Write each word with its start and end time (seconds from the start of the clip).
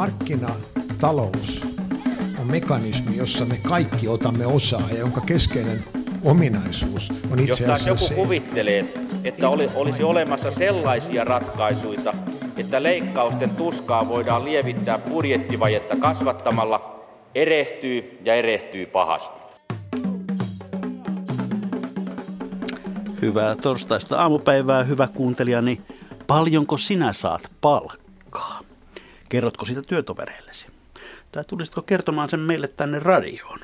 markkinatalous 0.00 1.66
on 2.40 2.46
mekanismi, 2.46 3.16
jossa 3.16 3.44
me 3.44 3.60
kaikki 3.68 4.08
otamme 4.08 4.46
osaa 4.46 4.88
ja 4.92 4.98
jonka 4.98 5.20
keskeinen 5.20 5.84
ominaisuus 6.24 7.12
on 7.30 7.38
itse 7.38 7.64
Jos 7.64 7.70
asiassa 7.70 7.90
joku 7.90 7.98
se, 7.98 8.14
kuvittelee, 8.14 8.94
että 9.24 9.48
oli, 9.48 9.70
olisi 9.74 10.02
olemassa 10.02 10.50
sellaisia 10.50 11.24
ratkaisuja, 11.24 12.14
että 12.56 12.82
leikkausten 12.82 13.50
tuskaa 13.50 14.08
voidaan 14.08 14.44
lievittää 14.44 14.98
budjettivajetta 14.98 15.96
kasvattamalla, 15.96 17.06
erehtyy 17.34 18.18
ja 18.24 18.34
erehtyy 18.34 18.86
pahasti. 18.86 19.40
Hyvää 23.22 23.56
torstaista 23.56 24.16
aamupäivää, 24.16 24.84
hyvä 24.84 25.08
kuuntelijani. 25.08 25.80
Paljonko 26.26 26.76
sinä 26.76 27.12
saat 27.12 27.50
palkkaa? 27.60 28.69
Kerrotko 29.30 29.64
sitä 29.64 29.82
työtovereillesi? 29.82 30.66
Tai 31.32 31.44
tulisitko 31.44 31.82
kertomaan 31.82 32.30
sen 32.30 32.40
meille 32.40 32.68
tänne 32.68 32.98
radioon? 32.98 33.58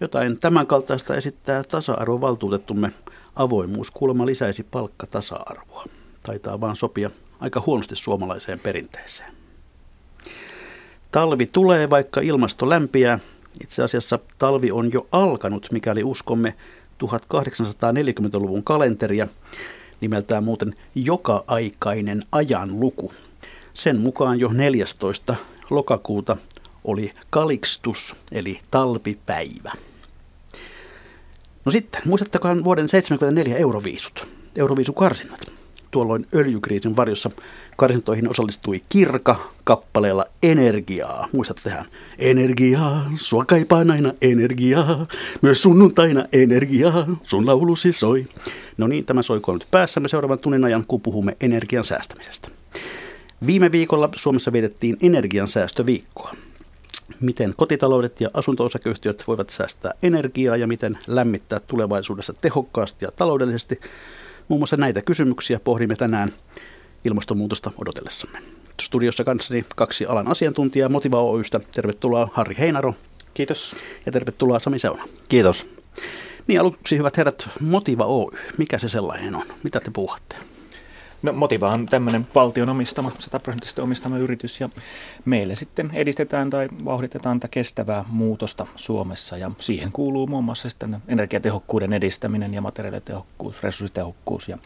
Jotain 0.00 0.40
tämän 0.40 0.66
kaltaista 0.66 1.16
esittää 1.16 1.62
tasa-arvovaltuutettumme. 1.64 2.92
Avoimuus 3.36 3.90
kuulemma 3.90 4.26
lisäisi 4.26 4.62
palkkatasa-arvoa. 4.62 5.84
Taitaa 6.22 6.60
vaan 6.60 6.76
sopia 6.76 7.10
aika 7.40 7.62
huonosti 7.66 7.96
suomalaiseen 7.96 8.58
perinteeseen. 8.58 9.32
Talvi 11.12 11.46
tulee, 11.46 11.90
vaikka 11.90 12.20
ilmasto 12.20 12.68
lämpiää. 12.68 13.18
Itse 13.62 13.82
asiassa 13.82 14.18
talvi 14.38 14.70
on 14.70 14.92
jo 14.92 15.06
alkanut, 15.12 15.68
mikäli 15.72 16.04
uskomme 16.04 16.54
1840-luvun 17.04 18.64
kalenteria, 18.64 19.28
nimeltään 20.00 20.44
muuten 20.44 20.74
joka-aikainen 20.94 22.22
ajanluku. 22.32 23.12
Sen 23.78 24.00
mukaan 24.00 24.40
jo 24.40 24.48
14. 24.52 25.34
lokakuuta 25.70 26.36
oli 26.84 27.12
Kalikstus, 27.30 28.14
eli 28.32 28.58
talvipäivä. 28.70 29.72
No 31.64 31.72
sitten, 31.72 32.02
muistattakaa 32.04 32.64
vuoden 32.64 32.86
1974 32.86 33.56
euroviisut, 33.56 34.28
euroviisukarsinnat. 34.56 35.40
Tuolloin 35.90 36.26
öljykriisin 36.34 36.96
varjossa 36.96 37.30
karsintoihin 37.76 38.30
osallistui 38.30 38.82
Kirka 38.88 39.36
kappaleella 39.64 40.24
Energiaa. 40.42 41.28
Muistatte 41.32 41.62
tähän? 41.62 41.84
Energiaa, 42.18 43.10
sua 43.14 43.44
kaipaan 43.44 43.90
aina 43.90 44.12
energiaa, 44.20 45.06
myös 45.42 45.62
sunnuntaina 45.62 46.24
energiaa, 46.32 47.06
sun 47.22 47.46
laulusi 47.46 47.92
soi. 47.92 48.26
No 48.76 48.86
niin, 48.86 49.04
tämä 49.04 49.22
soikoon 49.22 49.58
nyt 49.58 49.68
päässämme 49.70 50.08
seuraavan 50.08 50.38
tunnin 50.38 50.64
ajan, 50.64 50.84
kun 50.88 51.00
puhumme 51.00 51.36
energian 51.40 51.84
säästämisestä. 51.84 52.57
Viime 53.46 53.72
viikolla 53.72 54.08
Suomessa 54.16 54.52
vietettiin 54.52 54.96
energiansäästöviikkoa. 55.02 56.34
Miten 57.20 57.54
kotitaloudet 57.56 58.20
ja 58.20 58.28
asunto-osakeyhtiöt 58.34 59.24
voivat 59.26 59.50
säästää 59.50 59.92
energiaa 60.02 60.56
ja 60.56 60.66
miten 60.66 60.98
lämmittää 61.06 61.60
tulevaisuudessa 61.60 62.32
tehokkaasti 62.32 63.04
ja 63.04 63.10
taloudellisesti. 63.10 63.80
Muun 64.48 64.60
muassa 64.60 64.76
näitä 64.76 65.02
kysymyksiä 65.02 65.60
pohdimme 65.60 65.96
tänään 65.96 66.32
ilmastonmuutosta 67.04 67.72
odotellessamme. 67.78 68.38
Studiossa 68.82 69.24
kanssani 69.24 69.64
kaksi 69.76 70.06
alan 70.06 70.28
asiantuntijaa 70.28 70.88
Motiva 70.88 71.22
Oystä. 71.22 71.60
Tervetuloa 71.72 72.28
Harri 72.32 72.56
Heinaro. 72.58 72.94
Kiitos. 73.34 73.76
Ja 74.06 74.12
tervetuloa 74.12 74.58
Sami 74.58 74.78
Seuna. 74.78 75.04
Kiitos. 75.28 75.70
Niin 76.46 76.60
aluksi 76.60 76.98
hyvät 76.98 77.16
herrat, 77.16 77.48
Motiva 77.60 78.04
Oy. 78.04 78.38
Mikä 78.56 78.78
se 78.78 78.88
sellainen 78.88 79.34
on? 79.34 79.46
Mitä 79.62 79.80
te 79.80 79.90
puhutte? 79.90 80.36
No 81.22 81.32
Motiva 81.32 81.68
on 81.68 81.86
tämmöinen 81.86 82.26
valtion 82.34 82.68
omistama, 82.68 83.12
100 83.18 83.40
prosenttisesti 83.40 83.80
omistama 83.80 84.18
yritys 84.18 84.60
ja 84.60 84.68
meille 85.24 85.56
sitten 85.56 85.90
edistetään 85.94 86.50
tai 86.50 86.68
vauhditetaan 86.84 87.40
tätä 87.40 87.50
kestävää 87.50 88.04
muutosta 88.08 88.66
Suomessa. 88.76 89.36
Ja 89.36 89.50
siihen 89.58 89.92
kuuluu 89.92 90.26
muun 90.26 90.44
muassa 90.44 90.70
sitten 90.70 90.96
energiatehokkuuden 91.08 91.92
edistäminen 91.92 92.54
ja 92.54 92.60
materiaalitehokkuus, 92.60 93.62
resurssitehokkuus. 93.62 94.48
Ja 94.48 94.58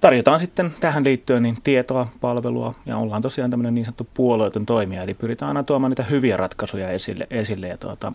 tarjotaan 0.00 0.40
sitten 0.40 0.74
tähän 0.80 1.04
liittyen 1.04 1.42
niin 1.42 1.58
tietoa, 1.64 2.08
palvelua 2.20 2.74
ja 2.86 2.96
ollaan 2.96 3.22
tosiaan 3.22 3.50
tämmöinen 3.50 3.74
niin 3.74 3.84
sanottu 3.84 4.08
puolueeton 4.14 4.66
toimija, 4.66 5.02
eli 5.02 5.14
pyritään 5.14 5.48
aina 5.48 5.62
tuomaan 5.62 5.90
niitä 5.90 6.02
hyviä 6.02 6.36
ratkaisuja 6.36 6.90
esille, 6.90 7.26
esille 7.30 7.68
ja 7.68 7.78
tuota, 7.78 8.12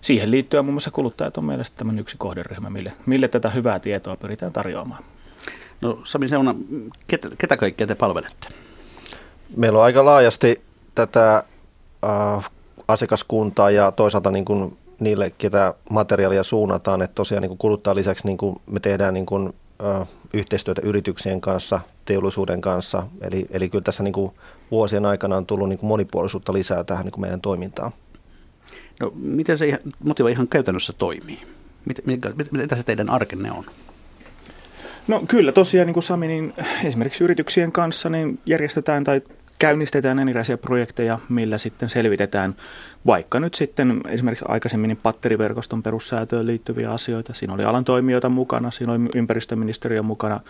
siihen 0.00 0.30
liittyen 0.30 0.64
muun 0.64 0.74
muassa 0.74 0.90
kuluttajat 0.90 1.38
on 1.38 1.44
mielestäni 1.44 1.78
tämmöinen 1.78 2.00
yksi 2.00 2.16
kohderyhmä, 2.18 2.70
mille, 2.70 2.92
mille 3.06 3.28
tätä 3.28 3.50
hyvää 3.50 3.78
tietoa 3.78 4.16
pyritään 4.16 4.52
tarjoamaan. 4.52 5.04
No 5.84 5.98
Sami 6.04 6.28
Seuna, 6.28 6.54
ketä, 7.06 7.28
ketä 7.38 7.56
kaikkea 7.56 7.86
te 7.86 7.94
palvelette? 7.94 8.48
Meillä 9.56 9.78
on 9.78 9.84
aika 9.84 10.04
laajasti 10.04 10.62
tätä 10.94 11.44
äh, 12.04 12.50
asiakaskuntaa 12.88 13.70
ja 13.70 13.92
toisaalta 13.92 14.30
niin 14.30 14.44
kuin 14.44 14.76
niille, 15.00 15.32
ketä 15.38 15.74
materiaalia 15.90 16.42
suunnataan. 16.42 17.02
Että 17.02 17.14
tosiaan 17.14 17.42
niin 17.42 17.48
kuin 17.48 17.58
kuluttaa 17.58 17.94
lisäksi 17.94 18.26
niin 18.26 18.38
kuin 18.38 18.56
me 18.66 18.80
tehdään 18.80 19.14
niin 19.14 19.26
kuin, 19.26 19.52
äh, 19.84 20.08
yhteistyötä 20.34 20.80
yrityksien 20.84 21.40
kanssa, 21.40 21.80
teollisuuden 22.04 22.60
kanssa. 22.60 23.02
Eli, 23.20 23.46
eli 23.50 23.68
kyllä 23.68 23.84
tässä 23.84 24.02
niin 24.02 24.12
kuin 24.12 24.32
vuosien 24.70 25.06
aikana 25.06 25.36
on 25.36 25.46
tullut 25.46 25.68
niin 25.68 25.78
kuin 25.78 25.88
monipuolisuutta 25.88 26.52
lisää 26.52 26.84
tähän 26.84 27.04
niin 27.04 27.12
kuin 27.12 27.20
meidän 27.20 27.40
toimintaan. 27.40 27.92
No, 29.00 29.12
miten 29.14 29.58
se 29.58 29.78
motiva 30.04 30.28
ihan 30.28 30.48
käytännössä 30.48 30.92
toimii? 30.92 31.40
Mitä, 31.84 32.02
mitä, 32.06 32.32
mitä 32.52 32.76
se 32.76 32.82
teidän 32.82 33.10
arkenne 33.10 33.52
on? 33.52 33.64
No 35.08 35.22
kyllä 35.28 35.52
tosiaan, 35.52 35.86
niin 35.86 35.94
kuin 35.94 36.04
Sami, 36.04 36.26
niin 36.26 36.52
esimerkiksi 36.84 37.24
yrityksien 37.24 37.72
kanssa 37.72 38.08
niin 38.08 38.38
järjestetään 38.46 39.04
tai 39.04 39.22
käynnistetään 39.58 40.18
erilaisia 40.18 40.58
projekteja, 40.58 41.18
millä 41.28 41.58
sitten 41.58 41.88
selvitetään 41.88 42.54
vaikka 43.06 43.40
nyt 43.40 43.54
sitten 43.54 44.00
esimerkiksi 44.08 44.44
aikaisemmin 44.48 44.88
niin 44.88 44.98
patteriverkoston 45.02 45.82
perussäätöön 45.82 46.46
liittyviä 46.46 46.90
asioita. 46.90 47.34
Siinä 47.34 47.54
oli 47.54 47.64
alan 47.64 47.84
toimijoita 47.84 48.28
mukana, 48.28 48.70
siinä 48.70 48.92
oli 48.92 49.00
ympäristöministeriö 49.14 50.02
mukana 50.02 50.40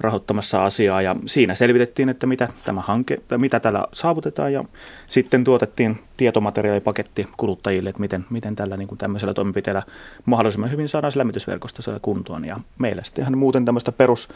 rahoittamassa 0.00 0.64
asiaa 0.64 1.02
ja 1.02 1.16
siinä 1.26 1.54
selvitettiin, 1.54 2.08
että 2.08 2.26
mitä 2.26 2.48
tämä 2.64 2.80
hanke, 2.80 3.20
mitä 3.36 3.60
tällä 3.60 3.84
saavutetaan 3.92 4.52
ja 4.52 4.64
sitten 5.06 5.44
tuotettiin 5.44 5.98
tietomateriaalipaketti 6.16 7.28
kuluttajille, 7.36 7.90
että 7.90 8.00
miten, 8.00 8.24
miten 8.30 8.56
tällä 8.56 8.76
niin 8.76 8.88
kuin 8.88 8.98
tämmöisellä 8.98 9.34
toimenpiteellä 9.34 9.82
mahdollisimman 10.24 10.70
hyvin 10.70 10.88
saadaan 10.88 11.12
se 11.12 11.18
lämmitysverkosto 11.18 11.82
kuntoon 12.02 12.44
ja 12.44 12.60
meillä 12.78 13.02
sitten 13.04 13.22
ihan 13.22 13.38
muuten 13.38 13.64
tämmöistä 13.64 13.92
perus 13.92 14.28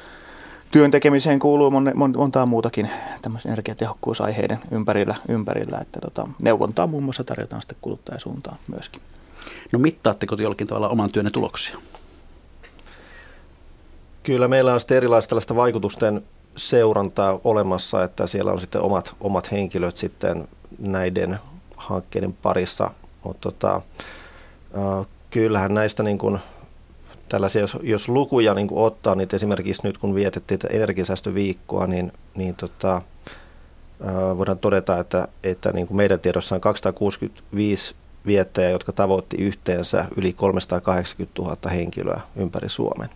työn 0.71 0.91
tekemiseen 0.91 1.39
kuuluu 1.39 1.71
mon, 1.71 1.93
mon, 1.95 2.15
montaa 2.17 2.47
muutakin 2.47 2.91
tämmöisen 3.23 3.53
energiatehokkuusaiheiden 3.53 4.59
ympärillä, 4.71 5.15
ympärillä 5.29 5.79
että 5.79 6.01
tota, 6.01 6.29
neuvontaa 6.43 6.87
muun 6.87 7.03
muassa 7.03 7.25
tarjotaan 7.25 7.61
sitten 7.63 7.79
kuluttajasuuntaan 7.81 8.57
myöskin. 8.73 9.03
No 9.73 9.79
mittaatteko 9.79 10.37
te 10.37 10.43
jollakin 10.43 10.67
tavalla 10.67 10.89
oman 10.89 11.13
työnne 11.13 11.31
tuloksia? 11.31 11.79
Kyllä 14.23 14.49
meillä 14.49 14.75
on 14.75 14.81
sitten 14.81 14.97
erilaista 14.97 15.29
tällaista 15.29 15.57
vaikutusten 15.57 16.23
seurantaa 16.57 17.41
olemassa, 17.45 18.05
että 18.05 18.27
siellä 18.27 18.53
on 18.53 18.61
sitten 18.61 18.83
omat, 18.83 19.15
omat 19.21 19.53
henkilöt 19.53 19.97
sitten 19.97 20.49
näiden 20.79 21.39
hankkeiden 21.77 22.33
parissa, 22.33 22.91
mutta 23.25 23.41
tota, 23.41 23.81
kyllähän 25.31 25.75
näistä 25.75 26.03
niin 26.03 26.19
kuin 26.19 26.39
tällaisia, 27.29 27.61
jos, 27.61 27.79
jos 27.83 28.09
lukuja 28.09 28.55
niin 28.55 28.69
kuin 28.69 28.85
ottaa, 28.85 29.15
niin 29.15 29.29
esimerkiksi 29.33 29.87
nyt 29.87 29.99
kun 29.99 30.15
vietettiin 30.15 30.61
energiasäästöviikkoa, 30.71 31.87
niin, 31.87 32.13
niin 32.37 32.55
tota, 32.55 33.03
voidaan 34.39 34.59
todeta, 34.59 34.99
että, 34.99 35.29
että 35.45 35.73
niin 35.73 35.87
kuin 35.87 35.97
meidän 35.97 36.21
tiedossa 36.21 36.55
on 36.55 36.61
265 36.61 37.95
viettäjää, 38.27 38.71
jotka 38.71 38.93
tavoitti 38.93 39.37
yhteensä 39.37 40.05
yli 40.17 40.33
380 40.33 41.43
000 41.43 41.57
henkilöä 41.71 42.21
ympäri 42.37 42.69
Suomen. 42.69 43.09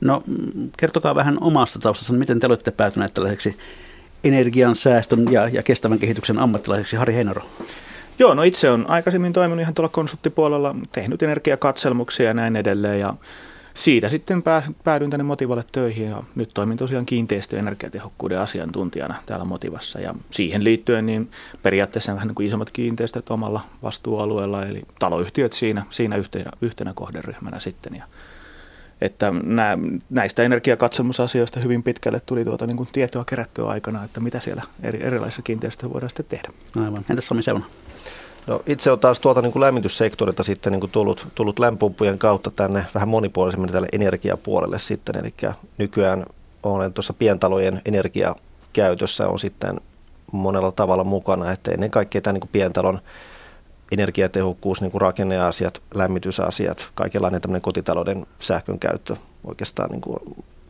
No 0.00 0.22
kertokaa 0.76 1.14
vähän 1.14 1.38
omasta 1.40 1.78
taustasta, 1.78 2.12
miten 2.12 2.40
te 2.40 2.46
olette 2.46 2.70
päätyneet 2.70 3.14
tällaiseksi 3.14 3.56
energiansäästön 4.24 5.32
ja, 5.32 5.48
ja 5.48 5.62
kestävän 5.62 5.98
kehityksen 5.98 6.38
ammattilaiseksi, 6.38 6.96
Harri 6.96 7.14
Heinaro? 7.14 7.42
Joo, 8.18 8.34
no 8.34 8.42
itse 8.42 8.70
on 8.70 8.90
aikaisemmin 8.90 9.32
toiminut 9.32 9.62
ihan 9.62 9.74
tuolla 9.74 9.88
konsulttipuolella, 9.88 10.76
tehnyt 10.92 11.22
energiakatselmuksia 11.22 12.26
ja 12.26 12.34
näin 12.34 12.56
edelleen 12.56 13.00
ja 13.00 13.14
siitä 13.74 14.08
sitten 14.08 14.42
päädyin 14.84 15.10
tänne 15.10 15.24
Motivalle 15.24 15.64
töihin 15.72 16.10
ja 16.10 16.22
nyt 16.34 16.50
toimin 16.54 16.78
tosiaan 16.78 17.06
kiinteistö- 17.06 17.58
energiatehokkuuden 17.58 18.40
asiantuntijana 18.40 19.14
täällä 19.26 19.44
Motivassa 19.44 20.00
ja 20.00 20.14
siihen 20.30 20.64
liittyen 20.64 21.06
niin 21.06 21.30
periaatteessa 21.62 22.14
vähän 22.14 22.28
niin 22.28 22.34
kuin 22.34 22.46
isommat 22.46 22.70
kiinteistöt 22.70 23.30
omalla 23.30 23.60
vastuualueella 23.82 24.66
eli 24.66 24.82
taloyhtiöt 24.98 25.52
siinä, 25.52 25.82
siinä 25.90 26.16
yhtenä, 26.16 26.50
yhtenä 26.60 26.92
kohderyhmänä 26.94 27.60
sitten 27.60 27.94
ja 27.94 28.04
että 29.00 29.32
nää, 29.42 29.78
näistä 30.10 30.42
energiakatselmusasioista 30.42 31.60
hyvin 31.60 31.82
pitkälle 31.82 32.20
tuli 32.20 32.44
tuota 32.44 32.66
niin 32.66 32.76
kuin 32.76 32.88
tietoa 32.92 33.24
kerättyä 33.24 33.66
aikana, 33.66 34.04
että 34.04 34.20
mitä 34.20 34.40
siellä 34.40 34.62
eri, 34.82 35.02
erilaisissa 35.02 35.42
kiinteistöissä 35.42 35.92
voidaan 35.92 36.10
sitten 36.10 36.26
tehdä. 36.26 36.48
Aivan. 36.84 37.04
Entäs 37.10 37.26
Sami 37.26 37.42
Seuna? 37.42 37.66
No, 38.46 38.62
itse 38.66 38.90
on 38.90 38.98
taas 38.98 39.20
tuolta 39.20 39.42
niin 39.42 39.52
kuin 39.52 39.60
lämmityssektorilta 39.60 40.42
sitten 40.42 40.72
niin 40.72 40.80
kuin 40.80 40.90
tullut, 40.90 41.28
tullut 41.34 41.58
lämpöpumppujen 41.58 42.18
kautta 42.18 42.50
tänne 42.50 42.86
vähän 42.94 43.08
monipuolisemmin 43.08 43.72
tälle 43.72 43.88
energiapuolelle 43.92 44.78
sitten. 44.78 45.16
Eli 45.18 45.34
nykyään 45.78 46.26
olen 46.62 46.92
tuossa 46.92 47.12
pientalojen 47.12 47.80
energiakäytössä 47.84 49.28
on 49.28 49.38
sitten 49.38 49.80
monella 50.32 50.72
tavalla 50.72 51.04
mukana, 51.04 51.52
että 51.52 51.70
ennen 51.70 51.90
kaikkea 51.90 52.20
tämä 52.20 52.32
niin 52.32 52.48
pientalon 52.52 52.98
energiatehokkuus, 53.92 54.80
niin 54.80 54.90
kuin 54.90 55.00
rakenneasiat, 55.00 55.82
lämmitysasiat, 55.94 56.90
kaikenlainen 56.94 57.40
tämmöinen 57.40 57.62
kotitalouden 57.62 58.26
sähkön 58.38 58.78
käyttö 58.78 59.16
oikeastaan 59.44 59.90
niin 59.90 60.00
kuin 60.00 60.18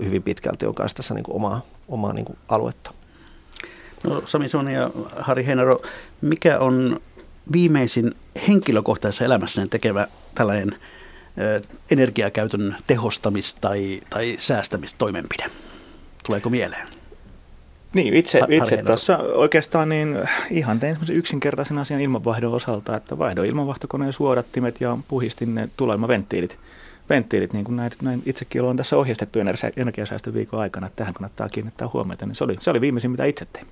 hyvin 0.05 0.23
pitkälti 0.23 0.67
on 0.67 0.75
myös 0.79 0.95
tässä 0.95 1.15
niin 1.15 1.25
kuin 1.25 1.37
omaa, 1.37 1.61
omaa 1.89 2.13
niin 2.13 2.25
kuin 2.25 2.39
aluetta. 2.49 2.91
No, 4.05 4.23
Sami 4.25 4.49
Suoni 4.49 4.75
ja 4.75 4.91
Hari 5.17 5.47
Heinaro, 5.47 5.81
mikä 6.21 6.59
on 6.59 7.01
viimeisin 7.53 8.13
henkilökohtaisessa 8.49 9.25
elämässä 9.25 9.67
tekevä 9.71 10.09
tällainen 10.35 10.77
energiakäytön 11.91 12.77
tehostamis- 12.87 13.59
tai, 13.61 14.01
tai 14.11 14.37
säästämistoimenpide? 14.39 15.45
Tuleeko 16.27 16.51
mieleen? 16.51 16.89
Niin, 17.95 18.15
itse, 18.15 18.41
itse 18.49 18.83
tuossa 18.83 19.19
oikeastaan 19.19 19.89
niin 19.89 20.19
ihan 20.51 20.81
tein 20.81 20.95
semmoisen 20.95 21.17
yksinkertaisen 21.17 21.79
asian 21.79 22.01
ilmanvaihdon 22.01 22.55
osalta, 22.55 22.97
että 22.97 23.19
vaihdoin 23.19 23.49
ilmanvaihtokoneen 23.49 24.13
suodattimet 24.13 24.81
ja 24.81 24.99
puhistin 25.09 25.55
ne 25.55 25.69
tulemaventtiilit. 25.77 26.59
Venttiilit, 27.11 27.53
niin 27.53 27.65
kuin 27.65 27.77
näin, 27.77 27.91
näin 28.03 28.23
itsekin 28.27 28.63
olen 28.63 28.77
tässä 28.77 28.97
ohjeistettu 28.97 29.39
energiasäästön 29.77 30.35
viikon 30.35 30.61
aikana, 30.61 30.87
että 30.87 30.97
tähän 30.97 31.15
kannattaa 31.15 31.49
kiinnittää 31.49 31.89
huomiota, 31.93 32.27
niin 32.27 32.37
se 32.37 32.45
oli, 32.45 32.57
se 32.61 32.71
oli 32.71 32.81
viimeisin, 32.81 33.11
mitä 33.11 33.25
itse 33.25 33.47
tein. 33.53 33.67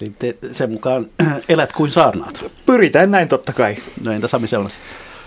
Eli 0.00 0.12
te 0.18 0.36
sen 0.52 0.72
mukaan 0.72 1.06
elät 1.48 1.72
kuin 1.72 1.90
saarnaat. 1.90 2.44
Pyritään 2.66 3.10
näin 3.10 3.28
totta 3.28 3.52
kai. 3.52 3.76
No 4.02 4.12
entä 4.12 4.28
Sami 4.28 4.48
Seuna? 4.48 4.70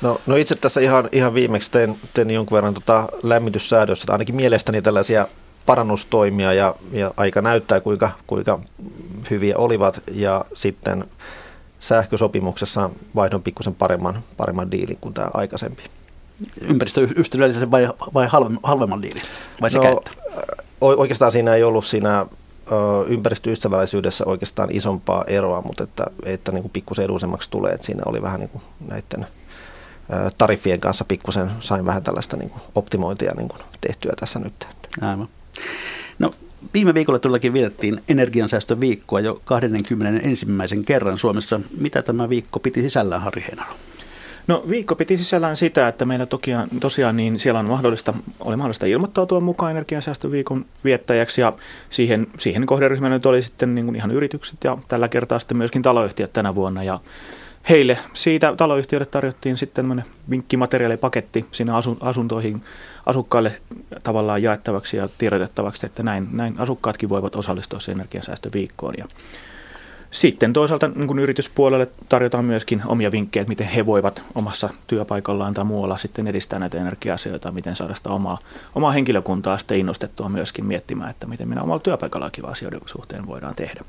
No, 0.02 0.22
no 0.26 0.36
itse 0.36 0.56
tässä 0.56 0.82
ihan, 0.82 1.10
ihan 1.12 1.34
viimeksi 1.34 1.72
tein, 1.72 2.00
tein 2.14 2.32
jonkun 2.32 2.56
verran 2.56 2.74
tota 2.74 3.10
lämmityssäädössä, 3.24 4.12
ainakin 4.12 4.36
mielestäni 4.36 4.82
tällaisia 4.82 5.28
parannustoimia 5.66 6.54
ja, 6.54 6.76
ja 6.92 7.14
aika 7.18 7.42
näyttää 7.42 7.80
kuinka, 7.80 8.12
kuinka 8.28 8.60
hyviä 9.30 9.58
olivat 9.58 10.04
ja 10.12 10.46
sitten 10.54 11.06
sähkösopimuksessa 11.80 12.90
vaihdon 13.16 13.44
pikkusen 13.44 13.76
paremman, 13.76 14.16
paremman 14.38 14.72
diilin 14.72 14.98
kuin 15.02 15.14
tämä 15.14 15.28
aikaisempi. 15.34 15.84
Ympäristöystävällisen 16.62 17.72
vai, 17.72 17.90
vai 18.14 18.28
halvemman 18.64 19.02
diilin? 19.02 19.22
Vai 19.62 19.70
no, 19.70 19.98
että? 19.98 20.12
Oikeastaan 20.82 21.32
siinä 21.32 21.56
ei 21.56 21.64
ollut 21.64 21.86
siinä 21.86 22.26
ympäristöystävällisyydessä 23.08 24.26
oikeastaan 24.26 24.70
isompaa 24.72 25.24
eroa, 25.28 25.62
mutta 25.62 25.84
että, 25.84 26.06
että 26.26 26.52
niin 26.52 26.62
kuin 26.62 26.72
pikkusen 26.72 27.06
edullisemmaksi 27.06 27.50
tulee, 27.52 27.72
että 27.72 27.86
siinä 27.86 28.04
oli 28.06 28.22
vähän 28.22 28.40
niin 28.40 28.50
kuin 28.50 28.64
näiden 28.88 29.26
tariffien 30.38 30.80
kanssa 30.80 31.06
pikkusen 31.06 31.52
sain 31.60 31.86
vähän 31.86 32.04
tällaista 32.04 32.38
niin 32.38 32.50
kuin 32.50 32.62
optimointia 32.76 33.34
niin 33.38 33.50
kuin 33.50 33.62
tehtyä 33.82 34.14
tässä 34.20 34.40
nyt. 34.40 34.68
Aivan. 35.02 35.28
No, 36.20 36.32
viime 36.74 36.94
viikolla 36.94 37.20
tullakin 37.20 37.54
vietettiin 37.54 38.04
energiansäästöviikkoa 38.10 39.20
jo 39.20 39.42
21. 39.46 40.36
kerran 40.86 41.18
Suomessa. 41.18 41.60
Mitä 41.78 42.02
tämä 42.02 42.30
viikko 42.30 42.60
piti 42.60 42.82
sisällään, 42.82 43.22
Harri 43.22 43.42
Heinaro? 43.48 43.74
No 44.52 44.64
viikko 44.70 44.96
piti 44.96 45.18
sisällään 45.18 45.58
sitä, 45.58 45.88
että 45.88 46.06
meillä 46.06 46.26
tokiaan, 46.26 46.70
tosiaan 46.80 47.18
niin 47.18 47.40
siellä 47.40 47.60
on 47.60 47.70
mahdollista, 47.70 48.14
oli 48.40 48.56
mahdollista 48.56 48.86
ilmoittautua 48.86 49.40
mukaan 49.40 49.72
energiansäästöviikon 49.72 50.66
viettäjäksi 50.84 51.42
ja 51.42 51.54
siihen, 51.90 52.28
siihen 52.38 52.66
kohderyhmään 52.66 53.12
nyt 53.12 53.26
oli 53.26 53.42
sitten 53.42 53.76
niin 53.76 53.86
kuin 53.86 53.96
ihan 53.96 54.12
yritykset 54.12 54.58
ja 54.64 54.78
tällä 54.88 55.08
kertaa 55.08 55.40
sitten 55.40 55.58
myöskin 55.58 55.82
taloyhtiöt 55.82 56.34
tänä 56.34 56.56
vuonna 56.56 56.84
ja 56.84 57.00
heille 57.70 57.98
siitä 58.14 58.54
taloyhtiöille 58.58 59.06
tarjottiin 59.06 59.58
sitten 59.58 59.76
tämmöinen 59.76 60.06
vinkkimateriaalipaketti 60.30 61.46
sinne 61.52 61.74
asuntoihin 62.02 62.64
asukkaille 63.06 63.52
tavallaan 64.04 64.44
jaettavaksi 64.44 64.98
ja 64.98 65.10
tiedotettavaksi, 65.18 65.86
että 65.86 66.04
näin, 66.04 66.28
näin 66.32 66.56
asukkaatkin 66.58 67.10
voivat 67.10 67.36
osallistua 67.36 67.80
siihen 67.80 68.00
energiansäästöviikkoon. 68.00 68.94
Ja 68.98 69.06
sitten 70.12 70.54
toisaalta 70.54 70.88
niin 70.88 71.08
kuin 71.08 71.20
yrityspuolelle 71.20 71.88
tarjotaan 72.10 72.46
myöskin 72.46 72.82
omia 72.86 73.12
vinkkejä, 73.12 73.46
miten 73.48 73.68
he 73.68 73.86
voivat 73.86 74.24
omassa 74.36 74.70
työpaikallaan 74.88 75.54
tai 75.54 75.64
muualla 75.64 75.98
sitten 75.98 76.28
edistää 76.28 76.60
näitä 76.60 76.78
energia-asioita, 76.78 77.52
miten 77.52 77.76
saada 77.76 77.96
sitä 77.96 78.10
omaa, 78.10 78.38
omaa 78.76 78.92
henkilökuntaa 78.92 79.58
sitten 79.58 79.78
innostettua 79.78 80.30
myöskin 80.30 80.66
miettimään, 80.66 81.10
että 81.10 81.28
miten 81.28 81.48
minä 81.48 81.62
omalla 81.62 81.80
työpaikallakin 81.80 82.46
asioiden 82.46 82.82
suhteen 82.86 83.28
voidaan 83.28 83.56
tehdä. 83.56 83.82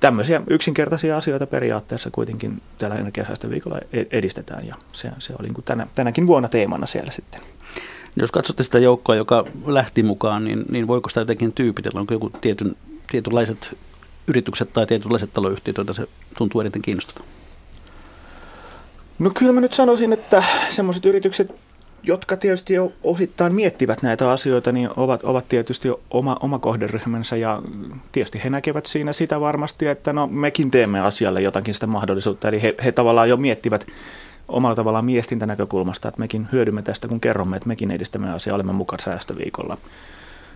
Tämmöisiä 0.00 0.42
yksinkertaisia 0.46 1.16
asioita 1.16 1.46
periaatteessa 1.46 2.10
kuitenkin 2.10 2.62
täällä 2.78 2.96
energiasäästöviikolla 2.96 3.78
e-, 3.92 4.04
edistetään 4.10 4.66
ja 4.66 4.74
se, 4.92 5.10
se 5.18 5.32
oli 5.40 5.48
niin 5.48 5.64
tänä, 5.64 5.86
tänäkin 5.94 6.26
vuonna 6.26 6.48
teemana 6.48 6.86
siellä 6.86 7.12
sitten. 7.12 7.40
Jos 8.16 8.30
katsotte 8.30 8.62
sitä 8.62 8.78
joukkoa, 8.78 9.14
joka 9.14 9.44
lähti 9.66 10.02
mukaan, 10.02 10.44
niin, 10.44 10.64
niin 10.70 10.86
voiko 10.86 11.08
sitä 11.08 11.20
jotenkin 11.20 11.52
tyypitellä? 11.52 12.00
Onko 12.00 12.14
joku 12.14 12.30
tietyn, 12.40 12.76
tietynlaiset 13.10 13.76
yritykset 14.28 14.72
tai 14.72 14.86
tietynlaiset 14.86 15.32
taloyhtiöt, 15.32 15.76
joita 15.76 15.94
se 15.94 16.06
tuntuu 16.38 16.60
eniten 16.60 16.82
kiinnostavan? 16.82 17.28
No 19.18 19.30
kyllä 19.30 19.52
mä 19.52 19.60
nyt 19.60 19.72
sanoisin, 19.72 20.12
että 20.12 20.42
semmoiset 20.68 21.06
yritykset, 21.06 21.54
jotka 22.02 22.36
tietysti 22.36 22.74
jo 22.74 22.92
osittain 23.02 23.54
miettivät 23.54 24.02
näitä 24.02 24.30
asioita, 24.30 24.72
niin 24.72 24.90
ovat, 24.96 25.22
ovat 25.22 25.48
tietysti 25.48 25.88
jo 25.88 26.00
oma, 26.10 26.36
oma 26.40 26.58
kohderyhmänsä 26.58 27.36
ja 27.36 27.62
tietysti 28.12 28.40
he 28.44 28.50
näkevät 28.50 28.86
siinä 28.86 29.12
sitä 29.12 29.40
varmasti, 29.40 29.86
että 29.86 30.12
no 30.12 30.26
mekin 30.26 30.70
teemme 30.70 31.00
asialle 31.00 31.42
jotakin 31.42 31.74
sitä 31.74 31.86
mahdollisuutta. 31.86 32.48
Eli 32.48 32.62
he, 32.62 32.74
he 32.84 32.92
tavallaan 32.92 33.28
jo 33.28 33.36
miettivät 33.36 33.86
omalla 34.48 34.76
tavallaan 34.76 35.04
miestintänäkökulmasta, 35.04 36.08
että 36.08 36.20
mekin 36.20 36.48
hyödymme 36.52 36.82
tästä, 36.82 37.08
kun 37.08 37.20
kerromme, 37.20 37.56
että 37.56 37.68
mekin 37.68 37.90
edistämme 37.90 38.32
asiaa, 38.32 38.54
olemme 38.54 38.72
mukana 38.72 39.02
säästöviikolla. 39.02 39.78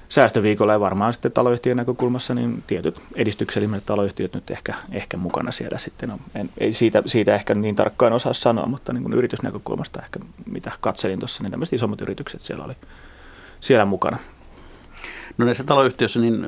Säästöviikolla 0.09 0.73
ja 0.73 0.81
varmaan 0.81 1.13
sitten 1.13 1.33
taloyhtiön 1.33 1.77
näkökulmassa 1.77 2.35
niin 2.35 2.65
tietyt 2.67 3.01
edistyksellisimmät 3.15 3.87
taloyhtiöt 3.87 4.35
nyt 4.35 4.51
ehkä, 4.51 4.75
ehkä 4.93 5.17
mukana 5.17 5.53
siellä 5.53 5.79
sitten. 5.79 6.09
No, 6.09 6.19
en, 6.35 6.51
ei 6.59 6.75
siitä, 6.75 7.03
siitä 7.07 7.35
ehkä 7.35 7.55
niin 7.55 7.77
tarkkaan 7.77 8.13
osaa 8.13 8.33
sanoa, 8.33 8.67
mutta 8.67 8.93
niin 8.93 9.03
kuin 9.03 9.15
yritysnäkökulmasta 9.15 10.03
ehkä 10.03 10.21
mitä 10.51 10.73
katselin 10.81 11.19
tuossa, 11.19 11.43
niin 11.43 11.51
tämmöiset 11.51 11.73
isommat 11.73 12.01
yritykset 12.01 12.41
siellä 12.41 12.65
oli 12.65 12.75
siellä 13.61 13.85
mukana. 13.85 14.19
No 15.39 15.45
näissä 15.45 15.65
taloyhtiöissä, 15.65 16.21
niin 16.21 16.47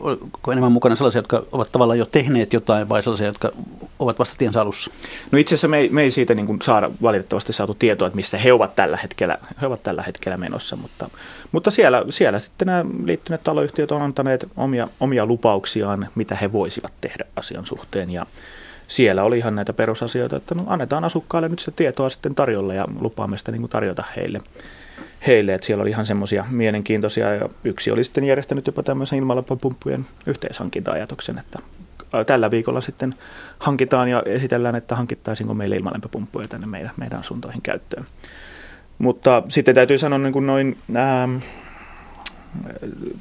onko 0.00 0.52
enemmän 0.52 0.72
mukana 0.72 0.96
sellaisia, 0.96 1.18
jotka 1.18 1.42
ovat 1.52 1.72
tavallaan 1.72 1.98
jo 1.98 2.06
tehneet 2.06 2.52
jotain 2.52 2.88
vai 2.88 3.02
sellaisia, 3.02 3.26
jotka 3.26 3.52
ovat 3.98 4.18
vasta 4.18 4.34
tiensä 4.38 4.60
alussa? 4.60 4.90
No 5.32 5.38
itse 5.38 5.54
asiassa 5.54 5.68
me 5.68 5.78
ei, 5.78 5.88
me 5.88 6.02
ei 6.02 6.10
siitä 6.10 6.34
niin 6.34 6.58
saada 6.62 6.90
valitettavasti 7.02 7.52
saatu 7.52 7.74
tietoa, 7.74 8.06
että 8.06 8.16
missä 8.16 8.38
he 8.38 8.52
ovat 8.52 8.74
tällä 8.74 8.96
hetkellä, 8.96 9.38
he 9.60 9.66
ovat 9.66 9.82
tällä 9.82 10.02
hetkellä 10.02 10.36
menossa, 10.36 10.76
mutta, 10.76 11.10
mutta 11.52 11.70
siellä, 11.70 12.04
siellä 12.08 12.38
sitten 12.38 12.66
nämä 12.66 12.84
liittyneet 13.04 13.42
taloyhtiöt 13.42 13.92
on 13.92 14.02
antaneet 14.02 14.48
omia, 14.56 14.88
omia 15.00 15.26
lupauksiaan, 15.26 16.08
mitä 16.14 16.34
he 16.34 16.52
voisivat 16.52 16.92
tehdä 17.00 17.24
asian 17.36 17.66
suhteen 17.66 18.10
ja 18.10 18.26
siellä 18.88 19.22
oli 19.22 19.38
ihan 19.38 19.54
näitä 19.54 19.72
perusasioita, 19.72 20.36
että 20.36 20.54
no, 20.54 20.64
annetaan 20.66 21.04
asukkaille 21.04 21.48
nyt 21.48 21.58
sitä 21.58 21.72
tietoa 21.76 22.08
sitten 22.08 22.34
tarjolla 22.34 22.74
ja 22.74 22.84
lupaamme 23.00 23.38
sitä 23.38 23.52
niin 23.52 23.62
kuin 23.62 23.70
tarjota 23.70 24.04
heille 24.16 24.40
heille, 25.26 25.54
että 25.54 25.66
siellä 25.66 25.82
oli 25.82 25.90
ihan 25.90 26.06
semmoisia 26.06 26.44
mielenkiintoisia 26.50 27.34
ja 27.34 27.48
yksi 27.64 27.90
oli 27.90 28.04
sitten 28.04 28.24
järjestänyt 28.24 28.66
jopa 28.66 28.82
tämmöisen 28.82 29.18
ilmalämpöpumppujen 29.18 30.06
yhteishankinta-ajatuksen, 30.26 31.38
että 31.38 31.58
tällä 32.26 32.50
viikolla 32.50 32.80
sitten 32.80 33.12
hankitaan 33.58 34.08
ja 34.08 34.22
esitellään, 34.26 34.74
että 34.74 34.96
hankittaisiinko 34.96 35.54
meille 35.54 35.76
ilmalämpöpumppuja 35.76 36.48
tänne 36.48 36.66
meidän, 36.66 36.90
meidän 36.96 37.20
asuntoihin 37.20 37.62
käyttöön. 37.62 38.06
Mutta 38.98 39.42
sitten 39.48 39.74
täytyy 39.74 39.98
sanoa 39.98 40.18
niin 40.18 40.32
kuin 40.32 40.46
noin 40.46 40.78
ähm, 40.96 41.36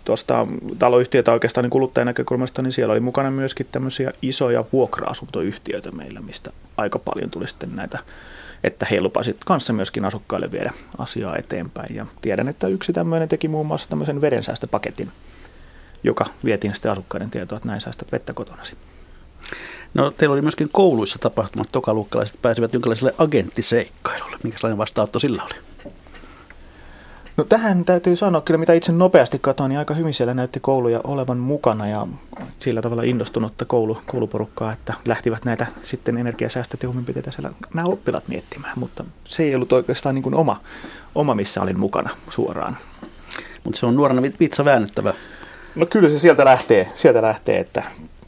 tuosta 0.06 0.48
taloyhtiötä 0.80 1.32
oikeastaan 1.32 1.64
niin 1.64 1.70
kuluttajan 1.70 2.06
näkökulmasta, 2.06 2.62
niin 2.62 2.72
siellä 2.72 2.92
oli 2.92 3.00
mukana 3.00 3.32
myöskin 3.32 3.68
tämmöisiä 3.72 4.12
isoja 4.22 4.64
vuokra-asuntoyhtiöitä 4.74 5.92
meillä, 5.92 6.22
mistä 6.22 6.52
aika 6.78 7.00
paljon 7.00 7.30
tuli 7.30 7.48
sitten 7.48 7.76
näitä 7.76 8.00
että 8.64 8.88
he 8.92 9.02
lupasivat 9.02 9.44
kanssa 9.46 9.74
myöskin 9.74 10.06
asukkaille 10.06 10.52
viedä 10.52 10.74
asiaa 10.98 11.36
eteenpäin. 11.38 11.96
Ja 11.96 12.06
tiedän, 12.22 12.48
että 12.48 12.68
yksi 12.68 12.94
tämmöinen 12.94 13.30
teki 13.30 13.48
muun 13.48 13.66
muassa 13.66 13.90
tämmöisen 13.90 14.22
vedensäästöpaketin, 14.22 15.12
joka 16.04 16.26
vietiin 16.46 16.74
sitten 16.74 16.92
asukkaiden 16.92 17.32
tietoa, 17.32 17.58
että 17.58 17.68
näin 17.68 17.82
säästät 17.82 18.12
vettä 18.12 18.34
kotonasi. 18.34 18.76
No 19.94 20.12
teillä 20.12 20.34
oli 20.34 20.42
myöskin 20.42 20.70
kouluissa 20.72 21.20
tapahtumat, 21.20 21.72
tokaluokkalaiset 21.72 22.42
pääsivät 22.42 22.74
jonkinlaiselle 22.74 23.16
agenttiseikkailulle. 23.18 24.38
Minkälainen 24.44 24.78
vastaanotto 24.78 25.20
sillä 25.20 25.44
oli? 25.44 25.69
No 27.40 27.46
tähän 27.46 27.86
täytyy 27.86 28.16
sanoa 28.16 28.42
kyllä, 28.42 28.58
mitä 28.58 28.74
itse 28.74 28.92
nopeasti 28.92 29.40
katsoin, 29.40 29.70
niin 29.70 29.80
aika 29.80 29.94
hyvin 29.94 30.14
siellä 30.14 30.34
näytti 30.34 30.60
kouluja 30.60 31.02
olevan 31.04 31.38
mukana 31.38 31.88
ja 31.88 32.08
sillä 32.60 32.82
tavalla 32.82 33.04
innostunutta 33.04 33.66
koulu, 33.66 34.02
kouluporukkaa, 34.06 34.74
että 34.74 34.94
lähtivät 35.06 35.46
näitä 35.46 35.68
sitten 35.84 36.18
energiasäästötoimenpiteitä 36.18 37.32
siellä 37.32 37.52
nämä 37.74 37.88
oppilaat 37.88 38.28
miettimään, 38.28 38.80
mutta 38.80 39.06
se 39.24 39.44
ei 39.44 39.56
ollut 39.56 39.72
oikeastaan 39.72 40.16
niin 40.16 40.24
kuin 40.24 40.36
oma, 40.36 40.62
oma, 41.16 41.36
missä 41.36 41.62
olin 41.62 41.80
mukana 41.80 42.10
suoraan. 42.30 42.78
Mutta 43.64 43.80
se 43.80 43.86
on 43.86 43.96
nuorena 43.96 44.22
vitsa 44.40 44.66
väännettävä. 44.66 45.14
No 45.76 45.86
kyllä 45.86 46.10
se 46.10 46.20
sieltä 46.20 46.46
lähtee, 46.46 46.90
sieltä 46.94 47.22
lähtee 47.22 47.60
että 47.60 47.84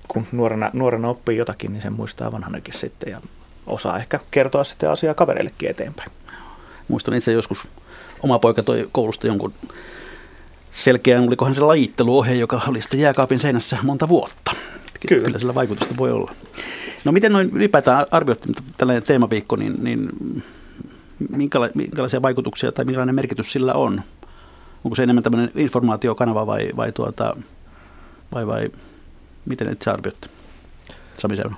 kun 0.07 0.27
nuorena, 0.31 0.69
nuorena 0.73 1.09
oppii 1.09 1.37
jotakin, 1.37 1.73
niin 1.73 1.81
sen 1.81 1.93
muistaa 1.93 2.31
vanhanakin 2.31 2.73
sitten 2.77 3.11
ja 3.11 3.21
osaa 3.67 3.97
ehkä 3.97 4.19
kertoa 4.31 4.63
sitten 4.63 4.91
asiaa 4.91 5.13
kavereillekin 5.13 5.69
eteenpäin. 5.69 6.11
Muistan 6.87 7.13
itse 7.13 7.31
joskus 7.31 7.67
oma 8.23 8.39
poika 8.39 8.63
toi 8.63 8.89
koulusta 8.91 9.27
jonkun 9.27 9.53
selkeän, 10.71 11.23
olikohan 11.27 11.55
se 11.55 11.61
lajitteluohje, 11.61 12.35
joka 12.35 12.61
oli 12.67 12.81
sitten 12.81 12.99
jääkaapin 12.99 13.39
seinässä 13.39 13.77
monta 13.83 14.07
vuotta. 14.07 14.51
Kyllä. 15.07 15.25
Kyllä 15.25 15.39
sillä 15.39 15.55
vaikutusta 15.55 15.97
voi 15.97 16.11
olla. 16.11 16.31
No 17.05 17.11
miten 17.11 17.31
noin 17.31 17.49
ylipäätään 17.53 18.05
arvioitte 18.11 18.47
tällainen 18.77 19.03
teemaviikko, 19.03 19.55
niin, 19.55 19.83
niin 19.83 20.09
minkäla- 21.29 21.69
minkälaisia 21.75 22.21
vaikutuksia 22.21 22.71
tai 22.71 22.85
minkälainen 22.85 23.15
merkitys 23.15 23.51
sillä 23.51 23.73
on? 23.73 24.01
Onko 24.83 24.95
se 24.95 25.03
enemmän 25.03 25.23
tämmöinen 25.23 25.51
informaatiokanava 25.55 26.47
vai, 26.47 26.69
vai, 26.77 26.91
tuota, 26.91 27.37
vai, 28.33 28.47
vai 28.47 28.69
miten 29.45 29.71
itse 29.71 29.91
arvioitte? 29.91 30.27
Sami 31.17 31.35
Seuno. 31.35 31.55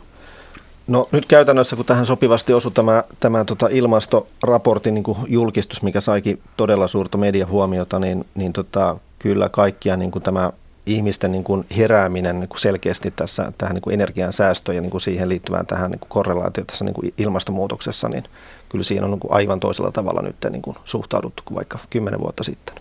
No 0.88 1.08
nyt 1.12 1.26
käytännössä, 1.26 1.76
kun 1.76 1.86
tähän 1.86 2.06
sopivasti 2.06 2.54
osui 2.54 2.72
tämä, 2.72 3.04
tämä 3.20 3.46
tota 3.46 3.68
ilmastoraportin 3.72 4.94
niin 4.94 5.04
julkistus, 5.28 5.84
mikä 5.84 6.02
saikin 6.02 6.42
todella 6.58 6.88
suurta 6.88 7.18
mediahuomiota, 7.18 8.00
niin, 8.00 8.26
niin 8.36 8.54
tota, 8.54 8.98
kyllä 9.20 9.50
kaikkia 9.50 9.98
niin 9.98 10.12
kuin 10.12 10.24
tämä 10.24 10.52
ihmisten 10.86 11.32
niin 11.32 11.44
kuin 11.44 11.66
herääminen 11.78 12.40
niin 12.40 12.50
kuin 12.50 12.60
selkeästi 12.60 13.12
tässä, 13.12 13.52
tähän 13.58 13.76
niin 13.76 13.94
energian 13.94 14.34
säästöön 14.34 14.76
ja 14.76 14.82
niin 14.82 14.92
kuin 14.92 15.02
siihen 15.02 15.30
liittyvään 15.30 15.66
tähän 15.66 15.92
niin 15.92 16.00
kuin 16.00 16.10
korrelaatio 16.10 16.64
tässä 16.66 16.86
niin 16.86 16.94
kuin 16.94 17.14
ilmastonmuutoksessa, 17.18 18.10
niin 18.10 18.24
kyllä 18.70 18.84
siinä 18.84 19.06
on 19.06 19.12
niin 19.12 19.20
kuin 19.20 19.34
aivan 19.34 19.60
toisella 19.60 19.92
tavalla 19.92 20.22
nyt 20.22 20.36
niin 20.50 20.62
kuin 20.62 20.78
suhtauduttu 20.86 21.44
kuin 21.46 21.56
vaikka 21.56 21.80
kymmenen 21.90 22.20
vuotta 22.20 22.44
sitten. 22.44 22.76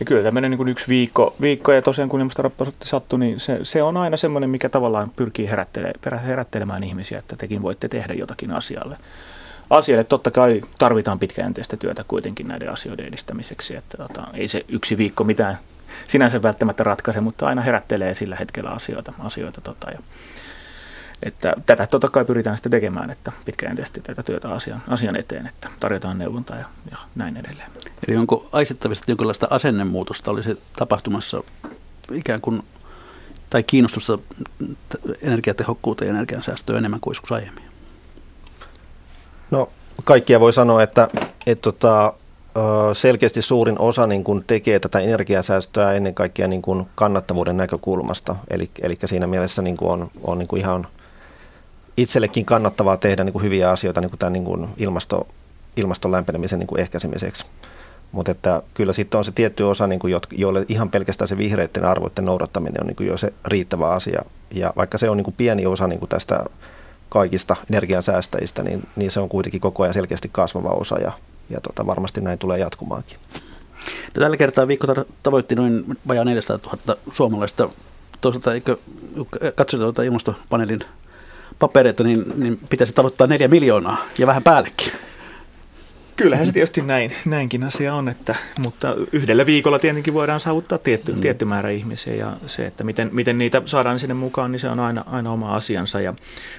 Ja 0.00 0.06
kyllä 0.06 0.22
tämmöinen 0.22 0.50
niin 0.50 0.68
yksi 0.68 0.88
viikko, 0.88 1.34
viikko 1.40 1.72
ja 1.72 1.82
tosiaan 1.82 2.08
kun 2.08 2.20
ilmastoraportti 2.20 2.88
sattui, 2.88 3.18
niin 3.18 3.40
se, 3.40 3.60
se 3.62 3.82
on 3.82 3.96
aina 3.96 4.16
semmoinen, 4.16 4.50
mikä 4.50 4.68
tavallaan 4.68 5.10
pyrkii 5.16 5.48
herättelemään, 5.48 6.24
herättelemään 6.26 6.84
ihmisiä, 6.84 7.18
että 7.18 7.36
tekin 7.36 7.62
voitte 7.62 7.88
tehdä 7.88 8.14
jotakin 8.14 8.50
asialle. 8.50 8.96
Asialle 9.70 10.04
totta 10.04 10.30
kai 10.30 10.62
tarvitaan 10.78 11.18
pitkäjänteistä 11.18 11.76
työtä 11.76 12.04
kuitenkin 12.08 12.48
näiden 12.48 12.72
asioiden 12.72 13.06
edistämiseksi, 13.06 13.76
että 13.76 13.96
tota, 13.96 14.26
ei 14.34 14.48
se 14.48 14.64
yksi 14.68 14.98
viikko 14.98 15.24
mitään 15.24 15.58
sinänsä 16.06 16.42
välttämättä 16.42 16.84
ratkaise, 16.84 17.20
mutta 17.20 17.46
aina 17.46 17.62
herättelee 17.62 18.14
sillä 18.14 18.36
hetkellä 18.36 18.70
asioita. 18.70 19.12
asioita 19.18 19.60
tota, 19.60 19.90
ja, 19.90 19.98
että 21.22 21.54
tätä 21.66 21.86
totta 21.86 22.08
kai 22.08 22.24
pyritään 22.24 22.56
sitten 22.56 22.70
tekemään, 22.70 23.10
että 23.10 23.32
pitkäjänteisesti 23.44 24.00
tätä 24.00 24.22
työtä 24.22 24.50
asian, 24.50 24.82
asian 24.88 25.16
eteen, 25.16 25.46
että 25.46 25.68
tarjotaan 25.80 26.18
neuvontaa 26.18 26.56
ja, 26.56 26.64
ja 26.90 26.96
näin 27.14 27.36
edelleen. 27.36 27.70
Eli 28.08 28.16
onko 28.16 28.48
aistettavista 28.52 29.10
jonkinlaista 29.10 29.46
asennemuutosta 29.50 30.30
olisi 30.30 30.62
tapahtumassa 30.76 31.42
ikään 32.12 32.40
kuin, 32.40 32.62
tai 33.50 33.62
kiinnostusta 33.62 34.18
energiatehokkuuteen 35.22 36.08
ja 36.08 36.14
energiansäästöön 36.14 36.78
enemmän 36.78 37.00
kuin 37.00 37.10
joskus 37.12 37.32
aiemmin? 37.32 37.64
No 39.50 39.68
kaikkia 40.04 40.40
voi 40.40 40.52
sanoa, 40.52 40.82
että, 40.82 41.08
että 41.46 41.62
tota, 41.62 42.14
selkeästi 42.92 43.42
suurin 43.42 43.78
osa 43.78 44.06
niin 44.06 44.24
kuin 44.24 44.44
tekee 44.46 44.78
tätä 44.78 44.98
energiasäästöä 44.98 45.92
ennen 45.92 46.14
kaikkea 46.14 46.48
niin 46.48 46.62
kuin 46.62 46.86
kannattavuuden 46.94 47.56
näkökulmasta. 47.56 48.36
Eli, 48.50 48.70
eli 48.82 48.98
siinä 49.04 49.26
mielessä 49.26 49.62
niin 49.62 49.76
kuin 49.76 49.90
on, 49.90 50.10
on 50.22 50.38
niin 50.38 50.48
kuin 50.48 50.60
ihan 50.60 50.86
itsellekin 51.96 52.44
kannattavaa 52.44 52.96
tehdä 52.96 53.24
niin 53.24 53.32
kuin 53.32 53.42
hyviä 53.44 53.70
asioita 53.70 54.00
niin 54.00 54.10
kuin 54.10 54.18
tämän 54.18 54.32
niin 54.32 54.44
kuin 54.44 54.68
ilmasto, 54.76 55.26
ilmaston 55.76 56.12
lämpenemisen 56.12 56.58
niin 56.58 56.66
kuin 56.66 56.80
ehkäisemiseksi. 56.80 57.46
Mutta 58.12 58.32
että 58.32 58.62
kyllä 58.74 58.92
sitten 58.92 59.18
on 59.18 59.24
se 59.24 59.32
tietty 59.32 59.62
osa, 59.62 59.86
niin 59.86 59.98
kuin, 59.98 60.14
joille 60.32 60.64
ihan 60.68 60.90
pelkästään 60.90 61.28
se 61.28 61.38
vihreiden 61.38 61.84
arvoiden 61.84 62.24
noudattaminen 62.24 62.80
on 62.80 62.86
niin 62.86 62.96
kuin 62.96 63.06
jo 63.06 63.16
se 63.16 63.32
riittävä 63.44 63.88
asia. 63.88 64.22
Ja 64.50 64.72
vaikka 64.76 64.98
se 64.98 65.10
on 65.10 65.16
niin 65.16 65.24
kuin 65.24 65.34
pieni 65.34 65.66
osa 65.66 65.86
niin 65.86 65.98
kuin 65.98 66.08
tästä 66.08 66.44
kaikista 67.08 67.56
energiansäästäjistä, 67.70 68.62
niin, 68.62 68.88
niin 68.96 69.10
se 69.10 69.20
on 69.20 69.28
kuitenkin 69.28 69.60
koko 69.60 69.82
ajan 69.82 69.94
selkeästi 69.94 70.28
kasvava 70.32 70.68
osa 70.68 70.98
ja, 70.98 71.12
ja 71.50 71.60
tota, 71.60 71.86
varmasti 71.86 72.20
näin 72.20 72.38
tulee 72.38 72.58
jatkumaankin. 72.58 73.18
No, 74.14 74.20
tällä 74.20 74.36
kertaa 74.36 74.68
viikko 74.68 74.86
tavoitti 75.22 75.54
noin 75.54 75.84
vajaa 76.08 76.24
400 76.24 76.58
000 76.86 76.98
suomalaista. 77.12 77.68
Toisaalta 78.20 78.54
eikö 78.54 78.76
katsotaan 79.54 79.86
tuota 79.86 80.02
ilmastopaneelin 80.02 80.80
papereita, 81.58 82.04
niin, 82.04 82.24
niin 82.36 82.58
pitäisi 82.70 82.92
tavoittaa 82.92 83.26
neljä 83.26 83.48
miljoonaa 83.48 83.96
ja 84.18 84.26
vähän 84.26 84.42
päällekin. 84.42 84.92
Kyllähän 86.16 86.46
se 86.46 86.52
tietysti 86.52 86.82
näin, 86.82 87.12
näinkin 87.24 87.64
asia 87.64 87.94
on, 87.94 88.08
että, 88.08 88.34
mutta 88.58 88.94
yhdellä 89.12 89.46
viikolla 89.46 89.78
tietenkin 89.78 90.14
voidaan 90.14 90.40
saavuttaa 90.40 90.78
tietty, 90.78 91.12
mm. 91.12 91.20
tietty 91.20 91.44
määrä 91.44 91.70
ihmisiä 91.70 92.14
ja 92.14 92.32
se, 92.46 92.66
että 92.66 92.84
miten, 92.84 93.08
miten 93.12 93.38
niitä 93.38 93.62
saadaan 93.64 93.98
sinne 93.98 94.14
mukaan, 94.14 94.52
niin 94.52 94.60
se 94.60 94.68
on 94.68 94.80
aina, 94.80 95.04
aina 95.06 95.32
oma 95.32 95.56
asiansa. 95.56 96.00
Ja, 96.00 96.14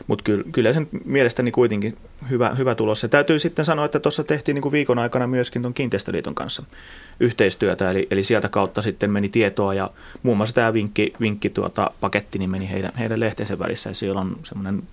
mutta 0.07 0.23
kyllä, 0.23 0.43
kyllä 0.51 0.73
sen 0.73 0.87
mielestäni 1.05 1.51
kuitenkin 1.51 1.97
hyvä, 2.29 2.49
hyvä 2.57 2.75
tulos. 2.75 3.01
Se 3.01 3.07
täytyy 3.07 3.39
sitten 3.39 3.65
sanoa, 3.65 3.85
että 3.85 3.99
tuossa 3.99 4.23
tehtiin 4.23 4.55
niin 4.55 4.61
kuin 4.61 4.71
viikon 4.71 4.99
aikana 4.99 5.27
myöskin 5.27 5.61
tuon 5.61 5.73
Kiinteistöliiton 5.73 6.35
kanssa 6.35 6.63
yhteistyötä, 7.19 7.89
eli, 7.89 8.07
eli 8.11 8.23
sieltä 8.23 8.49
kautta 8.49 8.81
sitten 8.81 9.11
meni 9.11 9.29
tietoa 9.29 9.73
ja 9.73 9.91
muun 10.23 10.37
muassa 10.37 10.55
tämä 10.55 10.73
vinkki, 10.73 11.13
vinkki 11.19 11.49
tuota, 11.49 11.91
paketti 12.01 12.39
niin 12.39 12.49
meni 12.49 12.69
heidän, 12.69 12.91
heidän 12.99 13.19
lehtensä 13.19 13.59
välissä 13.59 13.89
ja 13.89 13.93
siellä 13.93 14.21
on 14.21 14.37
semmoinen 14.43 14.83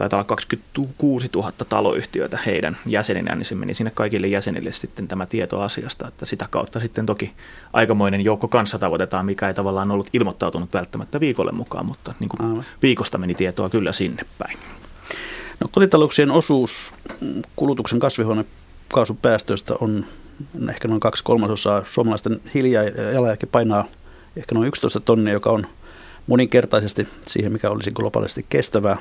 taitaa 0.00 0.18
olla 0.18 0.24
26 0.24 1.30
000 1.34 1.52
taloyhtiöitä 1.68 2.38
heidän 2.46 2.76
jäseninään, 2.86 3.38
niin 3.38 3.46
se 3.46 3.54
meni 3.54 3.74
sinne 3.74 3.90
kaikille 3.90 4.26
jäsenille 4.26 4.72
sitten 4.72 5.08
tämä 5.08 5.26
tieto 5.26 5.60
asiasta, 5.60 6.08
että 6.08 6.26
sitä 6.26 6.46
kautta 6.50 6.80
sitten 6.80 7.06
toki 7.06 7.32
aikamoinen 7.72 8.20
joukko 8.20 8.48
kanssa 8.48 8.78
tavoitetaan, 8.78 9.26
mikä 9.26 9.48
ei 9.48 9.54
tavallaan 9.54 9.90
ollut 9.90 10.08
ilmoittautunut 10.12 10.74
välttämättä 10.74 11.20
viikolle 11.20 11.52
mukaan, 11.52 11.86
mutta 11.86 12.14
niin 12.20 12.28
kuin 12.28 12.64
viikosta 12.82 13.18
meni 13.18 13.34
tietoa 13.34 13.70
kyllä 13.70 13.92
sinne 13.92 14.22
päin. 14.38 14.58
No, 15.60 15.68
kotitalouksien 15.72 16.30
osuus 16.30 16.92
kulutuksen 17.56 17.98
kasvihuonekaasupäästöistä 17.98 19.74
on 19.80 20.04
ehkä 20.70 20.88
noin 20.88 21.00
kaksi 21.00 21.24
kolmasosaa. 21.24 21.84
Suomalaisten 21.88 22.40
hiilijalanjälki 22.54 23.46
painaa 23.46 23.84
ehkä 24.36 24.54
noin 24.54 24.68
11 24.68 25.00
tonnia, 25.00 25.32
joka 25.32 25.50
on 25.50 25.66
moninkertaisesti 26.26 27.08
siihen, 27.26 27.52
mikä 27.52 27.70
olisi 27.70 27.90
globaalisti 27.90 28.46
kestävää. 28.48 28.96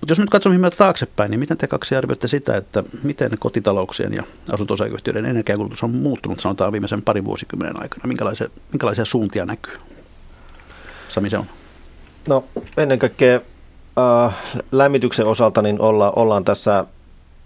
Mutta 0.00 0.10
jos 0.10 0.18
nyt 0.18 0.30
katsomme 0.30 0.54
hieman 0.54 0.72
taaksepäin, 0.78 1.30
niin 1.30 1.40
miten 1.40 1.56
te 1.56 1.66
kaksi 1.66 1.96
arvioitte 1.96 2.28
sitä, 2.28 2.56
että 2.56 2.84
miten 3.02 3.30
kotitalouksien 3.38 4.12
ja 4.12 4.22
asunto 4.52 4.74
energiakulutus 5.16 5.82
on 5.82 5.90
muuttunut, 5.90 6.40
sanotaan 6.40 6.72
viimeisen 6.72 7.02
parin 7.02 7.24
vuosikymmenen 7.24 7.82
aikana? 7.82 8.08
Minkälaisia, 8.08 8.48
minkälaisia 8.72 9.04
suuntia 9.04 9.46
näkyy? 9.46 9.74
Sami 11.08 11.30
se 11.30 11.38
on. 11.38 11.46
No 12.28 12.44
ennen 12.76 12.98
kaikkea 12.98 13.40
äh, 13.98 14.34
lämmityksen 14.72 15.26
osalta 15.26 15.62
niin 15.62 15.80
olla, 15.80 16.12
ollaan 16.16 16.44
tässä 16.44 16.84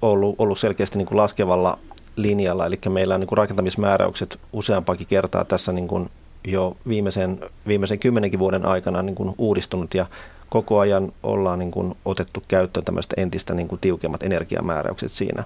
ollut, 0.02 0.35
ollut 0.38 0.59
selkeästi 0.59 0.99
niin 0.99 1.07
kuin 1.07 1.19
laskevalla 1.19 1.78
linjalla, 2.16 2.66
eli 2.66 2.78
meillä 2.88 3.14
on 3.14 3.21
niin 3.21 3.28
kuin 3.28 3.38
rakentamismääräykset 3.38 4.38
useampakin 4.52 5.07
kertaa 5.07 5.45
tässä 5.45 5.73
niin 5.73 5.88
kuin 5.88 6.11
jo 6.45 6.76
viimeisen, 6.88 7.40
viimeisen 7.66 7.99
kymmenenkin 7.99 8.38
vuoden 8.38 8.66
aikana 8.66 9.02
niin 9.02 9.14
kuin 9.14 9.35
uudistunut 9.38 9.95
ja 9.95 10.07
koko 10.50 10.78
ajan 10.78 11.12
ollaan 11.23 11.59
niin 11.59 11.71
kuin 11.71 11.95
otettu 12.04 12.42
käyttöön 12.49 12.85
tämmöistä 12.85 13.14
entistä 13.19 13.54
niin 13.54 13.69
kuin 13.69 13.80
tiukemmat 13.80 14.23
energiamääräykset 14.23 15.12
siinä. 15.12 15.45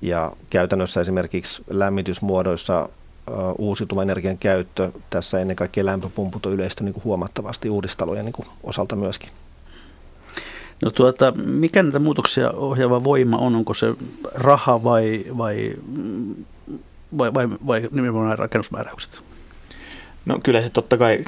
Ja 0.00 0.32
käytännössä 0.50 1.00
esimerkiksi 1.00 1.62
lämmitysmuodoissa 1.70 2.88
uusiutuvan 3.58 4.02
energian 4.02 4.38
käyttö, 4.38 4.90
tässä 5.10 5.38
ennen 5.38 5.56
kaikkea 5.56 5.86
lämpöpumput 5.86 6.46
on 6.46 6.52
yleistä 6.52 6.84
niin 6.84 7.04
huomattavasti 7.04 7.70
uudistalojen 7.70 8.24
niin 8.24 8.46
osalta 8.62 8.96
myöskin. 8.96 9.30
No 10.82 10.90
tuota, 10.90 11.32
mikä 11.32 11.82
näitä 11.82 11.98
muutoksia 11.98 12.50
ohjaava 12.50 13.04
voima 13.04 13.36
on? 13.36 13.56
Onko 13.56 13.74
se 13.74 13.94
raha 14.34 14.84
vai, 14.84 15.24
vai, 15.38 15.72
vai, 17.18 17.34
vai, 17.34 17.48
vai 17.66 17.88
nimenomaan 17.92 18.38
rakennusmääräykset? 18.38 19.29
No 20.26 20.38
kyllä 20.42 20.62
se 20.62 20.70
totta 20.70 20.96
kai 20.96 21.18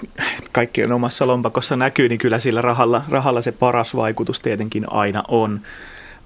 kaikkien 0.53 0.93
omassa 0.93 1.27
lompakossa 1.27 1.77
näkyy, 1.77 2.09
niin 2.09 2.19
kyllä 2.19 2.39
sillä 2.39 2.63
rahalla, 2.63 3.03
rahalla 3.09 3.43
se 3.43 3.53
paras 3.53 3.97
vaikutus 3.97 4.41
tietenkin 4.41 4.93
aina 4.93 5.23
on. 5.29 5.61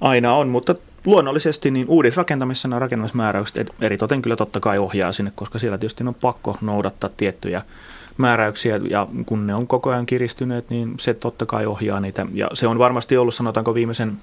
Aina 0.00 0.34
on, 0.34 0.48
mutta 0.48 0.74
luonnollisesti 1.06 1.70
niin 1.70 1.86
uudisrakentamisessa 1.88 2.68
nämä 2.68 2.78
rakentamismääräykset 2.78 3.74
eritoten 3.80 4.22
kyllä 4.22 4.36
totta 4.36 4.60
kai 4.60 4.78
ohjaa 4.78 5.12
sinne, 5.12 5.32
koska 5.34 5.58
siellä 5.58 5.78
tietysti 5.78 6.04
on 6.04 6.14
pakko 6.14 6.58
noudattaa 6.60 7.10
tiettyjä 7.16 7.62
määräyksiä 8.18 8.80
ja 8.90 9.06
kun 9.26 9.46
ne 9.46 9.54
on 9.54 9.66
koko 9.66 9.90
ajan 9.90 10.06
kiristyneet, 10.06 10.70
niin 10.70 10.94
se 10.98 11.14
totta 11.14 11.46
kai 11.46 11.66
ohjaa 11.66 12.00
niitä. 12.00 12.26
Ja 12.34 12.50
se 12.54 12.66
on 12.66 12.78
varmasti 12.78 13.16
ollut 13.16 13.34
sanotaanko 13.34 13.74
viimeisen 13.74 14.16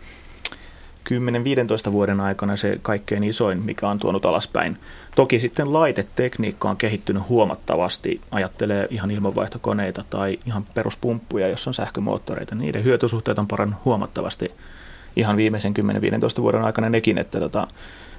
10-15 1.90 1.92
vuoden 1.92 2.20
aikana 2.20 2.56
se 2.56 2.80
kaikkein 2.82 3.24
isoin, 3.24 3.62
mikä 3.64 3.88
on 3.88 4.00
tuonut 4.00 4.26
alaspäin. 4.26 4.78
Toki 5.16 5.40
sitten 5.40 5.74
laitetekniikka 5.74 6.70
on 6.70 6.78
kehittynyt 6.78 7.30
huomattavasti. 7.30 8.22
Ajattelee 8.32 8.88
ihan 8.90 9.12
ilmanvaihtokoneita 9.12 10.04
tai 10.10 10.40
ihan 10.46 10.66
peruspumppuja, 10.74 11.48
jos 11.48 11.68
on 11.68 11.74
sähkömoottoreita. 11.74 12.56
Niiden 12.56 12.84
hyötysuhteet 12.84 13.40
on 13.40 13.48
parannut 13.48 13.86
huomattavasti 13.86 14.52
ihan 15.16 15.38
viimeisen 15.38 15.74
10-15 16.40 16.42
vuoden 16.42 16.64
aikana 16.64 16.90
nekin, 16.90 17.18
että 17.18 17.40
tota, 17.40 17.68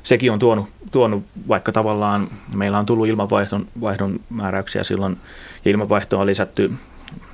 sekin 0.02 0.32
on 0.32 0.38
tuonut, 0.38 0.66
tuonut, 0.90 1.24
vaikka 1.48 1.72
tavallaan 1.72 2.28
meillä 2.54 2.78
on 2.78 2.86
tullut 2.86 3.06
ilmanvaihdon 3.06 3.66
vaihdon 3.80 4.20
määräyksiä 4.30 4.84
silloin, 4.84 5.16
ja 5.64 5.72
on 6.18 6.26
lisätty 6.26 6.72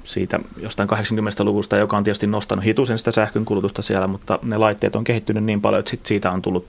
siitä 0.05 0.41
jostain 0.57 0.89
80-luvusta, 0.89 1.77
joka 1.77 1.97
on 1.97 2.05
tietysti 2.05 2.27
nostanut 2.27 2.65
hitusen 2.65 2.99
sitä 2.99 3.11
sähkön 3.11 3.45
kulutusta 3.45 3.83
siellä, 3.83 4.07
mutta 4.07 4.39
ne 4.43 4.59
laitteet 4.59 4.97
on 4.97 5.05
kehittynyt 5.05 5.45
niin 5.45 5.61
paljon, 5.61 5.81
että 5.81 5.91
sit 5.91 6.07
siitä 6.07 6.31
on 6.31 6.43
tullut 6.43 6.67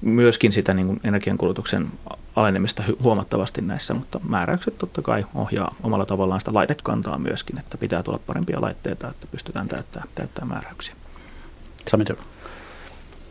myöskin 0.00 0.52
sitä 0.52 0.74
niin 0.74 1.00
energiankulutuksen 1.04 1.88
alenemista 2.36 2.82
huomattavasti 3.02 3.60
näissä, 3.60 3.94
mutta 3.94 4.20
määräykset 4.28 4.78
totta 4.78 5.02
kai 5.02 5.26
ohjaa 5.34 5.74
omalla 5.82 6.06
tavallaan 6.06 6.40
sitä 6.40 6.54
laitekantaa 6.54 7.18
myöskin, 7.18 7.58
että 7.58 7.78
pitää 7.78 8.02
tulla 8.02 8.20
parempia 8.26 8.60
laitteita, 8.60 9.08
että 9.08 9.26
pystytään 9.30 9.68
täyttämään, 9.68 10.08
täyttämään 10.14 10.48
määräyksiä. 10.48 10.94
Sami 11.90 12.04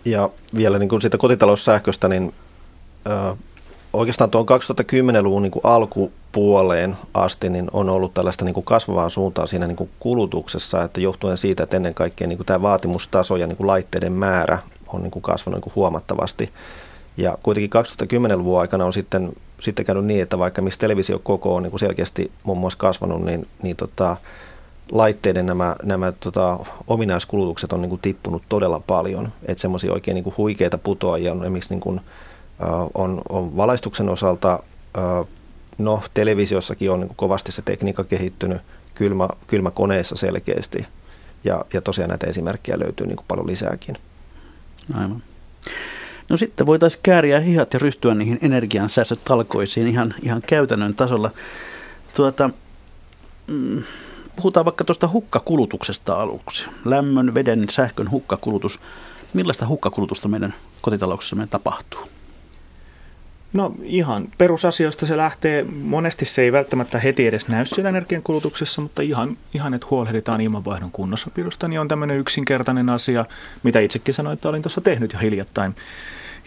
Ja 0.06 0.30
vielä 0.56 0.80
niin 0.80 0.90
kuin 0.90 1.02
siitä 1.02 1.18
kotitaloussähköstä, 1.18 2.08
niin 2.08 2.34
ö, 3.08 3.36
oikeastaan 3.94 4.30
tuon 4.30 4.46
2010-luvun 4.46 5.42
niin 5.42 5.52
kuin 5.52 5.66
alkupuoleen 5.66 6.96
asti 7.14 7.50
niin 7.50 7.70
on 7.74 7.90
ollut 7.90 8.14
tällaista 8.14 8.46
niin 8.46 8.54
kuin 8.54 8.64
kasvavaa 8.64 9.10
suuntaa 9.10 9.48
siinä 9.48 9.68
niin 9.68 9.76
kuin 9.76 9.90
kulutuksessa, 10.00 10.84
että 10.84 11.02
johtuen 11.02 11.38
siitä, 11.38 11.64
että 11.64 11.78
ennen 11.78 11.94
kaikkea 11.94 12.28
niin 12.28 12.38
kuin 12.38 12.46
tämä 12.46 12.62
vaatimustaso 12.62 13.36
ja 13.36 13.48
niin 13.48 13.58
kuin 13.58 13.68
laitteiden 13.68 14.14
määrä 14.14 14.60
on 14.88 15.02
niin 15.02 15.12
kuin 15.12 15.24
kasvanut 15.24 15.56
niin 15.56 15.64
kuin 15.64 15.76
huomattavasti. 15.76 16.50
Ja 17.18 17.38
kuitenkin 17.44 17.82
2010-luvun 18.24 18.62
aikana 18.62 18.86
on 18.86 18.94
sitten, 18.94 19.32
sitten 19.62 19.86
käynyt 19.86 20.06
niin, 20.06 20.22
että 20.22 20.40
vaikka 20.40 20.62
missä 20.62 20.88
koko 21.24 21.56
on 21.56 21.64
niin 21.64 21.72
kuin 21.72 21.80
selkeästi 21.80 22.32
muun 22.44 22.58
muassa 22.58 22.80
kasvanut, 22.80 23.22
niin, 23.22 23.48
niin 23.64 23.76
tota, 23.76 24.18
laitteiden 24.92 25.46
nämä, 25.46 25.76
nämä 25.84 26.12
tota, 26.12 26.60
ominaiskulutukset 26.88 27.74
on 27.74 27.82
niin 27.82 27.90
kuin 27.90 28.02
tippunut 28.02 28.44
todella 28.50 28.80
paljon. 28.80 29.30
Että 29.46 29.62
semmoisia 29.62 29.94
oikein 29.94 30.16
niin 30.16 30.24
kuin 30.24 30.38
huikeita 30.38 30.78
putoajia 30.78 31.32
on 31.32 31.44
esimerkiksi 31.44 31.74
niin 31.74 31.80
kuin, 31.80 32.02
on, 32.94 33.22
on 33.30 33.58
valaistuksen 33.58 34.10
osalta, 34.10 34.60
no 35.78 36.04
televisiossakin 36.14 36.92
on 36.92 37.00
niin 37.00 37.16
kovasti 37.16 37.52
se 37.52 37.62
tekniikka 37.62 38.04
kehittynyt, 38.04 38.62
kylmä, 38.96 39.30
kylmäkoneissa 39.48 40.16
selkeästi. 40.16 40.88
Ja, 41.44 41.66
ja 41.74 41.82
tosiaan 41.82 42.10
näitä 42.10 42.28
esimerkkejä 42.28 42.80
löytyy 42.80 43.08
niin 43.08 43.18
paljon 43.28 43.48
lisääkin. 43.48 43.96
Aivan. 44.94 45.24
No 46.30 46.38
sitten 46.38 46.68
voitaisiin 46.68 47.04
kääriä 47.04 47.40
hihat 47.40 47.74
ja 47.74 47.80
ryhtyä 47.80 48.16
niihin 48.16 48.40
energiansäästötalkoisiin 48.42 49.88
ihan, 49.88 50.14
ihan 50.22 50.42
käytännön 50.48 50.96
tasolla. 50.96 51.32
Tuota, 52.16 52.50
mm, 53.52 53.84
puhutaan 54.36 54.66
vaikka 54.66 54.84
tuosta 54.84 55.08
hukkakulutuksesta 55.08 56.22
aluksi. 56.22 56.66
Lämmön, 56.86 57.34
veden, 57.34 57.66
sähkön 57.70 58.12
hukkakulutus. 58.12 58.80
Millaista 59.34 59.68
hukkakulutusta 59.68 60.28
meidän 60.28 60.54
kotitalouksissamme 60.82 61.48
tapahtuu? 61.48 62.00
No 63.54 63.76
ihan 63.84 64.28
perusasioista 64.38 65.06
se 65.06 65.18
lähtee. 65.18 65.64
Monesti 65.64 66.26
se 66.26 66.42
ei 66.42 66.52
välttämättä 66.52 67.00
heti 67.00 67.28
edes 67.28 67.48
näy 67.48 67.66
siellä 67.66 67.90
energiankulutuksessa, 67.90 68.82
mutta 68.82 69.02
ihan, 69.02 69.38
ihan 69.54 69.74
että 69.74 69.88
huolehditaan 69.92 70.42
ilmanvaihdon 70.42 70.92
kunnossapidosta, 70.92 71.68
niin 71.68 71.80
on 71.80 71.88
tämmöinen 71.88 72.18
yksinkertainen 72.18 72.90
asia, 72.90 73.26
mitä 73.64 73.80
itsekin 73.80 74.14
sanoin, 74.14 74.34
että 74.34 74.50
olin 74.50 74.62
tuossa 74.62 74.82
tehnyt 74.82 75.14
jo 75.14 75.20
hiljattain. 75.20 75.76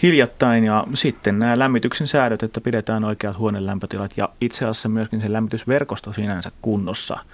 hiljattain. 0.03 0.65
Ja 0.65 0.87
sitten 0.95 1.39
nämä 1.39 1.59
lämmityksen 1.59 2.09
säädöt, 2.09 2.43
että 2.43 2.61
pidetään 2.61 3.05
oikeat 3.05 3.39
huoneen 3.39 3.67
lämpötilat 3.67 4.13
ja 4.17 4.29
itse 4.41 4.65
asiassa 4.65 4.89
myöskin 4.89 5.21
se 5.21 5.33
lämmitysverkosto 5.33 6.13
sinänsä 6.13 6.53
kunnossa– 6.61 7.19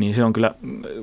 niin 0.00 0.14
se 0.14 0.24
on 0.24 0.32
kyllä 0.32 0.54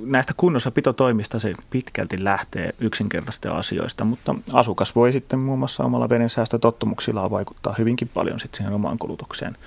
näistä 0.06 0.34
kunnossapitotoimista 0.38 1.40
se 1.40 1.54
pitkälti 1.70 2.24
lähtee 2.24 2.76
yksinkertaisista 2.80 3.58
asioista, 3.58 4.06
mutta 4.06 4.36
asukas 4.54 4.96
voi 4.96 5.12
sitten 5.12 5.40
muun 5.40 5.60
muassa 5.60 5.84
omalla 5.84 6.10
veden 6.10 6.30
säästötottumuksillaan 6.30 7.32
vaikuttaa 7.32 7.76
hyvinkin 7.78 8.10
paljon 8.14 8.40
sitten 8.40 8.58
siihen 8.58 8.74
omaan 8.74 8.98
kulutukseen 8.98 9.58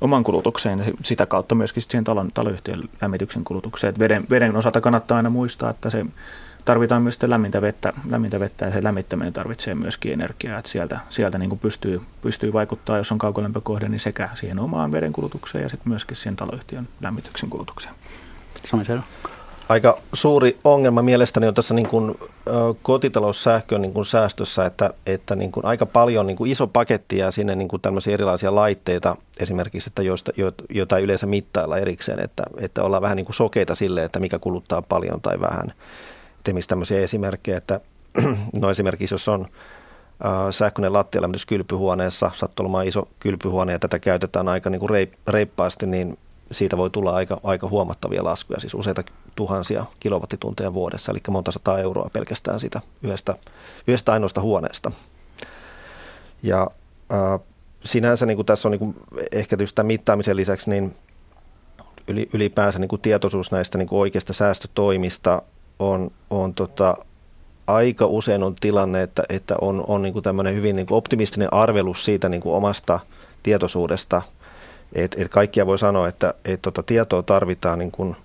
oman 0.00 0.24
kulutukseen 0.24 0.78
ja 0.78 0.84
sitä 1.04 1.26
kautta 1.26 1.54
myöskin 1.54 1.82
siihen 1.82 2.04
talon, 2.04 2.30
taloyhtiön 2.34 2.88
lämmityksen 3.00 3.44
kulutukseen. 3.44 3.94
veden, 3.98 4.26
veden 4.30 4.56
osalta 4.56 4.80
kannattaa 4.80 5.16
aina 5.16 5.30
muistaa, 5.30 5.70
että 5.70 5.90
se 5.90 6.06
tarvitaan 6.64 7.02
myös 7.02 7.18
lämmintä 7.22 7.62
vettä, 7.62 7.92
lämmintä 8.10 8.40
vettä 8.40 8.66
ja 8.66 8.72
se 8.72 8.82
lämmittäminen 8.82 9.32
tarvitsee 9.32 9.74
myöskin 9.74 10.12
energiaa, 10.12 10.58
että 10.58 10.70
sieltä, 10.70 11.00
sieltä 11.10 11.38
niin 11.38 11.48
kuin 11.48 11.58
pystyy, 11.58 12.00
pystyy 12.22 12.52
vaikuttaa, 12.52 12.98
jos 12.98 13.12
on 13.12 13.18
kaukolämpökohde, 13.18 13.88
niin 13.88 14.00
sekä 14.00 14.28
siihen 14.34 14.58
omaan 14.58 14.92
veden 14.92 15.12
kulutukseen 15.12 15.62
ja 15.62 15.68
sitten 15.68 15.88
myöskin 15.88 16.16
siihen 16.16 16.36
taloyhtiön 16.36 16.88
lämmityksen 17.00 17.50
kulutukseen. 17.50 17.94
Aika 19.68 19.98
suuri 20.12 20.58
ongelma 20.64 21.02
mielestäni 21.02 21.48
on 21.48 21.54
tässä 21.54 21.74
niin 21.74 21.88
kuin, 21.88 22.14
kotitaloussähkön 22.82 23.82
niin 23.82 23.92
kuin 23.92 24.06
säästössä, 24.06 24.66
että, 24.66 24.90
että 25.06 25.36
niin 25.36 25.52
kuin 25.52 25.66
aika 25.66 25.86
paljon 25.86 26.26
niin 26.26 26.36
kuin 26.36 26.50
iso 26.50 26.66
paketti 26.66 27.18
ja 27.18 27.30
sinne 27.30 27.56
niin 27.56 27.68
kuin 27.68 27.82
tämmöisiä 27.82 28.14
erilaisia 28.14 28.54
laitteita 28.54 29.16
esimerkiksi, 29.40 29.90
että 29.90 30.02
joista, 30.02 30.32
jo, 30.36 30.52
joita 30.70 30.96
ei 30.96 31.04
yleensä 31.04 31.26
mittailla 31.26 31.78
erikseen, 31.78 32.24
että, 32.24 32.42
että 32.58 32.82
ollaan 32.84 33.02
vähän 33.02 33.16
niin 33.16 33.26
kuin 33.26 33.36
sokeita 33.36 33.74
sille, 33.74 34.04
että 34.04 34.20
mikä 34.20 34.38
kuluttaa 34.38 34.82
paljon 34.88 35.20
tai 35.20 35.40
vähän. 35.40 35.72
Temis 36.44 36.66
tämmöisiä 36.66 37.00
esimerkkejä, 37.00 37.56
että 37.56 37.80
no 38.60 38.70
esimerkiksi 38.70 39.14
jos 39.14 39.28
on 39.28 39.46
sähköinen 40.50 40.92
lattialämmitys 40.92 41.46
kylpyhuoneessa, 41.46 42.30
sattuu 42.34 42.64
olemaan 42.64 42.86
iso 42.86 43.08
kylpyhuone 43.20 43.72
ja 43.72 43.78
tätä 43.78 43.98
käytetään 43.98 44.48
aika 44.48 44.70
niin 44.70 44.80
kuin 44.80 45.08
reippaasti, 45.28 45.86
niin 45.86 46.14
siitä 46.52 46.76
voi 46.76 46.90
tulla 46.90 47.14
aika, 47.14 47.40
aika 47.44 47.68
huomattavia 47.68 48.24
laskuja, 48.24 48.60
siis 48.60 48.74
useita 48.74 49.02
tuhansia 49.36 49.86
kilowattitunteja 50.00 50.74
vuodessa, 50.74 51.12
eli 51.12 51.18
monta 51.30 51.52
sataa 51.52 51.78
euroa 51.78 52.10
pelkästään 52.12 52.60
sitä 52.60 52.80
yhdestä, 53.02 53.34
yhdestä 53.86 54.12
ainoasta 54.12 54.40
huoneesta. 54.40 54.92
Ja 56.42 56.70
äh, 57.12 57.40
sinänsä 57.84 58.26
niin 58.26 58.36
kuin 58.36 58.46
tässä 58.46 58.68
on 58.68 58.72
niin 58.72 58.78
kuin 58.78 58.96
ehkä 59.32 59.56
tämän 59.74 59.86
mittaamisen 59.86 60.36
lisäksi 60.36 60.70
niin 60.70 60.94
ylipäänsä 62.32 62.78
niin 62.78 62.88
kuin 62.88 63.02
tietoisuus 63.02 63.52
näistä 63.52 63.78
niin 63.78 63.88
kuin 63.88 64.00
oikeista 64.00 64.32
säästötoimista 64.32 65.42
on, 65.78 66.10
on 66.30 66.54
tota, 66.54 66.96
aika 67.66 68.06
usein 68.06 68.42
on 68.42 68.54
tilanne, 68.54 69.02
että, 69.02 69.22
että 69.28 69.56
on, 69.60 69.84
on 69.88 70.02
niin 70.02 70.12
kuin 70.12 70.22
tämmöinen 70.22 70.54
hyvin 70.54 70.76
niin 70.76 70.86
kuin 70.86 70.98
optimistinen 70.98 71.52
arvelus 71.52 72.04
siitä 72.04 72.28
niin 72.28 72.40
kuin 72.40 72.54
omasta 72.54 73.00
tietoisuudesta– 73.42 74.22
et, 74.92 75.16
et 75.18 75.28
kaikkia 75.28 75.66
voi 75.66 75.78
sanoa, 75.78 76.08
että 76.08 76.34
et 76.44 76.62
tota 76.62 76.82
tietoa 76.82 77.22
tarvitaan 77.22 77.78
niin 77.78 77.92
kuin 77.92 78.16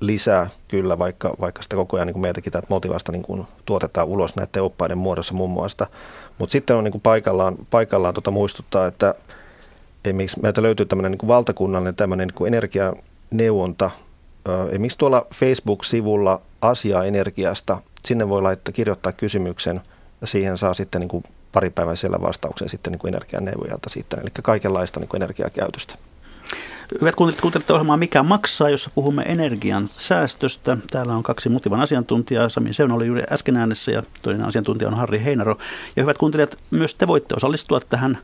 lisää 0.00 0.48
kyllä, 0.68 0.98
vaikka, 0.98 1.34
vaikka 1.40 1.62
sitä 1.62 1.76
koko 1.76 1.96
ajan 1.96 2.06
niin 2.06 2.12
kuin 2.12 2.22
meiltäkin 2.22 2.52
täältä 2.52 2.66
motivasta 2.70 3.12
niin 3.12 3.22
kuin 3.22 3.46
tuotetaan 3.64 4.06
ulos 4.06 4.36
näiden 4.36 4.62
oppaiden 4.62 4.98
muodossa 4.98 5.34
muun 5.34 5.50
muassa. 5.50 5.86
Mutta 6.38 6.52
sitten 6.52 6.76
on 6.76 6.84
niin 6.84 7.00
paikallaan, 7.00 7.56
paikallaan 7.70 8.14
tota 8.14 8.30
muistuttaa, 8.30 8.86
että 8.86 9.14
miksi 10.12 10.40
meiltä 10.40 10.62
löytyy 10.62 10.86
tämmöinen 10.86 11.12
niin 11.12 11.28
valtakunnallinen 11.28 11.94
tämmöinen 11.94 12.28
niin 12.28 12.34
kuin 12.34 12.48
energianeuvonta. 12.54 13.90
Miksi 14.78 14.98
tuolla 14.98 15.26
Facebook-sivulla 15.34 16.40
asiaa 16.60 17.04
energiasta, 17.04 17.78
sinne 18.04 18.28
voi 18.28 18.42
laittaa, 18.42 18.72
kirjoittaa 18.72 19.12
kysymyksen 19.12 19.80
ja 20.20 20.26
siihen 20.26 20.58
saa 20.58 20.74
sitten 20.74 21.00
niin 21.00 21.08
kuin 21.08 21.22
pari 21.52 21.70
päivän 21.70 21.96
siellä 21.96 22.20
vastauksen 22.20 22.68
sitten 22.68 22.92
niin 22.92 22.98
kuin 22.98 23.14
energianeuvojalta 23.14 23.90
siitä, 23.90 24.16
eli 24.16 24.30
kaikenlaista 24.42 25.00
niin 25.00 25.08
kuin 25.08 25.22
energiakäytöstä. 25.22 25.94
Hyvät 27.00 27.14
kuuntelijat, 27.14 27.40
kuuntelette 27.40 27.72
ohjelmaa 27.72 27.96
Mikä 27.96 28.22
maksaa, 28.22 28.70
jossa 28.70 28.90
puhumme 28.94 29.22
energian 29.22 29.88
säästöstä. 29.88 30.76
Täällä 30.90 31.16
on 31.16 31.22
kaksi 31.22 31.48
mutivan 31.48 31.80
asiantuntijaa. 31.80 32.48
Sami 32.48 32.74
Seun 32.74 32.92
oli 32.92 33.06
juuri 33.06 33.22
äsken 33.32 33.56
äänessä 33.56 33.92
ja 33.92 34.02
toinen 34.22 34.46
asiantuntija 34.46 34.88
on 34.88 34.96
Harri 34.96 35.24
Heinaro. 35.24 35.58
Ja 35.96 36.02
hyvät 36.02 36.18
kuuntelijat, 36.18 36.56
myös 36.70 36.94
te 36.94 37.06
voitte 37.06 37.34
osallistua 37.34 37.80
tähän 37.80 38.18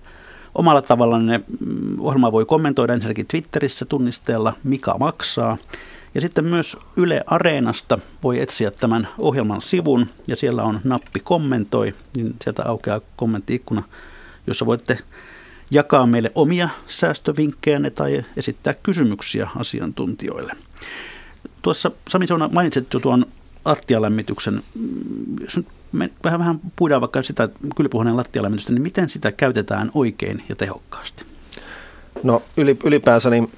omalla 0.54 0.82
tavallanne. 0.82 1.38
Mm, 1.38 2.00
ohjelmaa 2.00 2.32
voi 2.32 2.44
kommentoida 2.44 2.94
ensinnäkin 2.94 3.26
Twitterissä 3.26 3.84
tunnisteella 3.84 4.52
Mikä 4.64 4.94
maksaa. 4.98 5.56
Ja 6.14 6.20
sitten 6.20 6.44
myös 6.44 6.76
Yle 6.96 7.22
Areenasta 7.26 7.98
voi 8.22 8.40
etsiä 8.40 8.70
tämän 8.70 9.08
ohjelman 9.18 9.62
sivun 9.62 10.06
ja 10.26 10.36
siellä 10.36 10.62
on 10.62 10.80
nappi 10.84 11.20
kommentoi, 11.20 11.94
niin 12.16 12.36
sieltä 12.44 12.62
aukeaa 12.66 13.00
kommenttiikkuna, 13.16 13.82
jossa 14.46 14.66
voitte 14.66 14.98
jakaa 15.70 16.06
meille 16.06 16.32
omia 16.34 16.68
säästövinkkejänne 16.86 17.90
tai 17.90 18.24
esittää 18.36 18.74
kysymyksiä 18.74 19.48
asiantuntijoille. 19.56 20.52
Tuossa 21.62 21.90
Sami 22.08 22.26
Sauna 22.26 22.50
mainitsit 22.52 22.94
jo 22.94 23.00
tuon 23.00 23.26
lattialämmityksen. 23.64 24.62
Jos 25.40 25.56
nyt 25.56 25.66
me 25.92 26.10
vähän, 26.24 26.40
vähän 26.40 26.60
puidaan 26.76 27.00
vaikka 27.00 27.22
sitä 27.22 27.48
kylpyhuoneen 27.76 28.16
lattialämmitystä, 28.16 28.72
niin 28.72 28.82
miten 28.82 29.08
sitä 29.08 29.32
käytetään 29.32 29.90
oikein 29.94 30.42
ja 30.48 30.56
tehokkaasti? 30.56 31.24
No 32.22 32.42
ylipäänsä 32.84 33.30
niin 33.30 33.50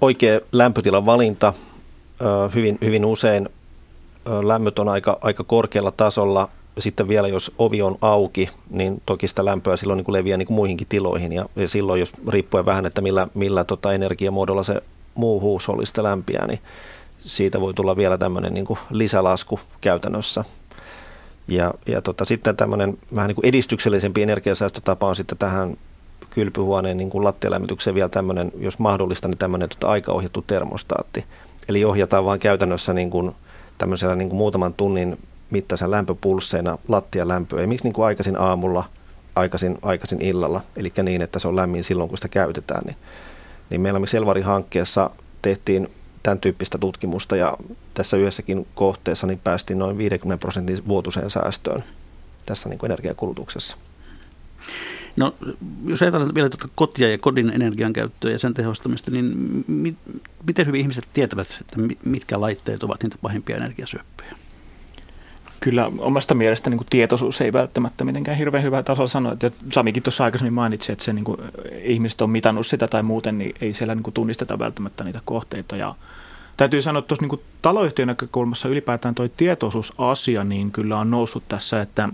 oikea 0.00 0.40
lämpötilan 0.52 1.06
valinta. 1.06 1.52
Hyvin, 2.54 2.78
hyvin 2.84 3.04
usein 3.04 3.48
lämmöt 4.42 4.78
on 4.78 4.88
aika, 4.88 5.18
aika 5.20 5.44
korkealla 5.44 5.90
tasolla. 5.90 6.48
Sitten 6.78 7.08
vielä 7.08 7.28
jos 7.28 7.52
ovi 7.58 7.82
on 7.82 7.96
auki, 8.00 8.48
niin 8.70 9.02
toki 9.06 9.28
sitä 9.28 9.44
lämpöä 9.44 9.76
silloin 9.76 9.96
niin 9.96 10.04
kuin 10.04 10.12
leviää 10.12 10.38
niin 10.38 10.46
kuin 10.46 10.56
muihinkin 10.56 10.86
tiloihin. 10.86 11.32
Ja, 11.32 11.46
silloin, 11.66 12.00
jos 12.00 12.12
riippuen 12.28 12.66
vähän, 12.66 12.86
että 12.86 13.00
millä, 13.00 13.28
millä 13.34 13.64
tota 13.64 13.92
energiamuodolla 13.92 14.62
se 14.62 14.82
muu 15.14 15.40
huusholli 15.40 15.86
sitä 15.86 16.02
lämpiää, 16.02 16.46
niin 16.46 16.58
siitä 17.24 17.60
voi 17.60 17.74
tulla 17.74 17.96
vielä 17.96 18.18
tämmöinen 18.18 18.54
niin 18.54 18.66
kuin 18.66 18.78
lisälasku 18.90 19.60
käytännössä. 19.80 20.44
Ja, 21.48 21.74
ja 21.86 22.02
tota, 22.02 22.24
sitten 22.24 22.56
tämmöinen 22.56 22.98
vähän 23.14 23.28
niin 23.28 23.34
kuin 23.34 23.46
edistyksellisempi 23.46 24.22
energiasäästötapa 24.22 25.08
on 25.08 25.16
sitten 25.16 25.38
tähän 25.38 25.76
kylpyhuoneen 26.30 26.96
niin 26.96 27.24
lattialämmitykseen 27.24 27.94
vielä 27.94 28.08
tämmöinen, 28.08 28.52
jos 28.58 28.78
mahdollista, 28.78 29.28
niin 29.28 29.38
tämmöinen 29.38 29.68
tota, 29.68 29.88
aikaohjattu 29.88 30.44
termostaatti. 30.46 31.24
Eli 31.68 31.84
ohjataan 31.84 32.24
vaan 32.24 32.38
käytännössä 32.38 32.92
niin 32.92 33.10
kuin 33.10 33.32
tämmöisellä 33.78 34.14
niin 34.14 34.28
kuin 34.28 34.38
muutaman 34.38 34.74
tunnin 34.74 35.18
mittaisen 35.50 35.90
lämpöpulsseina 35.90 36.78
lattialämpöä. 36.88 37.60
Ja 37.60 37.66
miksi 37.66 37.84
niin 37.84 37.92
kuin 37.92 38.06
aikaisin 38.06 38.40
aamulla, 38.40 38.84
aikaisin, 39.34 39.78
aikaisin 39.82 40.22
illalla, 40.22 40.60
eli 40.76 40.92
niin, 41.02 41.22
että 41.22 41.38
se 41.38 41.48
on 41.48 41.56
lämmin 41.56 41.84
silloin, 41.84 42.08
kun 42.08 42.18
sitä 42.18 42.28
käytetään. 42.28 42.82
Niin, 42.86 42.96
niin 43.70 43.80
meillä 43.80 43.98
me 43.98 44.06
Selvari-hankkeessa 44.06 45.10
tehtiin 45.42 45.88
tämän 46.22 46.40
tyyppistä 46.40 46.78
tutkimusta 46.78 47.36
ja 47.36 47.56
tässä 47.94 48.16
yhdessäkin 48.16 48.66
kohteessa 48.74 49.26
niin 49.26 49.40
päästiin 49.44 49.78
noin 49.78 49.98
50 49.98 50.40
prosentin 50.40 50.88
vuotuiseen 50.88 51.30
säästöön 51.30 51.84
tässä 52.46 52.68
niin 52.68 52.78
kuin 52.78 52.90
energiakulutuksessa. 52.90 53.76
No, 55.16 55.34
jos 55.86 56.02
ajatellaan 56.02 56.34
vielä 56.34 56.48
tuota 56.48 56.68
kotia 56.74 57.10
ja 57.10 57.18
kodin 57.18 57.52
energian 57.54 57.92
käyttöä 57.92 58.30
ja 58.30 58.38
sen 58.38 58.54
tehostamista, 58.54 59.10
niin 59.10 59.32
mi- 59.66 59.96
miten 60.46 60.66
hyvin 60.66 60.80
ihmiset 60.80 61.08
tietävät, 61.12 61.48
että 61.60 61.76
mitkä 62.06 62.40
laitteet 62.40 62.82
ovat 62.82 63.02
niitä 63.02 63.16
pahimpia 63.22 63.56
energiasyöppöjä? 63.56 64.36
Kyllä 65.60 65.90
omasta 65.98 66.34
mielestä 66.34 66.70
niin 66.70 66.78
kuin 66.78 66.86
tietoisuus 66.90 67.40
ei 67.40 67.52
välttämättä 67.52 68.04
mitenkään 68.04 68.38
hirveän 68.38 68.64
hyvä 68.64 68.82
tasolla 68.82 69.08
sanoa. 69.08 69.32
Että 69.32 69.50
Samikin 69.72 70.02
tuossa 70.02 70.24
aikaisemmin 70.24 70.52
mainitsi, 70.52 70.92
että 70.92 71.04
se, 71.04 71.12
niin 71.12 71.24
kuin, 71.24 71.40
ihmiset 71.82 72.20
on 72.20 72.30
mitannut 72.30 72.66
sitä 72.66 72.88
tai 72.88 73.02
muuten, 73.02 73.38
niin 73.38 73.54
ei 73.60 73.74
siellä 73.74 73.94
niin 73.94 74.02
kuin, 74.02 74.14
tunnisteta 74.14 74.58
välttämättä 74.58 75.04
niitä 75.04 75.20
kohteita. 75.24 75.76
Ja 75.76 75.94
täytyy 76.56 76.82
sanoa, 76.82 76.98
että 76.98 77.08
tuossa 77.08 77.26
niin 77.26 77.46
taloyhtiön 77.62 78.08
näkökulmassa 78.08 78.68
ylipäätään 78.68 79.14
tuo 79.14 79.28
tietoisuusasia 79.28 80.44
niin 80.44 80.70
kyllä 80.70 80.98
on 80.98 81.10
noussut 81.10 81.48
tässä, 81.48 81.80
että 81.80 82.08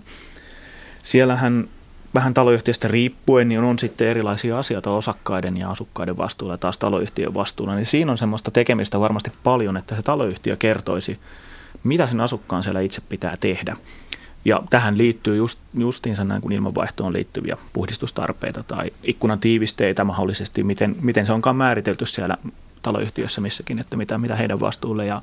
siellähän 1.03 1.69
vähän 2.15 2.35
taloyhtiöstä 2.35 2.89
riippuen, 2.89 3.49
niin 3.49 3.61
on 3.61 3.79
sitten 3.79 4.09
erilaisia 4.09 4.59
asioita 4.59 4.91
osakkaiden 4.91 5.57
ja 5.57 5.71
asukkaiden 5.71 6.17
vastuulla 6.17 6.55
ja 6.55 6.59
taas 6.59 6.79
taloyhtiön 6.79 7.35
vastuulla. 7.35 7.75
Niin 7.75 7.87
siinä 7.87 8.13
on 8.13 8.19
semmoista 8.19 8.51
tekemistä 8.51 9.01
varmasti 9.01 9.33
paljon, 9.45 9.77
että 9.77 9.97
se 9.97 10.03
taloyhtiö 10.03 10.57
kertoisi, 10.57 11.19
mitä 11.85 12.07
sen 12.07 12.21
asukkaan 12.21 12.63
siellä 12.63 12.81
itse 12.81 13.03
pitää 13.09 13.37
tehdä. 13.41 13.77
Ja 14.45 14.63
tähän 14.71 14.99
liittyy 14.99 15.37
just, 15.37 15.59
justiinsa 15.75 16.25
näin 16.25 16.43
kuin 16.43 16.53
ilmanvaihtoon 16.53 17.13
liittyviä 17.13 17.57
puhdistustarpeita 17.73 18.63
tai 18.63 18.91
ikkunan 19.03 19.39
tiivisteitä 19.39 20.05
mahdollisesti, 20.05 20.63
miten, 20.63 20.97
miten 21.01 21.27
se 21.27 21.33
onkaan 21.33 21.57
määritelty 21.57 22.07
siellä 22.07 22.37
taloyhtiössä 22.83 23.41
missäkin, 23.41 23.79
että 23.79 23.97
mitä, 23.97 24.19
mitä 24.19 24.37
heidän 24.37 24.61
vastuulle. 24.61 25.07
Ja 25.07 25.23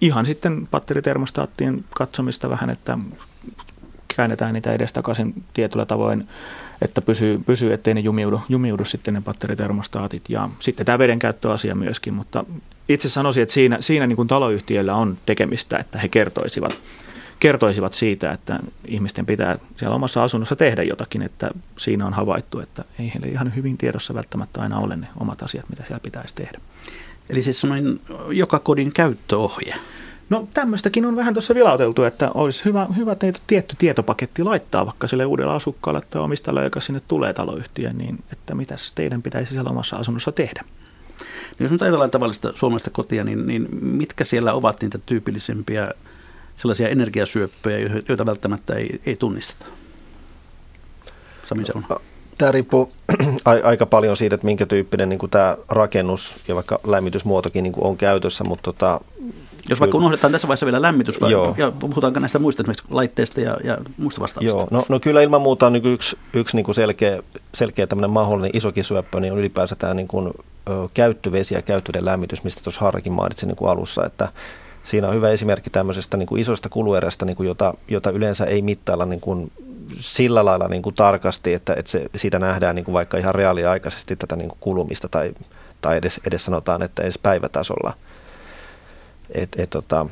ihan 0.00 0.26
sitten 0.26 0.68
batteritermostaattien 0.70 1.84
katsomista 1.94 2.50
vähän, 2.50 2.70
että 2.70 2.98
käännetään 4.16 4.54
niitä 4.54 4.72
edestakaisin 4.72 5.44
tietyllä 5.54 5.86
tavoin, 5.86 6.28
että 6.82 7.02
pysyy, 7.02 7.38
pysyy 7.46 7.72
ettei 7.72 7.94
ne 7.94 8.00
jumiudu, 8.00 8.40
jumiudu 8.48 8.84
sitten 8.84 9.14
ne 9.14 9.20
batteritermostaatit. 9.20 10.22
Ja 10.28 10.48
sitten 10.60 10.86
tämä 10.86 10.98
vedenkäyttöasia 10.98 11.74
myöskin, 11.74 12.14
mutta 12.14 12.44
itse 12.88 13.08
sanoisin, 13.08 13.42
että 13.42 13.52
siinä, 13.52 13.76
siinä 13.80 14.06
niin 14.06 14.16
kuin 14.16 14.28
on 14.92 15.16
tekemistä, 15.26 15.78
että 15.78 15.98
he 15.98 16.08
kertoisivat, 16.08 16.80
kertoisivat 17.40 17.92
siitä, 17.92 18.32
että 18.32 18.58
ihmisten 18.86 19.26
pitää 19.26 19.58
siellä 19.76 19.94
omassa 19.94 20.24
asunnossa 20.24 20.56
tehdä 20.56 20.82
jotakin, 20.82 21.22
että 21.22 21.50
siinä 21.76 22.06
on 22.06 22.12
havaittu, 22.12 22.60
että 22.60 22.84
ei 22.98 23.12
heille 23.14 23.26
ihan 23.26 23.54
hyvin 23.56 23.78
tiedossa 23.78 24.14
välttämättä 24.14 24.60
aina 24.60 24.78
ole 24.78 24.96
ne 24.96 25.06
omat 25.20 25.42
asiat, 25.42 25.68
mitä 25.68 25.82
siellä 25.82 26.00
pitäisi 26.00 26.34
tehdä. 26.34 26.60
Eli 27.30 27.42
siis 27.42 27.60
semmoinen 27.60 28.00
joka 28.28 28.58
kodin 28.58 28.92
käyttöohje. 28.92 29.74
No 30.30 30.48
tämmöistäkin 30.54 31.06
on 31.06 31.16
vähän 31.16 31.34
tuossa 31.34 31.54
vilauteltu, 31.54 32.04
että 32.04 32.30
olisi 32.34 32.64
hyvä, 32.64 32.86
hyvä 32.96 33.14
teitä 33.14 33.38
tietty 33.46 33.76
tietopaketti 33.78 34.42
laittaa 34.42 34.86
vaikka 34.86 35.06
sille 35.06 35.24
uudella 35.24 35.54
asukkaalle 35.54 36.00
tai 36.10 36.22
omistajalle, 36.22 36.64
joka 36.64 36.80
sinne 36.80 37.00
tulee 37.08 37.32
taloyhtiöön, 37.32 37.98
niin 37.98 38.18
että 38.32 38.54
mitä 38.54 38.74
teidän 38.94 39.22
pitäisi 39.22 39.52
siellä 39.52 39.70
omassa 39.70 39.96
asunnossa 39.96 40.32
tehdä. 40.32 40.64
No 41.58 41.64
jos 41.64 41.72
nyt 41.72 41.82
ajatellaan 41.82 42.10
tavallista 42.10 42.52
suomalaista 42.54 42.90
kotia, 42.90 43.24
niin, 43.24 43.46
niin 43.46 43.68
mitkä 43.80 44.24
siellä 44.24 44.52
ovat 44.52 44.82
niitä 44.82 44.98
tyypillisempiä 45.06 45.90
sellaisia 46.56 46.88
energiasyöppöjä, 46.88 47.90
joita 48.08 48.26
välttämättä 48.26 48.74
ei, 48.74 49.00
ei 49.06 49.16
tunnisteta? 49.16 49.66
Sami 51.44 51.64
Seuna. 51.64 51.86
Tämä 52.38 52.52
riippuu 52.52 52.92
aika 53.64 53.86
paljon 53.86 54.16
siitä, 54.16 54.34
että 54.34 54.44
minkä 54.44 54.66
tyyppinen 54.66 55.08
niin 55.08 55.30
tämä 55.30 55.56
rakennus 55.68 56.36
ja 56.48 56.54
vaikka 56.54 56.80
lämmitysmuotokin 56.86 57.62
niin 57.62 57.74
on 57.78 57.96
käytössä, 57.96 58.44
mutta 58.44 58.62
tota, 58.62 59.00
jos 59.68 59.80
vaikka 59.80 59.98
unohdetaan 59.98 60.32
tässä 60.32 60.48
vaiheessa 60.48 60.66
vielä 60.66 60.82
lämmitys, 60.82 61.18
Joo. 61.30 61.54
ja 61.58 61.72
puhutaanko 61.80 62.20
näistä 62.20 62.38
muista 62.38 62.62
esimerkiksi 62.62 62.84
laitteista 62.90 63.40
ja, 63.40 63.56
ja 63.64 63.78
muista 63.96 64.20
vastaavista? 64.20 64.58
Joo, 64.58 64.68
no, 64.70 64.84
no 64.88 65.00
kyllä 65.00 65.22
ilman 65.22 65.40
muuta 65.40 65.66
on 65.66 65.72
niin 65.72 65.86
yksi, 65.86 66.18
yksi 66.32 66.56
niin 66.56 66.64
kuin 66.64 66.74
selkeä, 66.74 67.22
selkeä 67.54 67.86
tämmöinen 67.86 68.10
mahdollinen 68.10 68.50
isokin 68.54 68.84
syöppö, 68.84 69.20
niin 69.20 69.32
on 69.32 69.38
ylipäänsä 69.38 69.76
tämä 69.76 69.94
niin 69.94 70.08
kuin, 70.08 70.30
ö, 70.68 70.88
käyttövesi 70.94 71.54
ja 71.54 71.62
käyttöiden 71.62 72.04
lämmitys, 72.04 72.44
mistä 72.44 72.60
tuossa 72.62 72.80
Harrakin 72.80 73.12
mainitsi 73.12 73.46
niin 73.46 73.56
kuin 73.56 73.70
alussa, 73.70 74.04
että 74.04 74.28
siinä 74.82 75.08
on 75.08 75.14
hyvä 75.14 75.30
esimerkki 75.30 75.70
tämmöisestä 75.70 76.16
niin 76.16 76.26
kuin 76.26 76.40
isosta 76.40 76.68
kuluerästä, 76.68 77.24
niin 77.24 77.36
kuin 77.36 77.46
jota, 77.46 77.74
jota 77.88 78.10
yleensä 78.10 78.44
ei 78.44 78.62
mittailla 78.62 79.06
niin 79.06 79.20
kuin 79.20 79.46
sillä 79.98 80.44
lailla 80.44 80.68
niin 80.68 80.82
kuin 80.82 80.94
tarkasti, 80.94 81.54
että, 81.54 81.74
että 81.74 81.90
se, 81.90 82.06
siitä 82.14 82.38
nähdään 82.38 82.74
niin 82.74 82.84
kuin 82.84 82.92
vaikka 82.92 83.18
ihan 83.18 83.34
reaaliaikaisesti 83.34 84.16
tätä 84.16 84.36
niin 84.36 84.48
kuin 84.48 84.58
kulumista 84.60 85.08
tai, 85.08 85.34
tai 85.80 85.96
edes, 85.96 86.20
edes 86.26 86.44
sanotaan, 86.44 86.82
että 86.82 87.02
edes 87.02 87.18
päivätasolla– 87.18 87.92
et, 89.30 89.48
et, 89.58 89.70
tota, 89.70 90.06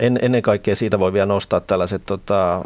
en, 0.00 0.18
ennen 0.22 0.42
kaikkea 0.42 0.76
siitä 0.76 0.98
voi 0.98 1.12
vielä 1.12 1.26
nostaa 1.26 1.60
tällaiset 1.60 2.06
tota, 2.06 2.64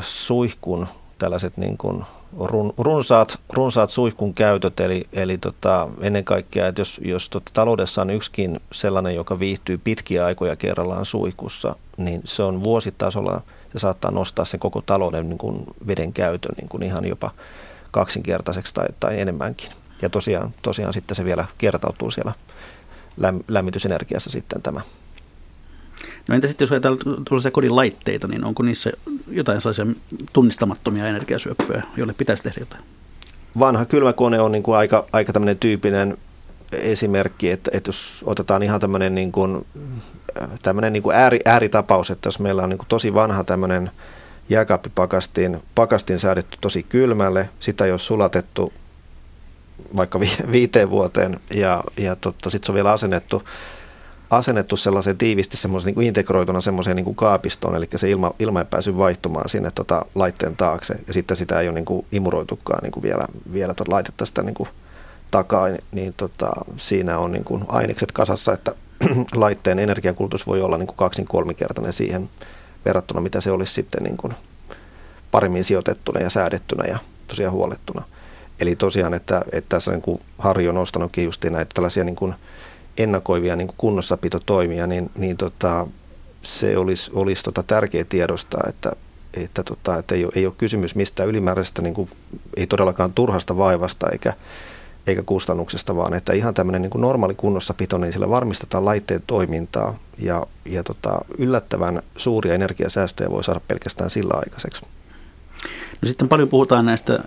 suihkun, 0.00 0.86
tällaiset 1.18 1.56
niin 1.56 1.78
kuin 1.78 2.04
run, 2.38 2.74
runsaat, 2.78 3.38
runsaat 3.52 3.90
suihkun 3.90 4.34
käytöt, 4.34 4.80
eli, 4.80 5.06
eli 5.12 5.38
tota, 5.38 5.88
ennen 6.00 6.24
kaikkea, 6.24 6.66
että 6.66 6.80
jos, 6.80 7.00
jos 7.04 7.28
tota, 7.28 7.50
taloudessa 7.54 8.02
on 8.02 8.10
yksikin 8.10 8.60
sellainen, 8.72 9.14
joka 9.14 9.38
viihtyy 9.38 9.78
pitkiä 9.78 10.24
aikoja 10.24 10.56
kerrallaan 10.56 11.04
suihkussa, 11.04 11.76
niin 11.96 12.20
se 12.24 12.42
on 12.42 12.62
vuositasolla, 12.62 13.40
se 13.72 13.78
saattaa 13.78 14.10
nostaa 14.10 14.44
sen 14.44 14.60
koko 14.60 14.82
talouden 14.86 15.28
niin 15.28 15.38
kuin 15.38 15.66
veden 15.86 16.12
käytön 16.12 16.54
niin 16.56 16.68
kuin 16.68 16.82
ihan 16.82 17.04
jopa 17.04 17.30
kaksinkertaiseksi 17.90 18.74
tai, 18.74 18.86
tai 19.00 19.20
enemmänkin. 19.20 19.70
Ja 20.02 20.10
tosiaan, 20.10 20.54
tosiaan 20.62 20.92
sitten 20.92 21.14
se 21.14 21.24
vielä 21.24 21.44
kertautuu 21.58 22.10
siellä 22.10 22.32
lämmitysenergiassa 23.48 24.30
sitten 24.30 24.62
tämä. 24.62 24.80
No 26.28 26.34
entä 26.34 26.46
sitten 26.46 26.64
jos 26.64 26.72
ajatellaan 26.72 27.24
tuollaisia 27.24 27.50
kodin 27.50 27.76
laitteita, 27.76 28.28
niin 28.28 28.44
onko 28.44 28.62
niissä 28.62 28.90
jotain 29.30 29.60
sellaisia 29.60 29.86
tunnistamattomia 30.32 31.06
energiasyöppöjä, 31.06 31.82
joille 31.96 32.12
pitäisi 32.12 32.42
tehdä 32.42 32.60
jotain? 32.60 32.84
Vanha 33.58 33.84
kylmäkone 33.84 34.40
on 34.40 34.52
niin 34.52 34.62
kuin 34.62 34.76
aika, 34.76 35.06
aika 35.12 35.32
tämmöinen 35.32 35.58
tyypinen 35.58 36.16
esimerkki, 36.72 37.50
että, 37.50 37.70
että 37.74 37.88
jos 37.88 38.24
otetaan 38.26 38.62
ihan 38.62 38.80
tämmöinen, 38.80 39.14
niin 39.14 39.32
kuin, 39.32 39.66
tämmöinen 40.62 40.92
niin 40.92 41.02
kuin 41.02 41.16
ääri, 41.16 41.38
ääritapaus, 41.44 42.10
että 42.10 42.26
jos 42.26 42.38
meillä 42.38 42.62
on 42.62 42.68
niin 42.68 42.78
kuin 42.78 42.88
tosi 42.88 43.14
vanha 43.14 43.44
tämmöinen 43.44 43.90
jääkaappipakastin 44.48 45.62
pakastin 45.74 46.18
säädetty 46.18 46.58
tosi 46.60 46.82
kylmälle, 46.82 47.50
sitä 47.60 47.84
ei 47.84 47.90
ole 47.90 47.98
sulatettu 47.98 48.72
vaikka 49.96 50.20
vi, 50.20 50.30
viiteen 50.52 50.90
vuoteen 50.90 51.40
ja, 51.54 51.84
ja 51.96 52.16
totta, 52.16 52.50
sitten 52.50 52.66
se 52.66 52.72
on 52.72 52.74
vielä 52.74 52.92
asennettu, 52.92 53.42
asennettu 54.30 54.76
sellaiseen 54.76 55.18
tiivisti 55.18 55.56
semmoisen 55.56 55.86
niin 55.86 55.94
kuin 55.94 56.06
integroituna 56.06 56.60
semmoiseen 56.60 56.96
niin 56.96 57.04
kuin 57.04 57.16
kaapistoon, 57.16 57.76
eli 57.76 57.88
se 57.96 58.10
ilma, 58.10 58.34
ilma 58.38 58.58
ei 58.58 58.64
päässyt 58.70 58.96
vaihtumaan 58.96 59.48
sinne 59.48 59.70
tota, 59.70 60.06
laitteen 60.14 60.56
taakse 60.56 60.94
ja 61.06 61.12
sitten 61.12 61.36
sitä 61.36 61.60
ei 61.60 61.68
ole 61.68 61.74
niin 61.74 61.84
kuin 61.84 62.06
imuroitukaan 62.12 62.82
niin 62.82 62.92
kuin 62.92 63.02
vielä, 63.02 63.24
vielä 63.52 63.74
tuota 63.74 63.92
laitetta 63.92 64.26
sitä 64.26 64.42
niin 64.42 64.54
kuin 64.54 64.68
takaa, 65.30 65.68
niin 65.92 66.14
tota, 66.16 66.50
siinä 66.76 67.18
on 67.18 67.32
niin 67.32 67.44
kuin 67.44 67.64
ainekset 67.68 68.12
kasassa, 68.12 68.52
että 68.52 68.74
laitteen 69.34 69.78
energiankulutus 69.78 70.46
voi 70.46 70.62
olla 70.62 70.78
niin 70.78 70.86
kuin 70.86 70.96
kaksin 70.96 71.26
kolmikertainen 71.26 71.92
siihen 71.92 72.30
verrattuna, 72.84 73.20
mitä 73.20 73.40
se 73.40 73.50
olisi 73.50 73.72
sitten 73.72 74.02
niin 74.02 74.16
kuin 74.16 74.34
paremmin 75.30 75.64
sijoitettuna 75.64 76.20
ja 76.20 76.30
säädettynä 76.30 76.84
ja 76.88 76.98
tosiaan 77.28 77.52
huolettuna. 77.52 78.02
Eli 78.60 78.76
tosiaan, 78.76 79.14
että, 79.14 79.42
että 79.52 79.68
tässä 79.68 79.90
niin 79.90 80.02
kuin 80.02 80.20
Harri 80.38 80.68
on 80.68 80.74
nostanutkin 80.74 81.24
just 81.24 81.44
näitä 81.44 81.70
tällaisia 81.74 82.04
niin 82.04 82.16
kuin 82.16 82.34
ennakoivia 82.98 83.56
niin 83.56 83.66
kuin 83.66 83.76
kunnossapitotoimia, 83.78 84.86
niin, 84.86 85.10
niin 85.18 85.36
tota, 85.36 85.86
se 86.42 86.76
olisi, 86.76 87.10
olisi 87.14 87.42
tota 87.42 87.62
tärkeä 87.62 88.04
tiedostaa, 88.04 88.64
että, 88.68 88.92
että, 89.34 89.62
tota, 89.62 89.98
että 89.98 90.14
ei, 90.14 90.24
ole, 90.24 90.32
ei 90.34 90.46
ole 90.46 90.54
kysymys 90.58 90.94
mistään 90.94 91.28
ylimääräisestä, 91.28 91.82
niin 91.82 91.94
kuin, 91.94 92.10
ei 92.56 92.66
todellakaan 92.66 93.12
turhasta 93.12 93.56
vaivasta 93.56 94.08
eikä, 94.12 94.32
eikä 95.06 95.22
kustannuksesta, 95.22 95.96
vaan 95.96 96.14
että 96.14 96.32
ihan 96.32 96.54
tämmöinen 96.54 96.82
niin 96.82 96.90
kuin 96.90 97.02
normaali 97.02 97.34
kunnossapito, 97.34 97.98
niin 97.98 98.12
sillä 98.12 98.28
varmistetaan 98.28 98.84
laitteen 98.84 99.22
toimintaa 99.26 99.94
ja, 100.18 100.46
ja 100.64 100.84
tota, 100.84 101.20
yllättävän 101.38 102.02
suuria 102.16 102.54
energiasäästöjä 102.54 103.30
voi 103.30 103.44
saada 103.44 103.60
pelkästään 103.68 104.10
sillä 104.10 104.34
aikaiseksi. 104.34 104.82
No 106.02 106.06
sitten 106.08 106.28
paljon 106.28 106.48
puhutaan 106.48 106.86
näistä 106.86 107.18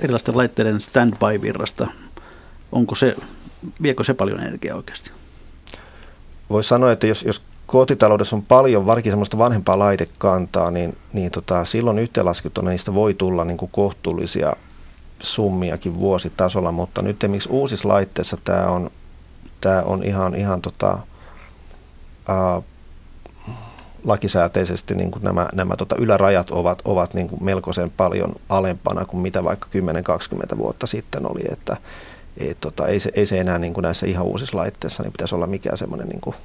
erilaisten 0.00 0.36
laitteiden 0.36 0.80
standby-virrasta. 0.80 1.86
Onko 2.72 2.94
se, 2.94 3.16
viekö 3.82 4.04
se 4.04 4.14
paljon 4.14 4.40
energiaa 4.40 4.76
oikeasti? 4.76 5.10
Voisi 6.50 6.68
sanoa, 6.68 6.92
että 6.92 7.06
jos, 7.06 7.22
jos 7.22 7.42
kotitaloudessa 7.66 8.36
on 8.36 8.42
paljon 8.42 8.86
varsinkin 8.86 9.12
semmoista 9.12 9.38
vanhempaa 9.38 9.78
laitekantaa, 9.78 10.70
niin, 10.70 10.96
niin 11.12 11.30
tota, 11.30 11.64
silloin 11.64 11.98
yhteenlaskettuna 11.98 12.70
niistä 12.70 12.94
voi 12.94 13.14
tulla 13.14 13.44
niin 13.44 13.56
kuin 13.56 13.70
kohtuullisia 13.72 14.52
summiakin 15.22 15.94
vuositasolla, 15.94 16.72
mutta 16.72 17.02
nyt 17.02 17.16
miksi 17.26 17.48
uusissa 17.48 17.88
laitteissa 17.88 18.36
tämä 18.44 18.66
on, 18.66 18.90
tämä 19.60 19.82
on 19.82 20.04
ihan, 20.04 20.34
ihan 20.34 20.62
tota, 20.62 20.98
lakisääteisesti 24.04 24.94
niin 24.94 25.10
kuin 25.10 25.24
nämä, 25.24 25.48
nämä 25.54 25.76
tota 25.76 25.96
ylärajat 25.98 26.50
ovat, 26.50 26.82
ovat 26.84 27.14
niin 27.14 27.28
kuin 27.28 27.44
melkoisen 27.44 27.90
paljon 27.90 28.34
alempana 28.48 29.04
kuin 29.04 29.20
mitä 29.20 29.44
vaikka 29.44 29.68
10-20 30.54 30.58
vuotta 30.58 30.86
sitten 30.86 31.30
oli, 31.30 31.40
että 31.52 31.76
et, 32.36 32.60
tota, 32.60 32.86
ei, 32.86 33.00
se, 33.00 33.10
ei 33.14 33.26
se 33.26 33.40
enää 33.40 33.58
niin 33.58 33.74
kuin 33.74 33.82
näissä 33.82 34.06
ihan 34.06 34.26
uusissa 34.26 34.58
laitteissa 34.58 35.02
niin 35.02 35.12
pitäisi 35.12 35.34
olla 35.34 35.46
mikään 35.46 35.78
semmoinen 35.78 36.08
niin 36.08 36.20
kuin 36.20 36.36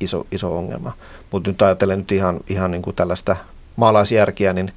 iso, 0.00 0.26
iso 0.32 0.56
ongelma. 0.56 0.92
Mutta 1.30 1.50
nyt 1.50 1.62
ajattelen 1.62 1.98
nyt 1.98 2.12
ihan, 2.12 2.40
ihan 2.48 2.70
niin 2.70 2.82
kuin 2.82 2.96
tällaista 2.96 3.36
maalaisjärkiä, 3.76 4.52
niin, 4.52 4.70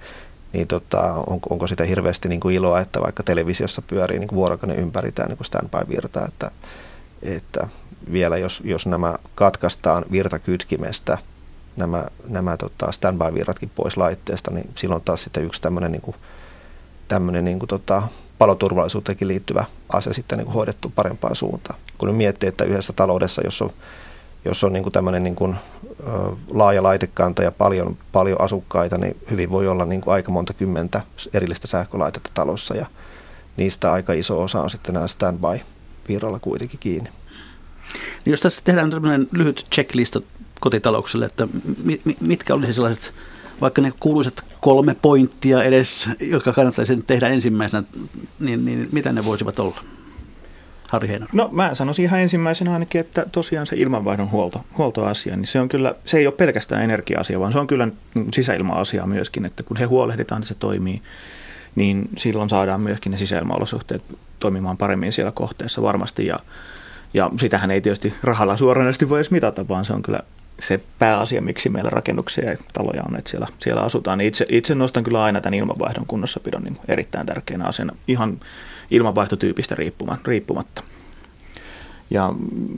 niin 0.54 0.68
tota, 0.68 1.14
onko, 1.14 1.48
onko 1.50 1.68
sitä 1.68 1.84
hirveästi 1.84 2.30
niin 2.30 2.40
kuin 2.40 2.56
iloa, 2.56 2.80
että 2.80 3.02
vaikka 3.02 3.24
televisiossa 3.24 3.82
pyörii 3.82 4.20
niin 4.20 4.28
kuin 4.28 4.38
vuorokauden 4.38 4.80
ympäri 4.80 5.12
tämä 5.12 5.28
niin 5.28 5.38
standby-virta, 5.46 6.26
että, 6.26 6.52
että 7.22 7.68
vielä 8.12 8.38
jos, 8.38 8.62
jos 8.66 8.88
nämä 8.88 9.16
katkaistaan 9.36 10.06
virtakytkimestä, 10.12 11.18
nämä, 11.78 12.06
nämä 12.28 12.58
tota 12.58 12.92
standby-virratkin 12.92 13.70
pois 13.76 13.98
laitteesta, 13.98 14.52
niin 14.52 14.70
silloin 14.76 15.02
taas 15.02 15.24
sitten 15.24 15.44
yksi 15.44 15.62
tämmöinen 15.62 15.92
niin 15.92 16.02
kuin, 16.02 16.16
tämmöinen 17.08 17.46
niin 17.46 17.60
kuin 17.60 17.70
tota, 17.70 18.02
paloturvallisuuteenkin 18.38 19.28
liittyvä 19.28 19.66
asia 19.90 20.14
sitten 20.14 20.38
niin 20.38 20.46
kuin 20.46 20.54
hoidettu 20.54 20.92
parempaan 20.96 21.36
suuntaan. 21.36 21.80
Kun 21.98 22.16
miettii, 22.16 22.50
että 22.50 22.66
yhdessä 22.66 22.94
taloudessa, 22.94 23.42
jos 23.46 23.62
on, 23.62 23.70
jos 24.46 24.64
on 24.64 24.74
niin 24.74 24.84
kuin 24.84 24.94
tämmöinen 24.94 25.24
niin 25.24 25.36
kuin, 25.36 25.56
ö, 26.00 26.36
laaja 26.48 26.84
laitekanta 26.84 27.44
ja 27.44 27.52
paljon, 27.52 27.98
paljon 28.12 28.42
asukkaita, 28.42 28.98
niin 28.98 29.18
hyvin 29.32 29.50
voi 29.50 29.68
olla 29.68 29.86
niin 29.86 30.02
kuin 30.02 30.14
aika 30.14 30.32
monta 30.32 30.54
kymmentä 30.54 31.02
erillistä 31.34 31.68
sähkölaitetta 31.68 32.30
talossa 32.34 32.76
ja 32.76 32.86
niistä 33.58 33.92
aika 33.92 34.14
iso 34.14 34.42
osa 34.42 34.62
on 34.62 34.70
sitten 34.70 34.94
nämä 34.94 35.08
standby-virralla 35.08 36.40
kuitenkin 36.40 36.80
kiinni. 36.80 37.10
Jos 38.26 38.40
tässä 38.42 38.62
tehdään 38.64 38.92
tämmöinen 38.92 39.28
lyhyt 39.32 39.68
checklista 39.76 40.22
kotitalouksille, 40.60 41.26
että 41.26 41.48
mitkä 42.22 42.54
olisi 42.54 42.74
sellaiset 42.74 43.14
vaikka 43.62 43.82
ne 43.82 43.94
kuuluisat 44.00 44.46
kolme 44.62 44.96
pointtia 45.02 45.64
edes, 45.64 46.10
jotka 46.20 46.54
kannattaisi 46.54 46.98
tehdä 46.98 47.28
ensimmäisenä, 47.28 47.84
niin, 48.40 48.66
niin 48.66 48.90
mitä 48.92 49.12
ne 49.12 49.26
voisivat 49.26 49.60
olla? 49.60 49.82
Harri 50.88 51.08
Heino. 51.08 51.26
No 51.34 51.50
mä 51.52 51.76
sanoisin 51.76 52.06
ihan 52.06 52.20
ensimmäisenä 52.20 52.74
ainakin, 52.74 53.02
että 53.02 53.26
tosiaan 53.32 53.68
se 53.68 53.76
ilmanvaihdon 53.76 54.32
huolto, 54.32 54.66
huoltoasia, 54.78 55.36
niin 55.36 55.48
se 55.48 55.60
on 55.60 55.70
kyllä, 55.70 55.96
se 56.06 56.18
ei 56.18 56.28
ole 56.28 56.34
pelkästään 56.34 56.84
energia-asia, 56.84 57.40
vaan 57.40 57.52
se 57.52 57.60
on 57.60 57.68
kyllä 57.68 57.88
sisäilma-asia 58.34 59.06
myöskin, 59.06 59.46
että 59.46 59.64
kun 59.64 59.78
se 59.78 59.84
huolehditaan, 59.84 60.42
että 60.42 60.48
se 60.48 60.56
toimii, 60.56 61.02
niin 61.76 62.10
silloin 62.18 62.50
saadaan 62.50 62.82
myöskin 62.82 63.12
ne 63.12 63.18
sisäilmaolosuhteet 63.18 64.02
toimimaan 64.40 64.78
paremmin 64.78 65.12
siellä 65.12 65.32
kohteessa 65.32 65.82
varmasti 65.82 66.26
ja 66.26 66.38
ja 67.14 67.32
sitähän 67.40 67.72
ei 67.72 67.82
tietysti 67.82 68.14
rahalla 68.24 68.58
suoranaisesti 68.58 69.10
voi 69.10 69.18
edes 69.18 69.32
mitata, 69.32 69.68
vaan 69.68 69.86
se 69.86 69.94
on 69.94 70.02
kyllä 70.02 70.20
se 70.60 70.80
pääasia, 71.00 71.42
miksi 71.42 71.70
meillä 71.70 71.90
rakennuksia 71.90 72.52
ja 72.52 72.58
taloja 72.74 73.04
on, 73.08 73.16
että 73.16 73.30
siellä, 73.30 73.48
siellä 73.60 73.82
asutaan. 73.82 74.22
Itse, 74.22 74.46
itse 74.50 74.76
nostan 74.76 75.04
kyllä 75.04 75.24
aina 75.24 75.42
tämän 75.42 75.60
ilmanvaihdon 75.60 76.06
kunnossapidon 76.06 76.64
niin 76.64 76.78
erittäin 76.88 77.26
tärkeänä 77.26 77.66
asiana, 77.66 77.96
ihan 78.08 78.40
ilmanvaihtotyypistä 78.92 79.76
riippumatta. 80.26 80.84
Ja 82.10 82.34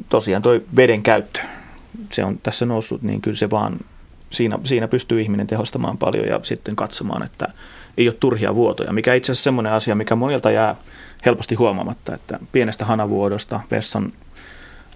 tosiaan 0.09 0.41
tuo 0.41 0.59
veden 0.75 1.03
käyttö, 1.03 1.39
se 2.11 2.23
on 2.23 2.39
tässä 2.43 2.65
noussut, 2.65 3.01
niin 3.01 3.21
kyllä 3.21 3.37
se 3.37 3.49
vaan, 3.49 3.79
siinä, 4.29 4.59
siinä 4.63 4.87
pystyy 4.87 5.21
ihminen 5.21 5.47
tehostamaan 5.47 5.97
paljon 5.97 6.27
ja 6.27 6.39
sitten 6.43 6.75
katsomaan, 6.75 7.23
että 7.23 7.47
ei 7.97 8.07
ole 8.07 8.15
turhia 8.19 8.55
vuotoja, 8.55 8.93
mikä 8.93 9.13
itse 9.13 9.31
asiassa 9.31 9.43
semmoinen 9.43 9.73
asia, 9.73 9.95
mikä 9.95 10.15
monilta 10.15 10.51
jää 10.51 10.75
helposti 11.25 11.55
huomaamatta, 11.55 12.15
että 12.15 12.39
pienestä 12.51 12.85
hanavuodosta, 12.85 13.59
vessan 13.71 14.11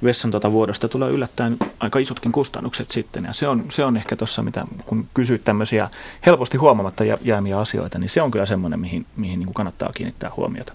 vessan 0.03 0.31
tuota 0.31 0.51
vuodosta 0.51 0.87
tulee 0.87 1.09
yllättäen 1.09 1.57
aika 1.79 1.99
isotkin 1.99 2.31
kustannukset 2.31 2.91
sitten. 2.91 3.23
Ja 3.23 3.33
se 3.33 3.47
on, 3.47 3.65
se 3.69 3.85
on 3.85 3.97
ehkä 3.97 4.15
tuossa, 4.15 4.41
mitä 4.41 4.65
kun 4.85 5.07
kysyt 5.13 5.43
tämmöisiä 5.43 5.89
helposti 6.25 6.57
huomaamatta 6.57 7.03
jäämiä 7.03 7.59
asioita, 7.59 7.99
niin 7.99 8.09
se 8.09 8.21
on 8.21 8.31
kyllä 8.31 8.45
semmoinen, 8.45 8.79
mihin, 8.79 9.05
mihin 9.15 9.39
niin 9.39 9.47
kuin 9.47 9.53
kannattaa 9.53 9.91
kiinnittää 9.93 10.31
huomiota. 10.37 10.73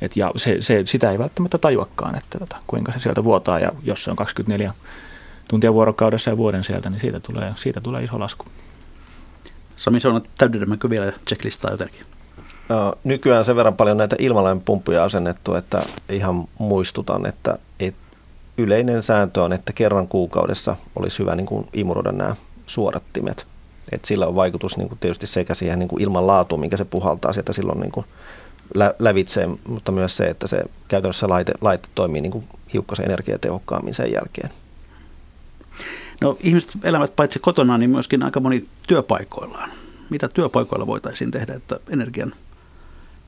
Et 0.00 0.16
ja 0.16 0.30
se, 0.36 0.56
se, 0.60 0.82
sitä 0.84 1.10
ei 1.10 1.18
välttämättä 1.18 1.58
tajuakaan, 1.58 2.18
että 2.18 2.38
tota, 2.38 2.56
kuinka 2.66 2.92
se 2.92 2.98
sieltä 2.98 3.24
vuotaa, 3.24 3.58
ja 3.58 3.72
jos 3.82 4.04
se 4.04 4.10
on 4.10 4.16
24 4.16 4.72
tuntia 5.48 5.72
vuorokaudessa 5.72 6.30
ja 6.30 6.36
vuoden 6.36 6.64
sieltä, 6.64 6.90
niin 6.90 7.00
siitä 7.00 7.20
tulee, 7.20 7.52
siitä 7.56 7.80
tulee 7.80 8.04
iso 8.04 8.20
lasku. 8.20 8.44
Sami 9.76 10.00
Soona, 10.00 10.20
täydennämmekö 10.38 10.90
vielä 10.90 11.12
checklistaa 11.28 11.70
jotenkin? 11.70 12.06
Nykyään 13.04 13.44
sen 13.44 13.56
verran 13.56 13.76
paljon 13.76 13.96
näitä 13.96 14.16
ilmalämpöpumppuja 14.18 15.04
asennettu, 15.04 15.54
että 15.54 15.82
ihan 16.08 16.48
muistutan, 16.58 17.26
että, 17.26 17.58
että 17.80 18.05
yleinen 18.58 19.02
sääntö 19.02 19.42
on, 19.42 19.52
että 19.52 19.72
kerran 19.72 20.08
kuukaudessa 20.08 20.76
olisi 20.96 21.18
hyvä 21.18 21.36
niin 21.36 21.46
kuin 21.46 21.66
imuroida 21.72 22.12
nämä 22.12 22.36
suorattimet. 22.66 23.46
Et 23.92 24.04
sillä 24.04 24.26
on 24.26 24.34
vaikutus 24.34 24.76
niin 24.76 24.88
kuin 24.88 24.98
tietysti 24.98 25.26
sekä 25.26 25.54
siihen 25.54 25.78
niin 25.78 25.88
kuin 25.88 26.02
ilman 26.02 26.24
minkä 26.56 26.76
se 26.76 26.84
puhaltaa 26.84 27.32
sieltä 27.32 27.52
silloin 27.52 27.80
niin 27.80 27.92
kuin 27.92 28.06
lä- 28.74 28.94
lävitse, 28.98 29.48
mutta 29.68 29.92
myös 29.92 30.16
se, 30.16 30.24
että 30.24 30.46
se 30.46 30.64
käytännössä 30.88 31.28
laite, 31.28 31.52
laite 31.60 31.88
toimii 31.94 32.20
niin 32.20 32.32
kuin 32.32 32.44
hiukkasen 32.72 33.04
energiatehokkaammin 33.04 33.94
sen 33.94 34.12
jälkeen. 34.12 34.50
No 36.20 36.36
ihmiset 36.40 36.70
elävät 36.82 37.16
paitsi 37.16 37.38
kotona, 37.38 37.78
niin 37.78 37.90
myöskin 37.90 38.22
aika 38.22 38.40
moni 38.40 38.68
työpaikoillaan. 38.88 39.70
Mitä 40.10 40.28
työpaikoilla 40.28 40.86
voitaisiin 40.86 41.30
tehdä, 41.30 41.54
että 41.54 41.80
energian 41.90 42.34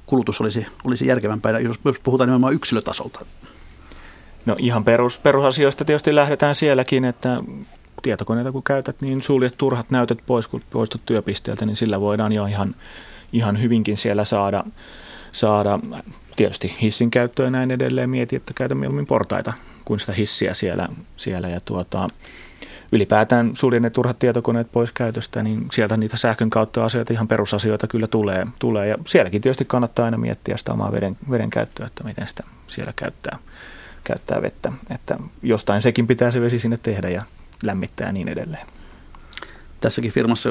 kulutus 0.07 0.41
olisi, 0.41 0.67
olisi 0.85 1.07
järkevämpää, 1.07 1.61
jos 1.61 1.79
puhutaan 2.03 2.29
nimenomaan 2.29 2.55
yksilötasolta? 2.55 3.27
No 4.49 4.57
ihan 4.59 4.85
perus, 4.85 5.19
perusasioista 5.19 5.85
tietysti 5.85 6.15
lähdetään 6.15 6.55
sielläkin, 6.55 7.05
että 7.05 7.43
tietokoneita 8.03 8.53
kun 8.53 8.63
käytät, 8.63 9.01
niin 9.01 9.23
suljet 9.23 9.55
turhat 9.59 9.91
näytöt 9.91 10.19
pois, 10.27 10.47
kun 10.47 10.61
poistut 10.71 11.03
työpisteeltä, 11.07 11.67
niin 11.67 11.77
sillä 11.77 12.01
voidaan 12.01 12.33
jo 12.33 12.47
ihan, 12.47 12.75
ihan 13.33 13.63
hyvinkin 13.63 13.97
siellä 13.97 14.25
saada, 14.25 14.65
saada 15.33 15.79
tietysti 16.37 16.77
hissin 16.83 17.11
käyttöä 17.11 17.47
ja 17.47 17.51
näin 17.51 17.71
edelleen. 17.71 18.11
Mieti, 18.11 18.37
että 18.37 18.53
käytä 18.55 18.75
mieluummin 18.75 19.07
portaita 19.07 19.53
kuin 19.85 20.01
sitä 20.01 20.13
hissiä 20.13 20.55
siellä. 20.55 20.89
siellä 21.17 21.49
ja 21.49 21.61
tuota, 21.61 22.09
ylipäätään 22.93 23.57
suljen 23.57 23.83
ne 23.83 23.91
turhat 23.91 24.19
tietokoneet 24.19 24.73
pois 24.73 24.93
käytöstä, 24.93 25.43
niin 25.43 25.67
sieltä 25.73 25.97
niitä 25.97 26.17
sähkön 26.17 26.51
kautta 26.51 26.85
asioita, 26.85 27.13
ihan 27.13 27.29
perusasioita 27.29 27.87
kyllä 27.87 28.07
tulee. 28.07 28.47
tulee. 28.59 28.89
Ja 28.89 28.97
sielläkin 29.07 29.43
tietysti 29.43 29.65
kannattaa 29.65 30.05
aina 30.05 30.19
miettiä 30.19 30.57
sitä 30.57 30.73
omaa 30.73 30.93
veden, 30.93 31.17
veden 31.31 31.51
käyttöä, 31.51 31.87
että 31.87 32.05
miten 32.05 32.29
sitä 32.29 32.45
siellä 32.67 32.93
käyttää 32.97 33.39
käyttää 34.09 34.43
vettä. 34.43 34.73
Että 34.91 35.17
jostain 35.43 35.83
sekin 35.83 36.07
pitää 36.07 36.31
se 36.31 36.41
vesi 36.41 36.59
sinne 36.59 36.79
tehdä 36.83 37.09
ja 37.09 37.23
lämmittää 37.63 38.07
ja 38.07 38.13
niin 38.13 38.29
edelleen. 38.29 38.67
Tässäkin 39.81 40.13
firmassa 40.13 40.51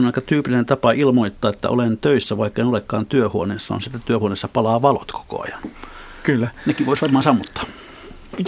on 0.00 0.06
aika 0.06 0.20
tyypillinen 0.20 0.66
tapa 0.66 0.92
ilmoittaa, 0.92 1.50
että 1.50 1.68
olen 1.68 1.98
töissä, 1.98 2.36
vaikka 2.36 2.62
en 2.62 2.68
olekaan 2.68 3.06
työhuoneessa, 3.06 3.74
on 3.74 3.82
sitten 3.82 4.02
työhuoneessa 4.04 4.48
palaa 4.48 4.82
valot 4.82 5.12
koko 5.12 5.44
ajan. 5.44 5.60
Kyllä. 6.22 6.48
Nekin 6.66 6.86
voisi 6.86 7.02
varmaan 7.02 7.22
sammuttaa. 7.22 7.64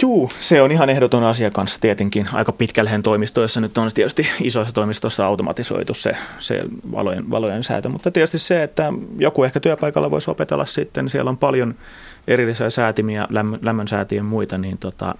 Juu, 0.01 0.31
se 0.39 0.61
on 0.61 0.71
ihan 0.71 0.89
ehdoton 0.89 1.23
asia 1.23 1.51
kanssa 1.51 1.79
tietenkin. 1.81 2.27
Aika 2.33 2.51
pitkälleen 2.51 3.03
toimistoissa 3.03 3.61
nyt 3.61 3.77
on 3.77 3.91
tietysti 3.93 4.27
isoissa 4.41 4.73
toimistoissa 4.73 5.25
automatisoitu 5.25 5.93
se, 5.93 6.15
se 6.39 6.63
valojen, 6.91 7.29
valojen 7.29 7.63
säätö, 7.63 7.89
mutta 7.89 8.11
tietysti 8.11 8.39
se, 8.39 8.63
että 8.63 8.93
joku 9.17 9.43
ehkä 9.43 9.59
työpaikalla 9.59 10.11
voisi 10.11 10.31
opetella 10.31 10.65
sitten, 10.65 11.09
siellä 11.09 11.29
on 11.29 11.37
paljon 11.37 11.75
erillisiä 12.27 12.69
säätimiä, 12.69 13.27
lämmön, 13.61 13.87
säätiä 13.87 14.19
ja 14.19 14.23
muita, 14.23 14.57
niin 14.57 14.77
tota, 14.77 15.15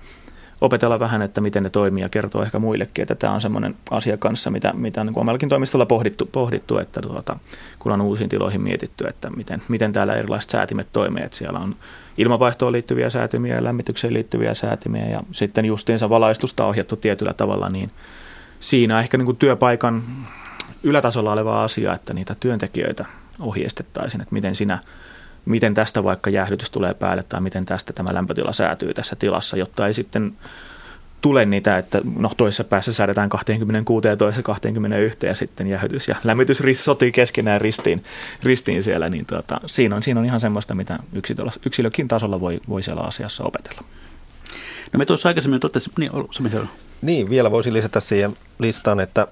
opetella 0.63 0.99
vähän, 0.99 1.21
että 1.21 1.41
miten 1.41 1.63
ne 1.63 1.69
toimii 1.69 2.04
ja 2.04 2.10
kertoa 2.10 2.43
ehkä 2.43 2.60
muillekin, 2.60 3.02
että 3.02 3.15
tämä 3.15 3.34
on 3.34 3.41
semmoinen 3.41 3.76
asia 3.91 4.17
kanssa, 4.17 4.52
mitä, 4.52 4.73
mitä 4.73 5.04
niin 5.04 5.19
omallakin 5.19 5.49
toimistolla 5.49 5.86
pohdittu, 5.86 6.26
pohdittu 6.26 6.78
että 6.78 7.02
tuota, 7.02 7.39
kun 7.80 7.91
on 7.91 8.02
uusiin 8.02 8.30
tiloihin 8.30 8.62
mietitty, 8.62 9.08
että 9.08 9.30
miten, 9.30 9.62
miten 9.67 9.93
täällä 9.93 10.15
erilaiset 10.15 10.49
säätimet 10.49 10.88
toimii, 10.93 11.23
että 11.23 11.38
siellä 11.38 11.60
on 11.60 11.73
ilmavaihtoon 12.17 12.71
liittyviä 12.71 13.10
säätimiä 13.10 13.56
ja 13.56 13.63
lämmitykseen 13.63 14.13
liittyviä 14.13 14.54
säätimiä 14.54 15.06
ja 15.06 15.23
sitten 15.32 15.65
justiinsa 15.65 16.10
valaistusta 16.10 16.65
ohjattu 16.65 16.95
tietyllä 16.95 17.34
tavalla, 17.34 17.69
niin 17.69 17.91
siinä 18.60 18.99
ehkä 18.99 19.17
niin 19.17 19.26
kuin 19.26 19.38
työpaikan 19.38 20.04
ylätasolla 20.84 21.34
oleva 21.34 21.63
asia, 21.63 21.93
että 21.93 22.13
niitä 22.13 22.36
työntekijöitä 22.39 23.06
ohjeistettaisiin, 23.41 24.21
että 24.21 24.34
miten 24.34 24.56
sinä 24.56 24.80
miten 25.45 25.73
tästä 25.73 26.03
vaikka 26.03 26.29
jäähdytys 26.29 26.69
tulee 26.69 26.93
päälle 26.93 27.23
tai 27.23 27.41
miten 27.41 27.65
tästä 27.65 27.93
tämä 27.93 28.13
lämpötila 28.13 28.53
säätyy 28.53 28.93
tässä 28.93 29.15
tilassa, 29.15 29.58
jotta 29.58 29.88
ei 29.88 29.93
sitten 29.93 30.34
tule 31.23 31.45
niitä, 31.45 31.77
että 31.77 32.01
no 32.17 32.32
toisessa 32.38 32.63
päässä 32.63 32.93
säädetään 32.93 33.29
26 33.29 34.08
ja 34.08 34.17
toisessa 34.17 34.43
21 34.43 35.27
ja 35.27 35.36
sitten 35.36 35.67
jäähdytys 35.67 36.08
ja 36.08 36.15
lämmitys 36.23 36.62
sotii 36.73 37.12
keskenään 37.12 37.62
ristiin, 37.62 38.03
ristiin 38.43 38.84
siellä, 38.84 39.10
niin 39.10 39.25
tuota, 39.25 39.62
siinä, 39.65 39.95
on, 39.95 40.03
siinä 40.03 40.19
on 40.19 40.25
ihan 40.25 40.41
semmoista, 40.41 40.75
mitä 40.75 40.99
yksilökin 41.65 42.08
tasolla 42.08 42.39
voi, 42.39 42.60
voi 42.69 42.84
siellä 42.84 43.01
asiassa 43.01 43.43
opetella. 43.43 43.84
No 44.93 44.97
me 44.97 45.06
tuossa 45.06 45.29
aikaisemmin 45.29 45.60
totesin, 45.60 45.93
niin, 45.99 46.12
niin 47.01 47.29
vielä 47.29 47.51
voisi 47.51 47.73
lisätä 47.73 47.99
siihen 47.99 48.34
listaan, 48.60 48.99
että 48.99 49.27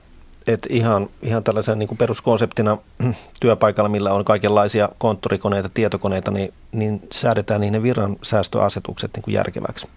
että 0.48 0.70
ihan, 0.72 1.10
ihan 1.22 1.44
tällaisen 1.44 1.80
niin 1.80 1.98
peruskonseptina 1.98 2.78
työpaikalla, 3.42 3.90
millä 3.90 4.14
on 4.14 4.26
kaikenlaisia 4.26 4.90
konttorikoneita, 4.98 5.70
tietokoneita, 5.70 6.32
niin, 6.32 6.54
niin 6.72 7.02
säädetään 7.12 7.62
niiden 7.62 7.84
virran 7.84 8.18
säästöasetukset 8.22 9.12
niin 9.16 9.34
järkeväksi. 9.34 9.88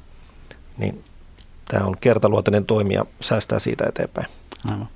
Niin 0.79 1.05
tämä 1.69 1.87
on 1.87 1.97
kertaluotainen 2.01 2.67
toimija, 2.67 3.07
säästää 3.21 3.59
siitä 3.59 3.85
eteenpäin. 3.89 4.27
Aivan. 4.65 4.89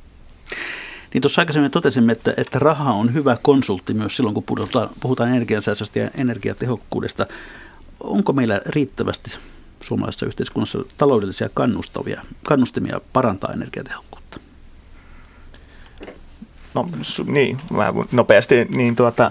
Niin 1.15 1.23
tuossa 1.23 1.43
aikaisemmin 1.43 1.71
totesimme, 1.71 2.13
että, 2.13 2.35
että 2.37 2.59
raha 2.59 2.93
on 2.93 3.15
hyvä 3.15 3.37
konsultti 3.43 3.95
myös 3.95 4.17
silloin, 4.17 4.35
kun 4.35 4.43
puhutaan, 4.43 4.89
puhutaan 5.01 5.29
energiansäästöstä 5.29 5.99
ja 5.99 6.11
energiatehokkuudesta. 6.15 7.27
Onko 8.01 8.33
meillä 8.33 8.61
riittävästi 8.67 9.31
suomalaisessa 9.81 10.27
yhteiskunnassa 10.27 10.79
taloudellisia 10.99 11.49
kannustavia, 11.55 12.23
kannustimia 12.45 13.01
parantaa 13.13 13.53
energiatehokkuutta? 13.53 14.18
No 16.75 16.87
niin, 17.27 17.59
mä 17.71 17.93
nopeasti, 18.13 18.65
niin 18.65 18.97
tuota, 18.97 19.31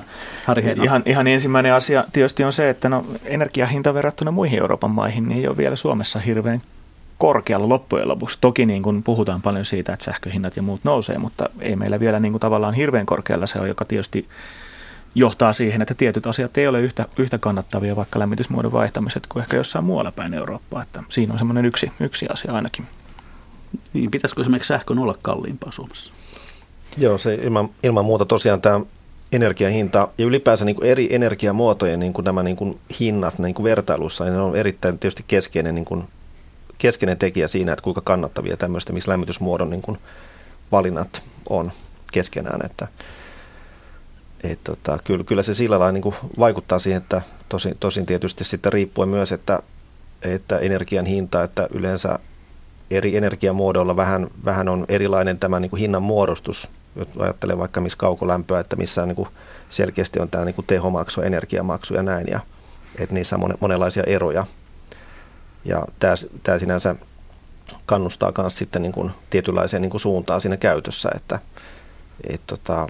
ihan, 0.83 1.03
ihan 1.05 1.27
ensimmäinen 1.27 1.73
asia 1.73 2.05
tietysti 2.13 2.43
on 2.43 2.53
se, 2.53 2.69
että 2.69 2.89
no, 2.89 3.05
energiahinta 3.25 3.93
verrattuna 3.93 4.31
muihin 4.31 4.59
Euroopan 4.59 4.91
maihin 4.91 5.29
niin 5.29 5.39
ei 5.39 5.47
ole 5.47 5.57
vielä 5.57 5.75
Suomessa 5.75 6.19
hirveän 6.19 6.61
korkealla 7.17 7.69
loppujen 7.69 8.07
lopuksi. 8.07 8.37
Toki 8.41 8.65
niin 8.65 8.83
kuin 8.83 9.03
puhutaan 9.03 9.41
paljon 9.41 9.65
siitä, 9.65 9.93
että 9.93 10.05
sähköhinnat 10.05 10.55
ja 10.55 10.61
muut 10.61 10.83
nousee, 10.83 11.17
mutta 11.17 11.49
ei 11.59 11.75
meillä 11.75 11.99
vielä 11.99 12.19
niin 12.19 12.33
kuin 12.33 12.39
tavallaan 12.39 12.73
hirveän 12.73 13.05
korkealla 13.05 13.47
se 13.47 13.59
on, 13.59 13.67
joka 13.67 13.85
tietysti 13.85 14.27
johtaa 15.15 15.53
siihen, 15.53 15.81
että 15.81 15.93
tietyt 15.93 16.27
asiat 16.27 16.57
ei 16.57 16.67
ole 16.67 16.81
yhtä, 16.81 17.05
yhtä 17.17 17.37
kannattavia, 17.37 17.95
vaikka 17.95 18.19
lämmitysmuodon 18.19 18.71
vaihtamiset 18.71 19.27
kuin 19.27 19.43
ehkä 19.43 19.57
jossain 19.57 19.85
muualla 19.85 20.11
päin 20.11 20.33
Eurooppaa. 20.33 20.81
Että 20.81 21.03
siinä 21.09 21.33
on 21.33 21.37
semmoinen 21.39 21.65
yksi, 21.65 21.91
yksi 21.99 22.27
asia 22.29 22.53
ainakin. 22.53 22.85
Niin, 23.93 24.11
pitäisikö 24.11 24.41
esimerkiksi 24.41 24.67
sähkön 24.67 24.99
olla 24.99 25.15
kalliimpaa 25.21 25.71
Suomessa? 25.71 26.13
Joo, 26.97 27.17
se 27.17 27.35
ilman, 27.35 27.69
ilman 27.83 28.05
muuta 28.05 28.25
tosiaan 28.25 28.61
tämä 28.61 28.81
energiahinta 29.31 30.07
ja 30.17 30.25
ylipäänsä 30.25 30.65
niin 30.65 30.75
kuin 30.75 30.89
eri 30.89 31.15
energiamuotojen 31.15 31.99
niin 31.99 32.13
kuin 32.13 32.25
nämä 32.25 32.43
niin 32.43 32.55
kuin 32.55 32.79
hinnat 32.99 33.39
niin 33.39 33.53
kuin 33.53 33.63
vertailussa 33.63 34.23
niin 34.23 34.35
on 34.35 34.55
erittäin 34.55 34.99
tietysti 34.99 35.25
keskeinen, 35.27 35.75
niin 35.75 35.85
kuin, 35.85 36.03
keskeinen 36.77 37.17
tekijä 37.17 37.47
siinä, 37.47 37.73
että 37.73 37.83
kuinka 37.83 38.01
kannattavia 38.01 38.57
tämmöistä, 38.57 38.93
missä 38.93 39.11
lämmitysmuodon 39.11 39.69
niin 39.69 39.81
kuin 39.81 39.97
valinnat 40.71 41.21
on 41.49 41.71
keskenään. 42.11 42.65
Että, 42.65 42.87
et 44.43 44.59
tota, 44.63 44.99
kyllä, 45.03 45.23
kyllä 45.23 45.43
se 45.43 45.53
sillä 45.53 45.79
lailla 45.79 45.91
niin 45.91 46.01
kuin 46.01 46.15
vaikuttaa 46.39 46.79
siihen, 46.79 47.01
että 47.01 47.21
tosin, 47.49 47.77
tosin 47.79 48.05
tietysti 48.05 48.43
sitten 48.43 48.73
riippuen 48.73 49.09
myös, 49.09 49.31
että, 49.31 49.59
että 50.21 50.57
energian 50.57 51.05
hinta, 51.05 51.43
että 51.43 51.67
yleensä 51.73 52.19
eri 52.91 53.17
energiamuodoilla 53.17 53.95
vähän, 53.95 54.27
vähän 54.45 54.69
on 54.69 54.85
erilainen 54.89 55.39
tämä 55.39 55.59
niin 55.59 55.69
kuin 55.69 55.79
hinnan 55.79 56.03
muodostus. 56.03 56.69
Jos 56.97 57.07
ajattelee 57.19 57.57
vaikka 57.57 57.81
missä 57.81 57.97
kaukolämpöä, 57.97 58.59
että 58.59 58.75
missä 58.75 59.05
niin 59.05 59.15
kuin 59.15 59.29
selkeästi 59.69 60.19
on 60.19 60.29
tämä 60.29 60.45
niin 60.45 60.55
kuin 60.55 60.65
tehomaksu, 60.65 61.21
energiamaksu 61.21 61.93
ja 61.93 62.03
näin, 62.03 62.27
ja 62.31 62.39
että 62.99 63.13
niissä 63.13 63.35
on 63.35 63.53
monenlaisia 63.59 64.03
eroja. 64.07 64.45
Ja 65.65 65.85
tämä, 65.99 66.13
tämä 66.43 66.59
sinänsä 66.59 66.95
kannustaa 67.85 68.33
myös 68.37 68.57
sitten 68.57 68.81
niin 68.81 68.91
kuin 68.91 69.11
tietynlaiseen 69.29 69.81
niin 69.81 69.89
kuin 69.89 70.01
suuntaan 70.01 70.41
siinä 70.41 70.57
käytössä, 70.57 71.09
että 71.15 71.39
et 72.29 72.41
tota, 72.47 72.87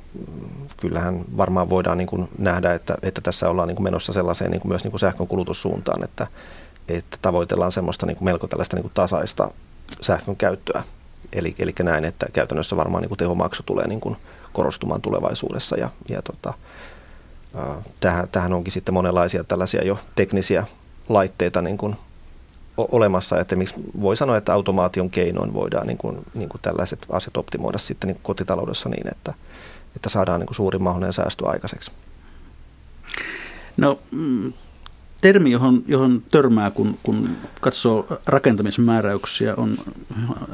kyllähän 0.78 1.26
varmaan 1.38 1.70
voidaan 1.70 1.98
niin 1.98 2.08
kuin 2.08 2.28
nähdä, 2.38 2.74
että, 2.74 2.98
että 3.02 3.22
tässä 3.22 3.50
ollaan 3.50 3.67
niin 3.67 3.76
kuin 3.76 3.84
menossa 3.84 4.13
sellaiseen 4.13 4.52
niin 4.52 4.62
kuin 4.62 4.70
myös 4.70 4.84
niin 4.84 4.91
kuin 4.91 5.00
sähkön 5.00 5.28
kulutussuuntaan, 5.28 6.04
että, 6.04 6.28
että 6.88 7.17
tavoitellaan 7.22 7.72
semmoista 7.72 8.06
niin 8.06 8.17
kuin 8.17 8.26
melko 8.26 8.48
tällaista 8.48 8.76
niin 8.76 8.84
kuin 8.84 8.93
tasaista 8.93 9.52
sähkön 10.02 10.36
käyttöä. 10.36 10.84
Eli, 11.34 11.56
eli 11.60 11.74
näin, 11.84 12.06
että 12.06 12.26
käytännössä 12.34 12.76
varmaan 12.76 13.02
niin 13.02 13.10
kuin 13.10 13.18
tehomaksu 13.18 13.63
tulee 13.63 13.88
niin 13.88 14.00
kuin 14.00 14.18
korostumaan 14.54 15.02
tulevaisuudessa 15.02 15.78
ja, 15.78 15.90
ja 16.10 16.22
tota, 16.22 16.54
tähän, 18.00 18.28
tähän 18.32 18.54
onkin 18.54 18.74
sitten 18.74 18.94
monenlaisia 18.94 19.44
tällaisia 19.44 19.84
jo 19.84 20.00
teknisiä 20.16 20.63
laitteita 21.10 21.62
niin 21.62 21.78
kuin 21.78 21.96
olemassa, 22.78 23.40
että 23.40 23.56
miksi 23.56 23.82
voi 24.02 24.18
sanoa, 24.18 24.38
että 24.38 24.54
automaation 24.54 25.10
keinoin 25.10 25.54
voidaan 25.54 25.88
niin 25.88 25.98
kuin, 25.98 26.26
niin 26.34 26.50
kuin 26.50 26.62
tällaiset 26.62 27.06
asiat 27.10 27.38
optimoida 27.38 27.78
sitten 27.78 28.08
niin 28.08 28.20
kotitaloudessa 28.24 28.90
niin, 28.90 29.08
että, 29.12 29.34
että 29.96 30.10
saadaan 30.10 30.40
niin 30.40 30.48
kuin 30.48 30.56
suurin 30.56 30.84
mahdollinen 30.84 31.13
säästö 31.13 31.50
aikaiseksi. 31.50 31.92
No 33.78 34.00
mm, 34.12 34.54
termi, 35.22 35.52
johon, 35.52 35.84
johon 35.88 36.24
törmää, 36.32 36.72
kun, 36.72 36.98
kun 37.04 37.30
katsoo 37.62 38.20
rakentamismääräyksiä, 38.26 39.54
on 39.58 39.78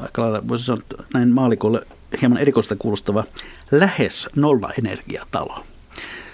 aika 0.02 0.22
lailla, 0.22 0.48
voisi 0.48 0.64
sanoa 0.64 0.82
näin 1.14 1.28
maalikolle 1.28 1.86
hieman 2.20 2.38
erikoista 2.38 2.76
kuulostava 2.76 3.24
lähes 3.70 4.28
nolla-energiatalo. 4.36 5.64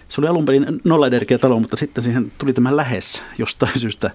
Se 0.08 0.20
oli 0.20 0.28
alun 0.28 0.44
perin 0.44 0.80
nolla-energiatalo, 0.84 1.60
mutta 1.60 1.76
sitten 1.76 2.04
siihen 2.04 2.32
tuli 2.38 2.52
tämä 2.52 2.76
lähes 2.76 3.22
jostain 3.38 3.78
syystä 3.78 4.10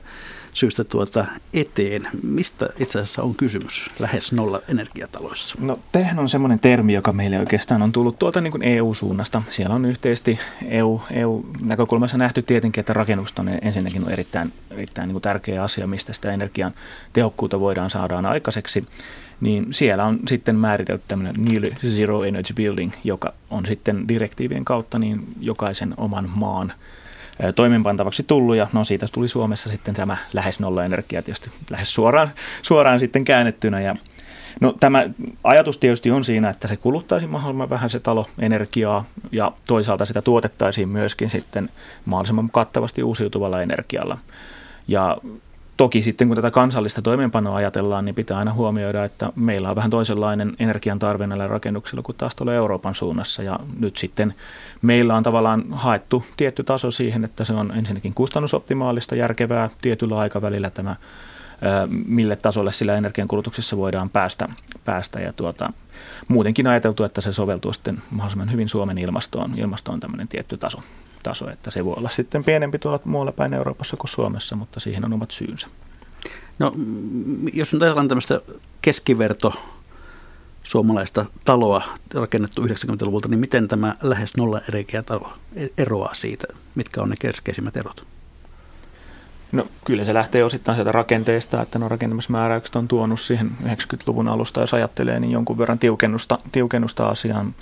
syystä 0.56 0.84
tuota 0.84 1.26
eteen. 1.54 2.08
Mistä 2.24 2.70
itse 2.80 3.00
asiassa 3.00 3.24
on 3.24 3.36
kysymys 3.36 3.90
lähes 4.00 4.32
nolla 4.32 4.60
energiataloissa? 4.68 5.56
No 5.60 5.80
tehän 5.92 6.20
on 6.20 6.30
semmoinen 6.30 6.60
termi, 6.60 6.94
joka 6.94 7.14
meille 7.14 7.40
oikeastaan 7.40 7.82
on 7.82 7.92
tullut 7.92 8.20
tuolta 8.20 8.42
niin 8.42 8.52
kuin 8.52 8.64
EU-suunnasta. 8.64 9.42
Siellä 9.50 9.76
on 9.76 9.86
yhteisesti 9.86 10.40
EU, 10.68 11.02
EU-näkökulmassa 11.12 12.18
nähty 12.18 12.42
tietenkin, 12.42 12.80
että 12.80 12.94
rakennus 12.94 13.34
on 13.40 13.50
ensinnäkin 13.62 14.04
on 14.04 14.12
erittäin, 14.12 14.54
erittäin 14.72 15.08
niin 15.08 15.14
kuin 15.14 15.22
tärkeä 15.22 15.64
asia, 15.64 15.88
mistä 15.88 16.14
sitä 16.14 16.32
energian 16.32 16.74
tehokkuutta 17.14 17.60
voidaan 17.60 17.90
saada 17.90 18.18
aikaiseksi 18.30 18.86
niin 19.42 19.68
siellä 19.72 20.06
on 20.06 20.20
sitten 20.28 20.56
määritelty 20.56 21.04
tämmöinen 21.08 21.36
Nearly 21.38 21.74
Zero 21.88 22.24
Energy 22.24 22.54
Building, 22.54 22.92
joka 23.04 23.34
on 23.50 23.66
sitten 23.66 24.08
direktiivien 24.08 24.66
kautta 24.66 25.00
niin 25.00 25.28
jokaisen 25.40 25.94
oman 25.98 26.30
maan 26.36 26.74
toimenpantavaksi 27.56 28.24
tullut 28.24 28.56
ja 28.56 28.68
no 28.74 28.84
siitä 28.84 29.06
tuli 29.12 29.28
Suomessa 29.28 29.70
sitten 29.70 29.96
tämä 29.96 30.18
lähes 30.34 30.60
nolla 30.60 30.86
energia 30.86 31.22
tietysti 31.22 31.50
lähes 31.70 31.94
suoraan, 31.94 32.30
suoraan 32.62 33.00
sitten 33.00 33.26
käännettynä 33.26 33.82
ja 33.82 33.96
No 34.62 34.76
tämä 34.80 35.10
ajatus 35.44 35.78
tietysti 35.78 36.12
on 36.12 36.24
siinä, 36.24 36.50
että 36.50 36.68
se 36.68 36.78
kuluttaisi 36.78 37.28
mahdollisimman 37.28 37.70
vähän 37.70 37.90
se 37.90 38.00
talo 38.00 38.28
energiaa 38.40 39.06
ja 39.32 39.52
toisaalta 39.68 40.06
sitä 40.06 40.22
tuotettaisiin 40.22 40.90
myöskin 40.90 41.30
sitten 41.30 41.70
mahdollisimman 42.06 42.50
kattavasti 42.50 43.04
uusiutuvalla 43.04 43.62
energialla. 43.62 44.18
Ja 44.88 45.18
Toki 45.78 46.02
sitten 46.02 46.28
kun 46.28 46.36
tätä 46.36 46.52
kansallista 46.52 47.02
toimeenpanoa 47.02 47.56
ajatellaan, 47.56 48.06
niin 48.06 48.16
pitää 48.16 48.38
aina 48.38 48.54
huomioida, 48.54 49.04
että 49.04 49.32
meillä 49.36 49.70
on 49.70 49.76
vähän 49.76 49.92
toisenlainen 49.92 50.54
energian 50.60 51.00
tarve 51.00 51.28
näillä 51.28 51.48
rakennuksilla 51.48 52.02
kuin 52.02 52.16
taas 52.16 52.36
tuolla 52.36 52.54
Euroopan 52.54 52.96
suunnassa. 52.96 53.44
Ja 53.44 53.60
nyt 53.80 53.98
sitten 53.98 54.34
meillä 54.82 55.16
on 55.16 55.24
tavallaan 55.24 55.64
haettu 55.72 56.26
tietty 56.38 56.64
taso 56.64 56.92
siihen, 56.92 57.24
että 57.24 57.46
se 57.46 57.54
on 57.54 57.74
ensinnäkin 57.78 58.14
kustannusoptimaalista, 58.14 59.16
järkevää 59.16 59.70
tietyllä 59.82 60.18
aikavälillä 60.18 60.70
tämä, 60.70 60.96
mille 62.06 62.36
tasolle 62.36 62.72
sillä 62.72 62.96
energiankulutuksessa 62.96 63.78
voidaan 63.78 64.10
päästä. 64.10 64.48
päästä. 64.86 65.20
Ja 65.20 65.34
tuota, 65.34 65.74
muutenkin 66.28 66.68
ajateltu, 66.68 67.04
että 67.04 67.22
se 67.22 67.34
soveltuu 67.34 67.74
sitten 67.74 67.98
mahdollisimman 68.12 68.52
hyvin 68.52 68.70
Suomen 68.70 68.98
ilmastoon. 68.98 69.60
Ilmasto 69.60 69.92
on 69.92 70.00
tämmöinen 70.00 70.28
tietty 70.28 70.58
taso 70.58 70.80
taso, 71.26 71.50
että 71.50 71.72
se 71.72 71.86
voi 71.86 71.94
olla 71.98 72.10
sitten 72.10 72.44
pienempi 72.44 72.80
tuolla 72.80 73.00
muualla 73.06 73.32
päin 73.32 73.54
Euroopassa 73.54 73.98
kuin 73.98 74.10
Suomessa, 74.10 74.56
mutta 74.56 74.80
siihen 74.80 75.06
on 75.06 75.14
omat 75.14 75.32
syynsä. 75.32 75.68
No, 76.60 76.72
jos 77.54 77.74
nyt 77.74 77.82
ajatellaan 77.82 78.08
tämmöistä 78.08 78.42
keskiverto 78.82 79.54
suomalaista 80.64 81.26
taloa 81.46 81.84
rakennettu 82.14 82.66
90-luvulta, 82.66 83.28
niin 83.28 83.40
miten 83.40 83.68
tämä 83.68 83.96
lähes 84.02 84.38
nolla 84.38 84.62
talo 85.06 85.34
eroaa 85.78 86.14
siitä? 86.14 86.48
Mitkä 86.76 87.02
on 87.02 87.10
ne 87.10 87.16
keskeisimmät 87.20 87.78
erot? 87.78 88.08
No 89.52 89.68
kyllä 89.86 90.06
se 90.06 90.14
lähtee 90.14 90.44
osittain 90.44 90.76
sieltä 90.76 90.92
rakenteesta, 90.92 91.62
että 91.62 91.80
no 91.80 91.90
rakentamismääräykset 91.90 92.76
on 92.76 92.88
tuonut 92.88 93.20
siihen 93.20 93.52
90-luvun 93.64 94.28
alusta, 94.28 94.62
jos 94.62 94.74
ajattelee, 94.74 95.20
niin 95.20 95.32
jonkun 95.32 95.58
verran 95.58 95.80
tiukennusta, 95.80 96.40
tiukennusta 96.52 97.08
asiaan 97.08 97.56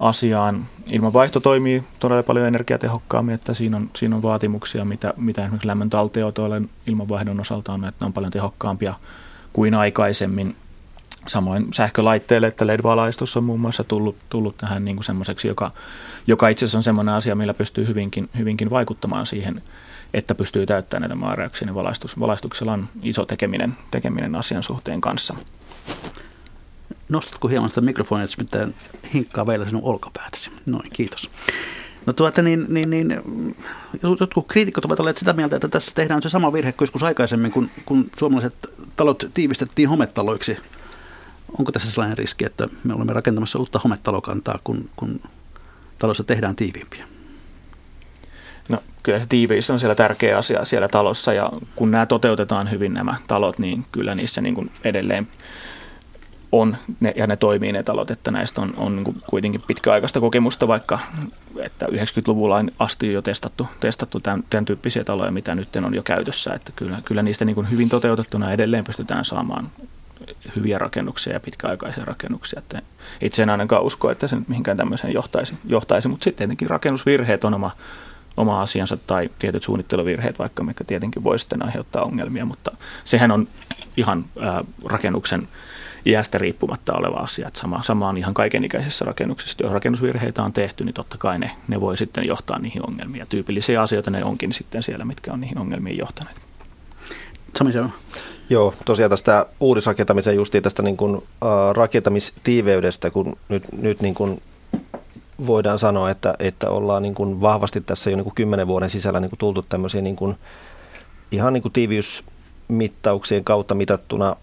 asiaan. 0.00 0.66
Ilmanvaihto 0.92 1.40
toimii 1.40 1.84
todella 2.00 2.22
paljon 2.22 2.46
energiatehokkaammin, 2.46 3.34
että 3.34 3.54
siinä 3.54 3.76
on, 3.76 3.90
siinä 3.96 4.16
on 4.16 4.22
vaatimuksia, 4.22 4.84
mitä, 4.84 5.14
mitä 5.16 5.42
esimerkiksi 5.42 5.68
lämmön 5.68 5.90
talteenotoille 5.90 6.62
ilmanvaihdon 6.86 7.40
osalta 7.40 7.72
on, 7.72 7.84
että 7.84 8.04
ne 8.04 8.06
on 8.06 8.12
paljon 8.12 8.32
tehokkaampia 8.32 8.94
kuin 9.52 9.74
aikaisemmin. 9.74 10.56
Samoin 11.26 11.72
sähkölaitteille, 11.72 12.46
että 12.46 12.66
LED-valaistus 12.66 13.36
on 13.36 13.44
muun 13.44 13.60
muassa 13.60 13.84
tullut, 13.84 14.16
tullut 14.28 14.56
tähän 14.56 14.84
niin 14.84 14.96
kuin 14.96 15.04
semmoiseksi, 15.04 15.48
joka, 15.48 15.70
joka 16.26 16.48
itse 16.48 16.64
asiassa 16.64 16.78
on 16.78 16.82
semmoinen 16.82 17.14
asia, 17.14 17.34
millä 17.34 17.54
pystyy 17.54 17.86
hyvinkin, 17.86 18.30
hyvinkin 18.38 18.70
vaikuttamaan 18.70 19.26
siihen, 19.26 19.62
että 20.14 20.34
pystyy 20.34 20.66
täyttämään 20.66 21.00
näitä 21.10 21.24
määräyksiä, 21.26 21.66
niin 21.66 21.74
valaistus, 21.74 22.20
valaistuksella 22.20 22.72
on 22.72 22.88
iso 23.02 23.26
tekeminen, 23.26 23.76
tekeminen 23.90 24.34
asian 24.34 24.62
suhteen 24.62 25.00
kanssa. 25.00 25.34
Nostatko 27.10 27.48
hieman 27.48 27.68
sitä 27.68 27.80
mikrofonia, 27.80 28.24
että 28.24 28.36
mitään 28.38 28.74
hinkkaa 29.14 29.46
vielä 29.46 29.64
sinun 29.64 29.84
olkapäätäsi? 29.84 30.50
Noin, 30.66 30.90
kiitos. 30.92 31.30
No 32.06 32.12
tuota, 32.12 32.42
niin, 32.42 32.66
niin, 32.68 32.90
niin, 32.90 33.22
jotkut 34.20 34.46
kriitikot 34.48 34.84
ovat 34.84 35.00
olleet 35.00 35.16
sitä 35.16 35.32
mieltä, 35.32 35.56
että 35.56 35.68
tässä 35.68 35.94
tehdään 35.94 36.22
se 36.22 36.28
sama 36.28 36.52
virhe 36.52 36.72
kuin 36.72 36.86
joskus 36.86 37.02
aikaisemmin, 37.02 37.50
kun, 37.50 37.70
kun 37.84 38.06
suomalaiset 38.18 38.56
talot 38.96 39.24
tiivistettiin 39.34 39.88
hometaloiksi. 39.88 40.56
Onko 41.58 41.72
tässä 41.72 41.90
sellainen 41.90 42.18
riski, 42.18 42.44
että 42.44 42.68
me 42.84 42.94
olemme 42.94 43.12
rakentamassa 43.12 43.58
uutta 43.58 43.80
hometalokantaa, 43.84 44.58
kun, 44.64 44.90
kun 44.96 45.20
talossa 45.98 46.24
tehdään 46.24 46.56
tiiviimpiä? 46.56 47.04
No 48.68 48.78
kyllä 49.02 49.20
se 49.20 49.26
tiiviys 49.28 49.70
on 49.70 49.80
siellä 49.80 49.94
tärkeä 49.94 50.38
asia 50.38 50.64
siellä 50.64 50.88
talossa 50.88 51.32
ja 51.32 51.52
kun 51.76 51.90
nämä 51.90 52.06
toteutetaan 52.06 52.70
hyvin 52.70 52.94
nämä 52.94 53.16
talot, 53.26 53.58
niin 53.58 53.86
kyllä 53.92 54.14
niissä 54.14 54.40
niin 54.40 54.54
kuin 54.54 54.70
edelleen 54.84 55.28
on 56.52 56.76
ne, 57.00 57.12
ja 57.16 57.26
ne 57.26 57.36
toimii 57.36 57.72
ne 57.72 57.82
talot, 57.82 58.10
että 58.10 58.30
näistä 58.30 58.60
on, 58.60 58.74
on 58.76 58.96
niin 58.96 59.22
kuitenkin 59.26 59.62
pitkäaikaista 59.66 60.20
kokemusta, 60.20 60.68
vaikka 60.68 60.98
että 61.58 61.86
90-luvulla 61.86 62.64
asti 62.78 63.12
jo 63.12 63.22
testattu, 63.22 63.68
testattu 63.80 64.20
tämän, 64.20 64.44
tämän 64.50 64.64
tyyppisiä 64.64 65.04
taloja, 65.04 65.30
mitä 65.30 65.54
nyt 65.54 65.76
on 65.76 65.94
jo 65.94 66.02
käytössä, 66.02 66.54
että 66.54 66.72
kyllä, 66.76 66.98
kyllä 67.04 67.22
niistä 67.22 67.44
niin 67.44 67.70
hyvin 67.70 67.88
toteutettuna 67.88 68.52
edelleen 68.52 68.84
pystytään 68.84 69.24
saamaan 69.24 69.70
hyviä 70.56 70.78
rakennuksia 70.78 71.32
ja 71.32 71.40
pitkäaikaisia 71.40 72.04
rakennuksia. 72.04 72.58
Että 72.58 72.82
itse 73.20 73.42
en 73.42 73.50
ainakaan 73.50 73.82
usko, 73.82 74.10
että 74.10 74.28
se 74.28 74.36
nyt 74.36 74.48
mihinkään 74.48 74.76
tämmöiseen 74.76 75.14
johtaisi, 75.14 75.54
johtaisi 75.66 76.08
mutta 76.08 76.24
sitten 76.24 76.38
tietenkin 76.38 76.70
rakennusvirheet 76.70 77.44
on 77.44 77.54
oma, 77.54 77.70
oma 78.36 78.62
asiansa 78.62 78.96
tai 78.96 79.30
tietyt 79.38 79.62
suunnitteluvirheet, 79.62 80.38
vaikka 80.38 80.64
mikä 80.64 80.84
tietenkin 80.84 81.24
voi 81.24 81.38
sitten 81.38 81.64
aiheuttaa 81.64 82.02
ongelmia, 82.02 82.44
mutta 82.44 82.70
sehän 83.04 83.30
on 83.30 83.48
ihan 83.96 84.24
ää, 84.40 84.64
rakennuksen 84.84 85.48
iästä 86.06 86.38
riippumatta 86.38 86.92
oleva 86.92 87.16
asia. 87.16 87.48
Että 87.48 87.60
sama, 87.60 87.82
sama 87.82 88.08
on 88.08 88.18
ihan 88.18 88.34
kaikenikäisissä 88.34 89.04
rakennuksissa. 89.04 89.62
Jos 89.62 89.72
rakennusvirheitä 89.72 90.42
on 90.42 90.52
tehty, 90.52 90.84
niin 90.84 90.94
totta 90.94 91.18
kai 91.18 91.38
ne, 91.38 91.50
ne 91.68 91.80
voi 91.80 91.96
sitten 91.96 92.26
johtaa 92.26 92.58
niihin 92.58 92.88
ongelmiin. 92.88 93.18
Ja 93.18 93.26
tyypillisiä 93.26 93.82
asioita 93.82 94.10
ne 94.10 94.24
onkin 94.24 94.52
sitten 94.52 94.82
siellä, 94.82 95.04
mitkä 95.04 95.32
on 95.32 95.40
niihin 95.40 95.58
ongelmiin 95.58 95.98
johtaneet. 95.98 96.36
Sami 97.58 97.72
Selma. 97.72 97.90
Joo, 98.50 98.74
tosiaan 98.84 99.10
tästä 99.10 99.46
uudisrakentamisen 99.60 100.36
justiin 100.36 100.62
tästä 100.62 100.82
niin 100.82 100.96
kuin, 100.96 101.16
äh, 101.16 101.50
rakentamistiiveydestä, 101.72 103.10
kun 103.10 103.36
nyt, 103.48 103.64
nyt 103.72 104.00
niin 104.00 104.14
kuin 104.14 104.42
voidaan 105.46 105.78
sanoa, 105.78 106.10
että, 106.10 106.34
että 106.38 106.70
ollaan 106.70 107.02
niin 107.02 107.14
kuin 107.14 107.40
vahvasti 107.40 107.80
tässä 107.80 108.10
jo 108.10 108.16
niin 108.16 108.24
kuin 108.24 108.34
kymmenen 108.34 108.66
vuoden 108.66 108.90
sisällä 108.90 109.20
niin 109.20 109.30
kuin 109.30 109.38
tultu 109.38 109.62
tämmöisiä 109.62 110.02
niin 110.02 110.16
kuin, 110.16 110.36
ihan 111.32 111.52
niin 111.52 111.62
kuin 111.62 111.72
tiiviysmittauksien 111.72 113.44
kautta 113.44 113.74
mitattuna 113.74 114.36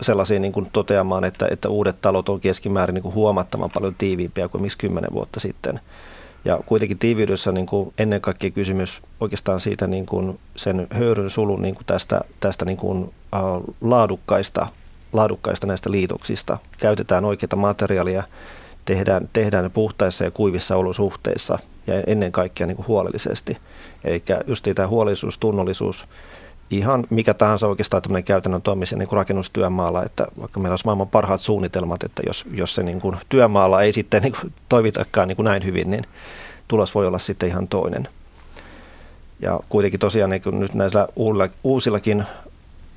sellaisiin 0.00 0.42
niin 0.42 0.52
kuin 0.52 0.68
toteamaan, 0.72 1.24
että, 1.24 1.48
että 1.50 1.68
uudet 1.68 2.00
talot 2.00 2.28
on 2.28 2.40
keskimäärin 2.40 2.94
niin 2.94 3.02
kuin 3.02 3.14
huomattavan 3.14 3.70
paljon 3.74 3.94
tiiviimpiä 3.94 4.48
kuin 4.48 4.62
miksi 4.62 4.78
kymmenen 4.78 5.12
vuotta 5.12 5.40
sitten. 5.40 5.80
Ja 6.44 6.60
kuitenkin 6.66 6.98
tiiviydessä 6.98 7.52
niin 7.52 7.66
kuin 7.66 7.94
ennen 7.98 8.20
kaikkea 8.20 8.50
kysymys 8.50 9.02
oikeastaan 9.20 9.60
siitä 9.60 9.86
niin 9.86 10.06
kuin 10.06 10.40
sen 10.56 10.86
höyryn 10.90 11.30
sulun 11.30 11.62
niin 11.62 11.74
kuin 11.74 11.86
tästä, 11.86 12.20
tästä 12.40 12.64
niin 12.64 12.76
kuin, 12.76 13.14
laadukkaista, 13.80 14.66
laadukkaista 15.12 15.66
näistä 15.66 15.90
liitoksista. 15.90 16.58
Käytetään 16.78 17.24
oikeita 17.24 17.56
materiaalia, 17.56 18.22
tehdään, 18.84 19.28
tehdään 19.32 19.70
puhtaissa 19.70 20.24
ja 20.24 20.30
kuivissa 20.30 20.76
olosuhteissa 20.76 21.58
ja 21.86 22.02
ennen 22.06 22.32
kaikkea 22.32 22.66
niin 22.66 22.76
kuin 22.76 22.88
huolellisesti. 22.88 23.56
Eli 24.04 24.22
just 24.46 24.68
tämä 24.74 24.88
huolellisuus, 24.88 25.38
tunnollisuus, 25.38 26.06
ihan 26.70 27.04
mikä 27.10 27.34
tahansa 27.34 27.66
oikeastaan 27.66 28.02
tämmöinen 28.02 28.24
käytännön 28.24 28.62
toimisen 28.62 28.98
niin 28.98 29.08
kuin 29.08 29.16
rakennustyömaalla, 29.16 30.02
että 30.02 30.26
vaikka 30.40 30.60
meillä 30.60 30.72
olisi 30.72 30.84
maailman 30.84 31.08
parhaat 31.08 31.40
suunnitelmat, 31.40 32.02
että 32.02 32.22
jos, 32.26 32.44
jos 32.50 32.74
se 32.74 32.82
niin 32.82 33.00
kuin 33.00 33.16
työmaalla 33.28 33.82
ei 33.82 33.92
sitten 33.92 34.22
niin 34.22 34.34
kuin 34.40 34.52
toimitakaan 34.68 35.28
niin 35.28 35.36
kuin 35.36 35.44
näin 35.44 35.64
hyvin, 35.64 35.90
niin 35.90 36.04
tulos 36.68 36.94
voi 36.94 37.06
olla 37.06 37.18
sitten 37.18 37.48
ihan 37.48 37.68
toinen. 37.68 38.08
Ja 39.40 39.60
kuitenkin 39.68 40.00
tosiaan 40.00 40.30
niin 40.30 40.42
kuin 40.42 40.60
nyt 40.60 40.74
näillä 40.74 41.08
uusilla, 41.16 41.48
uusillakin 41.64 42.24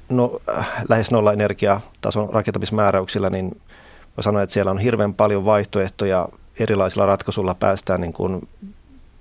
no, 0.09 0.39
äh, 0.57 0.67
lähes 0.89 1.11
nolla 1.11 1.33
energiatason 1.33 2.29
rakentamismääräyksillä, 2.29 3.29
niin 3.29 3.61
voi 4.17 4.23
sanoa, 4.23 4.41
että 4.41 4.53
siellä 4.53 4.71
on 4.71 4.79
hirveän 4.79 5.13
paljon 5.13 5.45
vaihtoehtoja, 5.45 6.29
erilaisilla 6.59 7.05
ratkaisuilla 7.05 7.55
päästään 7.55 8.01
niin 8.01 8.13
kuin 8.13 8.47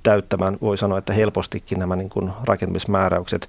täyttämään, 0.03 0.59
voi 0.63 0.79
sanoa, 0.79 0.99
että 0.99 1.13
helpostikin 1.13 1.79
nämä 1.79 1.97
niin 1.97 2.11
kuin 2.11 2.31
rakentamismääräykset. 2.45 3.49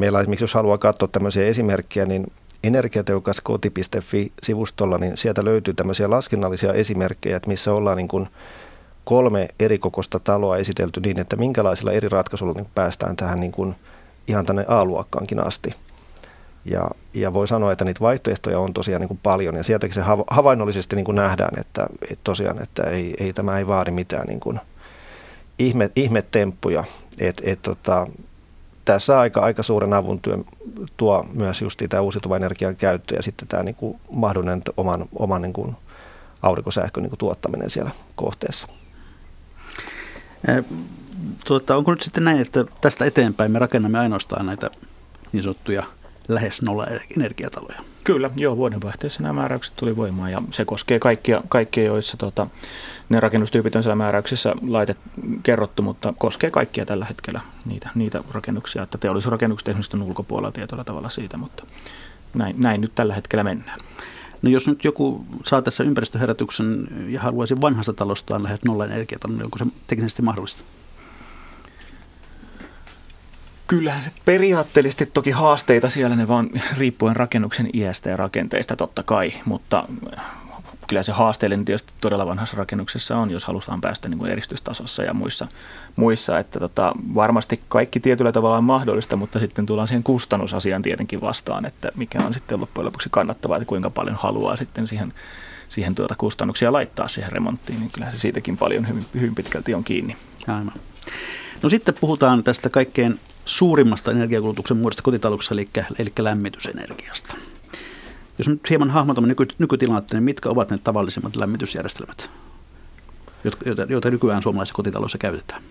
Meillä 0.00 0.20
esimerkiksi, 0.20 0.44
jos 0.44 0.54
haluaa 0.54 0.78
katsoa 0.78 1.08
tämmöisiä 1.12 1.46
esimerkkejä, 1.46 2.06
niin 2.06 2.32
energiatehokaskoti.fi-sivustolla, 2.64 4.98
niin 4.98 5.16
sieltä 5.16 5.44
löytyy 5.44 5.74
tämmöisiä 5.74 6.10
laskennallisia 6.10 6.72
esimerkkejä, 6.72 7.36
että 7.36 7.48
missä 7.48 7.72
ollaan 7.72 7.96
niin 7.96 8.08
kuin 8.08 8.28
kolme 9.04 9.48
eri 9.60 9.78
kokoista 9.78 10.18
taloa 10.18 10.56
esitelty 10.56 11.00
niin, 11.00 11.20
että 11.20 11.36
minkälaisilla 11.36 11.92
eri 11.92 12.08
ratkaisuilla 12.08 12.54
niin 12.54 12.66
päästään 12.74 13.16
tähän 13.16 13.40
niin 13.40 13.52
kuin 13.52 13.74
ihan 14.28 14.46
tänne 14.46 14.64
A-luokkaankin 14.68 15.46
asti. 15.46 15.74
Ja, 16.64 16.90
ja 17.14 17.32
voi 17.32 17.48
sanoa, 17.48 17.72
että 17.72 17.84
niitä 17.84 18.00
vaihtoehtoja 18.00 18.58
on 18.58 18.72
tosiaan 18.72 19.00
niin 19.00 19.08
kuin 19.08 19.20
paljon 19.22 19.54
ja 19.54 19.62
sieltäkin 19.62 19.94
se 19.94 20.02
havainnollisesti 20.30 20.96
niin 20.96 21.04
kuin 21.04 21.16
nähdään, 21.16 21.60
että, 21.60 21.86
että 22.02 22.20
tosiaan, 22.24 22.62
että 22.62 22.82
ei, 22.82 23.14
ei, 23.18 23.32
tämä 23.32 23.58
ei 23.58 23.66
vaadi 23.66 23.90
mitään 23.90 24.26
niin 24.26 24.40
kuin 24.40 24.60
ihme, 25.58 25.90
ihmetemppuja. 25.96 26.84
Et, 27.18 27.42
et, 27.44 27.62
tota, 27.62 28.06
tässä 28.92 29.18
aika, 29.18 29.40
aika 29.40 29.62
suuren 29.62 29.92
avun 29.92 30.20
työ 30.20 30.36
tuo 30.96 31.26
myös 31.32 31.62
just 31.62 31.82
tämä 31.88 32.00
uusiutuvan 32.00 32.36
energian 32.36 32.76
käyttö 32.76 33.14
ja 33.14 33.22
sitten 33.22 33.48
tämä 33.48 33.62
niin 33.62 33.74
kuin 33.74 34.00
mahdollinen 34.10 34.62
oman, 34.76 35.04
oman 35.18 35.42
niin 35.42 35.52
kuin 35.52 35.76
aurinkosähkön 36.42 37.02
niin 37.02 37.10
kuin 37.10 37.18
tuottaminen 37.18 37.70
siellä 37.70 37.90
kohteessa. 38.16 38.68
Tuota, 41.46 41.76
onko 41.76 41.90
nyt 41.90 42.02
sitten 42.02 42.24
näin, 42.24 42.40
että 42.40 42.64
tästä 42.80 43.04
eteenpäin 43.04 43.52
me 43.52 43.58
rakennamme 43.58 43.98
ainoastaan 43.98 44.46
näitä 44.46 44.70
niin 45.32 45.42
sanottuja 45.42 45.84
lähes 46.28 46.62
nolla 46.62 46.86
energiataloja? 47.16 47.80
Kyllä, 48.04 48.30
joo, 48.36 48.56
vuodenvaihteessa 48.56 49.22
nämä 49.22 49.32
määräykset 49.32 49.72
tuli 49.76 49.96
voimaan 49.96 50.30
ja 50.30 50.38
se 50.50 50.64
koskee 50.64 50.98
kaikkia, 50.98 51.42
kaikkia 51.48 51.84
joissa 51.84 52.16
tota, 52.16 52.46
ne 53.08 53.20
rakennustyypit 53.20 53.76
on 53.76 53.82
siellä 53.82 53.96
määräyksissä 53.96 54.54
laitet 54.68 54.98
kerrottu, 55.42 55.82
mutta 55.82 56.14
koskee 56.18 56.50
kaikkia 56.50 56.86
tällä 56.86 57.04
hetkellä 57.04 57.40
niitä, 57.64 57.90
niitä 57.94 58.22
rakennuksia, 58.32 58.82
että 58.82 58.98
teollisuusrakennukset 58.98 59.68
esimerkiksi 59.68 59.96
on 59.96 60.02
ulkopuolella 60.02 60.52
tietyllä 60.52 60.84
tavalla 60.84 61.08
siitä, 61.08 61.36
mutta 61.36 61.66
näin, 62.34 62.56
näin 62.58 62.80
nyt 62.80 62.94
tällä 62.94 63.14
hetkellä 63.14 63.44
mennään. 63.44 63.80
No 64.42 64.50
jos 64.50 64.68
nyt 64.68 64.84
joku 64.84 65.24
saa 65.44 65.62
tässä 65.62 65.84
ympäristöherätyksen 65.84 66.88
ja 67.08 67.20
haluaisi 67.20 67.60
vanhasta 67.60 67.92
talostaan 67.92 68.42
lähes 68.42 68.60
nolla 68.64 68.84
energiatalon, 68.84 69.36
niin 69.36 69.44
onko 69.44 69.58
se 69.58 69.66
teknisesti 69.86 70.22
mahdollista? 70.22 70.62
Kyllähän 73.70 74.02
se 74.02 74.10
periaatteellisesti 74.24 75.06
toki 75.06 75.30
haasteita 75.30 75.90
siellä, 75.90 76.16
ne 76.16 76.28
vaan 76.28 76.50
riippuen 76.78 77.16
rakennuksen 77.16 77.70
iästä 77.74 78.10
ja 78.10 78.16
rakenteista 78.16 78.76
totta 78.76 79.02
kai, 79.02 79.32
mutta 79.44 79.84
kyllä 80.88 81.02
se 81.02 81.12
haasteellinen 81.12 81.64
tietysti 81.64 81.92
todella 82.00 82.26
vanhassa 82.26 82.56
rakennuksessa 82.56 83.16
on, 83.16 83.30
jos 83.30 83.44
halutaan 83.44 83.80
päästä 83.80 84.08
niin 84.08 84.18
kuin 84.18 84.30
eristystasossa 84.30 85.02
ja 85.02 85.14
muissa, 85.14 85.48
muissa 85.96 86.38
että 86.38 86.60
tota, 86.60 86.92
varmasti 87.14 87.60
kaikki 87.68 88.00
tietyllä 88.00 88.32
tavalla 88.32 88.58
on 88.58 88.64
mahdollista, 88.64 89.16
mutta 89.16 89.38
sitten 89.38 89.66
tullaan 89.66 89.88
siihen 89.88 90.02
kustannusasiaan 90.02 90.82
tietenkin 90.82 91.20
vastaan, 91.20 91.66
että 91.66 91.88
mikä 91.96 92.18
on 92.18 92.34
sitten 92.34 92.60
loppujen 92.60 92.86
lopuksi 92.86 93.08
kannattavaa, 93.12 93.56
että 93.56 93.66
kuinka 93.66 93.90
paljon 93.90 94.16
haluaa 94.20 94.56
sitten 94.56 94.86
siihen, 94.86 95.12
siihen 95.68 95.94
tuota 95.94 96.14
kustannuksia 96.18 96.72
laittaa 96.72 97.08
siihen 97.08 97.32
remonttiin, 97.32 97.80
niin 97.80 97.90
kyllä 97.90 98.10
se 98.10 98.18
siitäkin 98.18 98.56
paljon 98.56 98.88
hyvin, 98.88 99.06
hyvin 99.14 99.34
pitkälti 99.34 99.74
on 99.74 99.84
kiinni. 99.84 100.16
Aivan. 100.48 100.72
No 101.62 101.68
sitten 101.68 101.94
puhutaan 102.00 102.44
tästä 102.44 102.70
kaikkein 102.70 103.20
suurimmasta 103.50 104.10
energiakulutuksen 104.10 104.76
muodosta 104.76 105.02
kotitalouksessa, 105.02 105.54
eli, 105.54 105.68
eli 105.98 106.12
lämmitysenergiasta. 106.18 107.34
Jos 108.38 108.48
nyt 108.48 108.70
hieman 108.70 108.90
hahmotamme 108.90 109.28
nyky, 109.28 109.46
nykytilannetta, 109.58 110.16
niin 110.16 110.24
mitkä 110.24 110.48
ovat 110.48 110.70
ne 110.70 110.78
tavallisimmat 110.78 111.36
lämmitysjärjestelmät, 111.36 112.30
joita, 113.64 113.82
joita 113.88 114.10
nykyään 114.10 114.42
suomalaisissa 114.42 114.76
kotitaloissa 114.76 115.18
käytetään? 115.18 115.62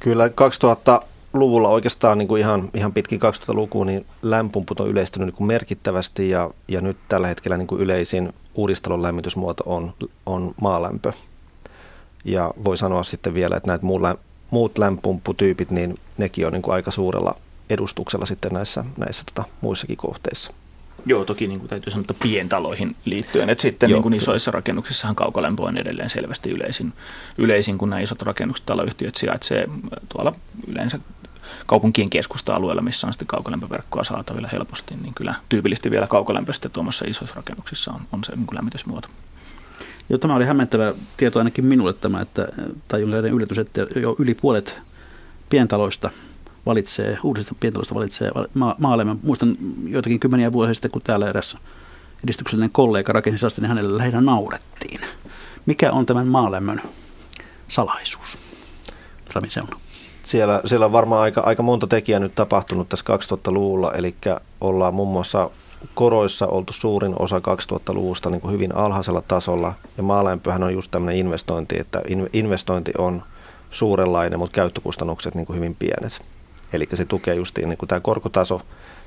Kyllä 0.00 0.28
2000-luvulla 0.28 1.68
oikeastaan 1.68 2.18
niin 2.18 2.28
kuin 2.28 2.40
ihan, 2.40 2.68
ihan 2.74 2.92
pitkin 2.92 3.20
2000-lukuun, 3.20 3.86
niin 3.86 4.06
lämpöpumput 4.22 4.80
on 4.80 4.88
yleistynyt 4.88 5.26
niin 5.26 5.36
kuin 5.36 5.46
merkittävästi 5.46 6.30
ja, 6.30 6.50
ja 6.68 6.80
nyt 6.80 6.96
tällä 7.08 7.26
hetkellä 7.26 7.56
niin 7.56 7.66
kuin 7.68 7.80
yleisin 7.80 8.32
uudistalon 8.54 9.02
lämmitysmuoto 9.02 9.64
on, 9.66 9.92
on 10.26 10.54
maalämpö. 10.60 11.12
Ja 12.24 12.54
voi 12.64 12.78
sanoa 12.78 13.02
sitten 13.02 13.34
vielä, 13.34 13.56
että 13.56 13.68
näitä 13.68 13.86
muut 14.52 14.78
lämpöpumpputyypit, 14.78 15.70
niin 15.70 15.98
nekin 16.18 16.46
on 16.46 16.52
niin 16.52 16.62
kuin 16.62 16.74
aika 16.74 16.90
suurella 16.90 17.36
edustuksella 17.70 18.26
sitten 18.26 18.52
näissä, 18.52 18.84
näissä 18.96 19.24
tota, 19.34 19.48
muissakin 19.60 19.96
kohteissa. 19.96 20.52
Joo, 21.06 21.24
toki 21.24 21.46
niin 21.46 21.58
kuin 21.60 21.68
täytyy 21.68 21.90
sanoa, 21.90 22.00
että 22.00 22.14
pientaloihin 22.22 22.96
liittyen. 23.04 23.50
Että 23.50 23.62
sitten 23.62 23.90
Joo, 23.90 23.96
niin 23.96 24.02
kuin 24.02 24.14
isoissa 24.14 24.50
rakennuksissahan 24.50 25.16
kaukolämpö 25.16 25.62
on 25.62 25.78
edelleen 25.78 26.10
selvästi 26.10 26.50
yleisin, 26.50 26.92
yleisin 27.38 27.78
kun 27.78 27.90
nämä 27.90 28.00
isot 28.00 28.22
rakennukset, 28.22 28.66
taloyhtiöt 28.66 29.14
sijaitsee 29.14 29.66
tuolla 30.08 30.34
yleensä 30.68 30.98
kaupunkien 31.66 32.10
keskusta-alueella, 32.10 32.82
missä 32.82 33.06
on 33.06 33.12
sitten 33.12 33.26
kaukolämpöverkkoa 33.26 34.04
saatavilla 34.04 34.48
helposti, 34.52 34.94
niin 35.02 35.14
kyllä 35.14 35.34
tyypillisesti 35.48 35.90
vielä 35.90 36.06
kaukolämpö 36.06 36.52
sitten 36.52 36.70
tuommoissa 36.70 37.04
isoissa 37.08 37.36
rakennuksissa 37.36 37.92
on, 37.92 38.00
on 38.12 38.24
se 38.24 38.36
niin 38.36 38.46
kuin 38.46 38.56
lämmitysmuoto. 38.56 39.08
Joo, 40.12 40.18
tämä 40.18 40.34
oli 40.34 40.44
hämmentävä 40.44 40.94
tieto 41.16 41.38
ainakin 41.38 41.64
minulle 41.64 41.92
tämä, 41.92 42.20
että, 42.20 42.48
tai 42.88 43.00
jonkinlainen 43.00 43.32
yllätys, 43.32 43.58
että 43.58 43.86
jo 43.96 44.16
yli 44.18 44.34
puolet 44.34 44.78
pientaloista 45.48 46.10
valitsee, 46.66 47.18
uudesta 47.22 47.54
pientalosta 47.60 47.94
valitsee 47.94 48.30
ma- 48.54 48.76
maailman. 48.78 49.18
Muistan 49.22 49.54
joitakin 49.86 50.20
kymmeniä 50.20 50.52
vuosia 50.52 50.74
sitten, 50.74 50.90
kun 50.90 51.02
täällä 51.02 51.28
eräs 51.28 51.56
edistyksellinen 52.24 52.70
kollega 52.70 53.12
rakensi 53.12 53.46
asti, 53.46 53.60
niin 53.60 53.68
hänelle 53.68 53.98
lähinnä 53.98 54.20
naurettiin. 54.20 55.00
Mikä 55.66 55.92
on 55.92 56.06
tämän 56.06 56.26
maalämmön 56.26 56.80
salaisuus? 57.68 58.38
Rami 59.34 59.50
Seuna. 59.50 59.80
Siellä, 60.24 60.60
siellä 60.64 60.86
on 60.86 60.92
varmaan 60.92 61.22
aika, 61.22 61.40
aika 61.40 61.62
monta 61.62 61.86
tekijää 61.86 62.20
nyt 62.20 62.34
tapahtunut 62.34 62.88
tässä 62.88 63.04
2000-luvulla, 63.34 63.92
eli 63.92 64.14
ollaan 64.60 64.94
muun 64.94 65.08
muassa 65.08 65.50
koroissa 65.94 66.46
oltu 66.46 66.72
suurin 66.72 67.14
osa 67.18 67.38
2000-luvusta 67.38 68.30
niin 68.30 68.40
kuin 68.40 68.52
hyvin 68.52 68.76
alhaisella 68.76 69.22
tasolla. 69.28 69.74
Ja 69.96 70.02
maalämpöhän 70.02 70.62
on 70.62 70.74
just 70.74 70.90
tämmöinen 70.90 71.16
investointi, 71.16 71.80
että 71.80 72.02
investointi 72.32 72.92
on 72.98 73.22
suurenlainen, 73.70 74.38
mutta 74.38 74.54
käyttökustannukset 74.54 75.34
niin 75.34 75.46
kuin 75.46 75.56
hyvin 75.56 75.74
pienet. 75.74 76.20
Eli 76.72 76.88
se 76.94 77.04
tukee 77.04 77.34
justiin, 77.34 77.68
niin 77.68 77.76
kuin 77.76 77.88
tämä 77.88 78.00
korkotaso 78.00 78.60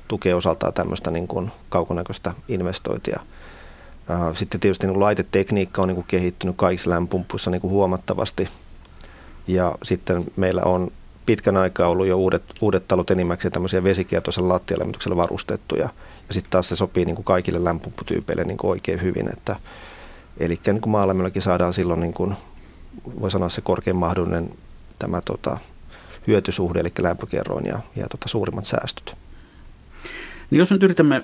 tukee 0.08 0.34
osaltaan 0.34 0.72
tämmöistä 0.72 1.10
niin 1.10 1.28
kuin 1.28 1.50
kaukonäköistä 1.68 2.34
investointia. 2.48 3.20
Sitten 4.34 4.60
tietysti 4.60 4.86
niin 4.86 5.00
laitetekniikka 5.00 5.82
on 5.82 5.88
niin 5.88 5.96
kuin 5.96 6.06
kehittynyt 6.08 6.56
kaikissa 6.56 6.90
lämpöpumppuissa 6.90 7.50
niin 7.50 7.60
kuin 7.60 7.70
huomattavasti. 7.70 8.48
Ja 9.46 9.74
sitten 9.82 10.24
meillä 10.36 10.62
on 10.62 10.92
pitkän 11.26 11.56
aikaa 11.56 11.88
ollut 11.88 12.06
jo 12.06 12.16
uudet, 12.16 12.42
uudet 12.60 12.88
talot 12.88 13.10
enimmäkseen 13.10 13.52
tämmöisiä 13.52 13.84
vesikiertoisen 13.84 14.48
lattialämmityksellä 14.48 15.16
varustettuja. 15.16 15.88
Ja 16.28 16.34
sitten 16.34 16.50
taas 16.50 16.68
se 16.68 16.76
sopii 16.76 17.04
niin 17.04 17.16
kuin 17.16 17.24
kaikille 17.24 17.64
lämpöpumpputyypeille 17.64 18.44
niin 18.44 18.56
kuin 18.56 18.70
oikein 18.70 19.02
hyvin. 19.02 19.28
Että, 19.32 19.56
eli 20.38 20.58
niin 20.66 20.80
kuin 20.80 20.90
maalämmölläkin 20.90 21.42
saadaan 21.42 21.72
silloin, 21.72 22.00
niin 22.00 22.14
kuin, 22.14 22.34
voi 23.20 23.30
sanoa 23.30 23.48
se 23.48 23.60
korkein 23.60 23.96
mahdollinen 23.96 24.50
tämä 24.98 25.20
tota, 25.20 25.58
hyötysuhde, 26.26 26.80
eli 26.80 26.92
lämpökerroin 26.98 27.66
ja, 27.66 27.78
ja 27.96 28.06
tota, 28.08 28.28
suurimmat 28.28 28.64
säästöt. 28.64 29.16
Niin 30.50 30.58
jos 30.58 30.70
nyt 30.70 30.82
yritämme 30.82 31.22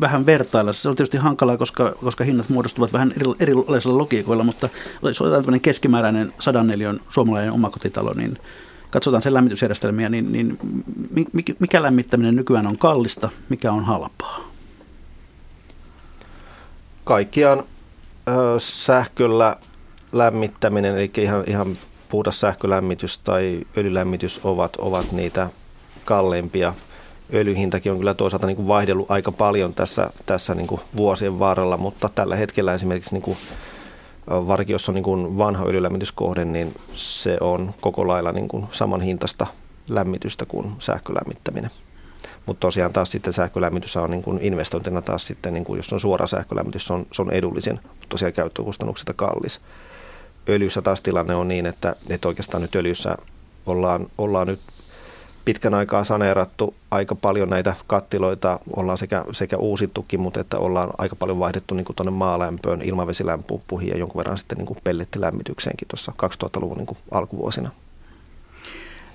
vähän 0.00 0.26
vertailla, 0.26 0.72
se 0.72 0.88
on 0.88 0.96
tietysti 0.96 1.18
hankalaa, 1.18 1.56
koska, 1.56 1.94
koska 2.04 2.24
hinnat 2.24 2.48
muodostuvat 2.48 2.92
vähän 2.92 3.12
eri, 3.16 3.24
erilaisilla 3.40 3.98
logiikoilla, 3.98 4.44
mutta 4.44 4.68
jos 5.02 5.20
otetaan 5.20 5.42
tämmöinen 5.42 5.60
keskimääräinen 5.60 6.32
sadan 6.38 6.66
neliön 6.66 7.00
suomalainen 7.10 7.52
omakotitalo, 7.52 8.12
niin 8.14 8.38
katsotaan 8.90 9.22
sen 9.22 9.34
lämmitysjärjestelmiä, 9.34 10.08
niin, 10.08 10.32
niin 10.32 10.58
mikä 11.60 11.82
lämmittäminen 11.82 12.36
nykyään 12.36 12.66
on 12.66 12.78
kallista, 12.78 13.30
mikä 13.48 13.72
on 13.72 13.84
halpaa? 13.84 14.40
Kaikkiaan 17.04 17.58
ö, 17.58 18.32
sähköllä 18.58 19.56
lämmittäminen, 20.12 20.96
eli 20.96 21.10
ihan, 21.16 21.44
ihan 21.46 21.76
puhdas 22.08 22.40
sähkölämmitys 22.40 23.18
tai 23.18 23.66
öljylämmitys 23.76 24.40
ovat, 24.44 24.76
ovat 24.76 25.12
niitä 25.12 25.50
kalleimpia. 26.04 26.74
Öljyhintakin 27.34 27.92
on 27.92 27.98
kyllä 27.98 28.14
toisaalta 28.14 28.46
niin 28.46 28.56
kuin 28.56 28.68
vaihdellut 28.68 29.10
aika 29.10 29.32
paljon 29.32 29.74
tässä, 29.74 30.10
tässä 30.26 30.54
niin 30.54 30.66
kuin 30.66 30.80
vuosien 30.96 31.38
varrella, 31.38 31.76
mutta 31.76 32.08
tällä 32.08 32.36
hetkellä 32.36 32.74
esimerkiksi 32.74 33.14
niin 33.14 33.22
kuin 33.22 33.36
varsinkin 34.26 34.74
jos 34.74 34.88
on 34.88 34.94
niin 34.94 35.02
kuin 35.02 35.38
vanha 35.38 35.64
öljylämmityskohde, 35.64 36.44
niin 36.44 36.74
se 36.94 37.36
on 37.40 37.74
koko 37.80 38.08
lailla 38.08 38.32
niin 38.32 38.48
kuin 38.48 38.66
saman 38.70 39.00
hintasta 39.00 39.46
lämmitystä 39.88 40.46
kuin 40.46 40.72
sähkölämmittäminen. 40.78 41.70
Mutta 42.46 42.60
tosiaan 42.60 42.92
taas 42.92 43.10
sitten 43.10 43.32
sähkölämmitys 43.32 43.96
on 43.96 44.10
niin 44.10 44.22
kuin 44.22 44.38
investointina 44.42 45.02
taas 45.02 45.26
sitten, 45.26 45.54
niin 45.54 45.64
kuin 45.64 45.76
jos 45.76 45.92
on 45.92 46.00
suora 46.00 46.26
sähkölämmitys, 46.26 46.84
se 46.84 46.92
on, 46.92 47.06
se 47.12 47.22
on 47.22 47.30
edullisin, 47.30 47.80
mutta 47.82 48.06
tosiaan 48.08 48.32
käyttökustannukset 48.32 49.12
kallis. 49.16 49.60
Öljyssä 50.48 50.82
taas 50.82 51.00
tilanne 51.00 51.34
on 51.34 51.48
niin, 51.48 51.66
että, 51.66 51.96
että 52.08 52.28
oikeastaan 52.28 52.62
nyt 52.62 52.76
öljyssä 52.76 53.16
ollaan, 53.66 54.06
ollaan 54.18 54.46
nyt 54.46 54.60
pitkän 55.44 55.74
aikaa 55.74 56.04
saneerattu 56.04 56.74
aika 56.90 57.14
paljon 57.14 57.48
näitä 57.48 57.74
kattiloita, 57.86 58.58
ollaan 58.76 58.98
sekä, 58.98 59.24
sekä 59.32 59.56
uusittukin, 59.56 60.20
mutta 60.20 60.40
että 60.40 60.58
ollaan 60.58 60.90
aika 60.98 61.16
paljon 61.16 61.38
vaihdettu 61.38 61.74
niin 61.74 61.86
tuonne 61.96 62.10
maalämpöön, 62.10 62.82
ilmavesilämpöpuihin 62.82 63.88
ja 63.88 63.98
jonkun 63.98 64.18
verran 64.18 64.38
sitten 64.38 64.58
niin 64.58 64.66
kuin 64.66 64.78
pellettilämmitykseenkin 64.84 65.88
tuossa 65.88 66.12
2000-luvun 66.22 66.76
niin 66.76 66.86
kuin 66.86 66.98
alkuvuosina. 67.10 67.70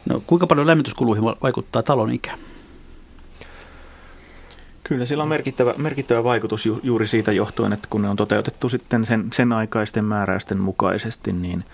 No, 0.09 0.23
kuinka 0.27 0.47
paljon 0.47 0.67
lämmityskuluihin 0.67 1.23
vaikuttaa 1.23 1.83
talon 1.83 2.11
ikä? 2.11 2.37
Kyllä 4.83 5.05
sillä 5.05 5.23
on 5.23 5.29
merkittävä, 5.29 5.73
merkittävä 5.77 6.23
vaikutus 6.23 6.65
ju, 6.65 6.79
juuri 6.83 7.07
siitä 7.07 7.31
johtuen, 7.31 7.73
että 7.73 7.87
kun 7.89 8.01
ne 8.01 8.09
on 8.09 8.15
toteutettu 8.15 8.69
sitten 8.69 9.05
sen, 9.05 9.27
sen 9.33 9.51
aikaisten 9.51 10.05
määräysten 10.05 10.57
mukaisesti, 10.57 11.31
niin 11.31 11.65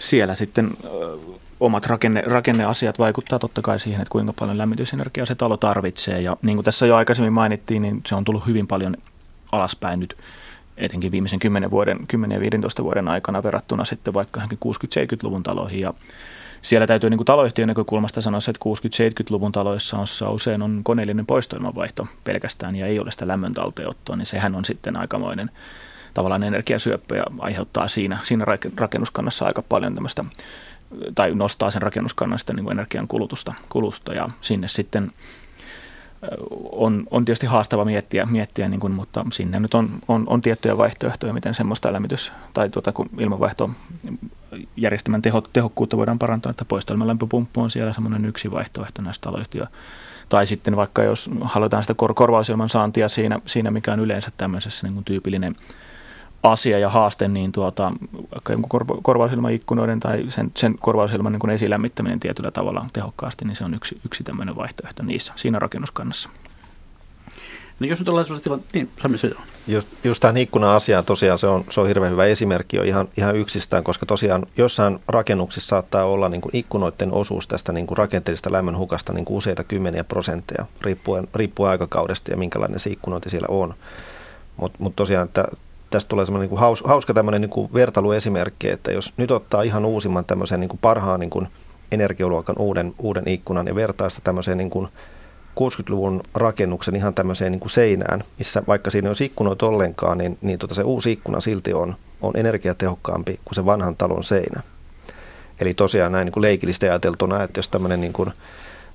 siellä 0.00 0.34
sitten 0.34 0.70
omat 1.60 1.86
rakenne, 1.86 2.22
rakenneasiat 2.26 2.98
vaikuttaa 2.98 3.38
totta 3.38 3.62
kai 3.62 3.80
siihen, 3.80 4.00
että 4.00 4.12
kuinka 4.12 4.32
paljon 4.32 4.58
lämmitysenergiaa 4.58 5.26
se 5.26 5.34
talo 5.34 5.56
tarvitsee. 5.56 6.20
Ja 6.20 6.36
niin 6.42 6.56
kuin 6.56 6.64
tässä 6.64 6.86
jo 6.86 6.96
aikaisemmin 6.96 7.32
mainittiin, 7.32 7.82
niin 7.82 8.00
se 8.06 8.14
on 8.14 8.24
tullut 8.24 8.46
hyvin 8.46 8.66
paljon 8.66 8.96
alaspäin 9.52 10.00
nyt 10.00 10.16
etenkin 10.76 11.12
viimeisen 11.12 11.38
10 11.38 11.70
vuoden, 11.70 12.06
10 12.08 12.34
ja 12.34 12.40
15 12.40 12.84
vuoden 12.84 13.08
aikana 13.08 13.42
verrattuna 13.42 13.84
sitten 13.84 14.14
vaikka 14.14 14.40
60-70-luvun 14.40 15.42
taloihin. 15.42 15.80
Ja 15.80 15.94
siellä 16.62 16.86
täytyy 16.86 17.10
niin 17.10 17.18
kuin 17.18 17.26
taloyhtiön 17.26 17.68
näkökulmasta 17.68 18.20
sanoa 18.20 18.40
se, 18.40 18.50
että 18.50 18.64
60-70-luvun 18.64 19.52
taloissa 19.52 19.98
on 19.98 20.34
usein 20.34 20.62
on 20.62 20.80
koneellinen 20.84 21.26
poistoilmanvaihto 21.26 22.06
pelkästään 22.24 22.76
ja 22.76 22.86
ei 22.86 22.98
ole 22.98 23.10
sitä 23.10 23.28
lämmön 23.28 23.54
talteottoa, 23.54 24.16
niin 24.16 24.26
sehän 24.26 24.54
on 24.54 24.64
sitten 24.64 24.96
aikamoinen 24.96 25.50
tavallaan 26.14 26.42
energiasyöppö 26.42 27.16
ja 27.16 27.24
aiheuttaa 27.38 27.88
siinä, 27.88 28.18
siinä 28.22 28.44
rakennuskannassa 28.76 29.44
aika 29.44 29.62
paljon 29.62 29.94
tämmöistä 29.94 30.24
tai 31.14 31.34
nostaa 31.34 31.70
sen 31.70 31.82
rakennuskannan 31.82 32.38
sitten 32.38 32.56
niin 32.56 32.64
kuin 32.64 32.72
energian 32.72 33.08
kulutusta, 33.08 33.54
kulutusta 33.68 34.14
ja 34.14 34.28
sinne 34.40 34.68
sitten 34.68 35.12
on, 36.72 37.04
on 37.10 37.24
tietysti 37.24 37.46
haastava 37.46 37.84
miettiä, 37.84 38.26
miettiä 38.26 38.68
niin 38.68 38.80
kuin, 38.80 38.92
mutta 38.92 39.26
sinne 39.32 39.60
nyt 39.60 39.74
on, 39.74 39.90
on, 40.08 40.24
on 40.26 40.42
tiettyjä 40.42 40.78
vaihtoehtoja, 40.78 41.32
miten 41.32 41.54
semmoista 41.54 41.92
lämmitys- 41.92 42.32
tai 42.54 42.70
tuota, 42.70 42.92
kun 42.92 43.10
ilmanvaihtojärjestelmän 43.18 45.22
teho, 45.22 45.40
tehokkuutta 45.40 45.96
voidaan 45.96 46.18
parantaa, 46.18 46.50
että 46.50 46.64
poistoilmalämpöpumppu 46.64 47.60
on 47.60 47.70
siellä 47.70 47.92
semmoinen 47.92 48.24
yksi 48.24 48.50
vaihtoehto 48.50 49.02
näistä 49.02 49.22
taloyhtiö. 49.22 49.66
Tai 50.28 50.46
sitten 50.46 50.76
vaikka 50.76 51.02
jos 51.02 51.30
halutaan 51.42 51.82
sitä 51.82 51.94
kor- 51.94 52.14
korvausilman 52.14 52.68
saantia 52.68 53.08
siinä, 53.08 53.40
siinä, 53.46 53.70
mikä 53.70 53.92
on 53.92 54.00
yleensä 54.00 54.30
tämmöisessä 54.36 54.86
niin 54.86 54.94
kuin 54.94 55.04
tyypillinen 55.04 55.56
asia 56.42 56.78
ja 56.78 56.90
haaste, 56.90 57.28
niin 57.28 57.52
tuota, 57.52 57.92
vaikka 58.34 58.52
jonkun 58.52 58.86
korvausilman 59.02 59.52
ikkunoiden 59.52 60.00
tai 60.00 60.24
sen, 60.28 60.52
sen 60.56 60.78
korvausilman 60.78 61.32
niin 61.32 61.50
esilämmittäminen 61.50 62.20
tietyllä 62.20 62.50
tavalla 62.50 62.86
tehokkaasti, 62.92 63.44
niin 63.44 63.56
se 63.56 63.64
on 63.64 63.74
yksi, 63.74 64.00
yksi 64.04 64.24
tämmöinen 64.24 64.56
vaihtoehto 64.56 65.02
niissä, 65.02 65.32
siinä 65.36 65.58
rakennuskannassa. 65.58 66.28
No 67.80 67.86
jos 67.86 67.98
nyt 67.98 68.08
ollaan 68.08 68.24
sellaisessa 68.24 68.44
tilanteessa, 68.44 68.78
niin 68.78 68.90
Sami 69.02 69.18
se 69.18 69.26
on. 69.26 69.44
Just, 69.66 69.88
just 70.04 70.20
tähän 70.20 70.36
ikkuna-asiaan 70.36 71.04
tosiaan 71.04 71.38
se 71.38 71.46
on, 71.46 71.64
se 71.70 71.80
on 71.80 71.86
hirveän 71.86 72.12
hyvä 72.12 72.24
esimerkki 72.24 72.76
jo 72.76 72.82
ihan, 72.82 73.08
ihan 73.16 73.36
yksistään, 73.36 73.84
koska 73.84 74.06
tosiaan 74.06 74.46
jossain 74.56 74.98
rakennuksissa 75.08 75.68
saattaa 75.68 76.04
olla 76.04 76.28
niin 76.28 76.40
kuin 76.40 76.56
ikkunoiden 76.56 77.12
osuus 77.12 77.46
tästä 77.46 77.72
niin 77.72 77.86
kuin 77.86 77.98
rakenteellisesta 77.98 78.52
lämmön 78.52 78.78
hukasta 78.78 79.12
niin 79.12 79.24
kuin 79.24 79.36
useita 79.36 79.64
kymmeniä 79.64 80.04
prosentteja, 80.04 80.66
riippuen, 80.82 81.28
riippuen 81.34 81.70
aikakaudesta 81.70 82.30
ja 82.30 82.36
minkälainen 82.36 82.80
se 82.80 82.90
ikkunointi 82.90 83.30
siellä 83.30 83.48
on. 83.50 83.74
Mutta 84.56 84.78
mut 84.80 84.96
tosiaan, 84.96 85.26
että 85.26 85.44
tästä 85.90 86.08
tulee 86.08 86.24
semmoinen 86.24 86.50
niin 86.50 86.60
hauska, 86.60 86.88
hauska 86.88 87.14
tämmöinen 87.14 87.40
niin 87.40 87.50
kuin 87.50 87.74
vertailuesimerkki, 87.74 88.70
että 88.70 88.92
jos 88.92 89.12
nyt 89.16 89.30
ottaa 89.30 89.62
ihan 89.62 89.84
uusimman 89.84 90.24
tämmöisen 90.24 90.60
niin 90.60 90.68
kuin 90.68 90.80
parhaan 90.82 91.20
niin 91.20 91.30
kuin 91.30 91.48
energialuokan 91.92 92.56
uuden, 92.58 92.94
uuden 92.98 93.28
ikkunan 93.28 93.66
ja 93.66 93.74
vertaa 93.74 94.08
sitä 94.08 94.20
tämmöiseen 94.24 94.58
niin 94.58 94.70
kuin 94.70 94.88
60-luvun 95.60 96.20
rakennuksen 96.34 96.96
ihan 96.96 97.14
tämmöiseen 97.14 97.52
niin 97.52 97.60
kuin 97.60 97.70
seinään, 97.70 98.22
missä 98.38 98.62
vaikka 98.68 98.90
siinä 98.90 99.06
ei 99.06 99.10
olisi 99.10 99.24
ikkunoita 99.24 99.66
ollenkaan, 99.66 100.18
niin, 100.18 100.38
niin 100.40 100.58
tota 100.58 100.74
se 100.74 100.82
uusi 100.82 101.12
ikkuna 101.12 101.40
silti 101.40 101.72
on, 101.72 101.94
on 102.20 102.32
energiatehokkaampi 102.36 103.40
kuin 103.44 103.54
se 103.54 103.64
vanhan 103.64 103.96
talon 103.96 104.24
seinä. 104.24 104.60
Eli 105.60 105.74
tosiaan 105.74 106.12
näin 106.12 106.24
niin 106.24 106.32
kuin 106.32 106.42
leikillisesti 106.42 106.88
ajateltuna, 106.88 107.42
että 107.42 107.58
jos 107.58 107.68
tämmöinen 107.68 108.00
niin 108.00 108.12
kuin 108.12 108.32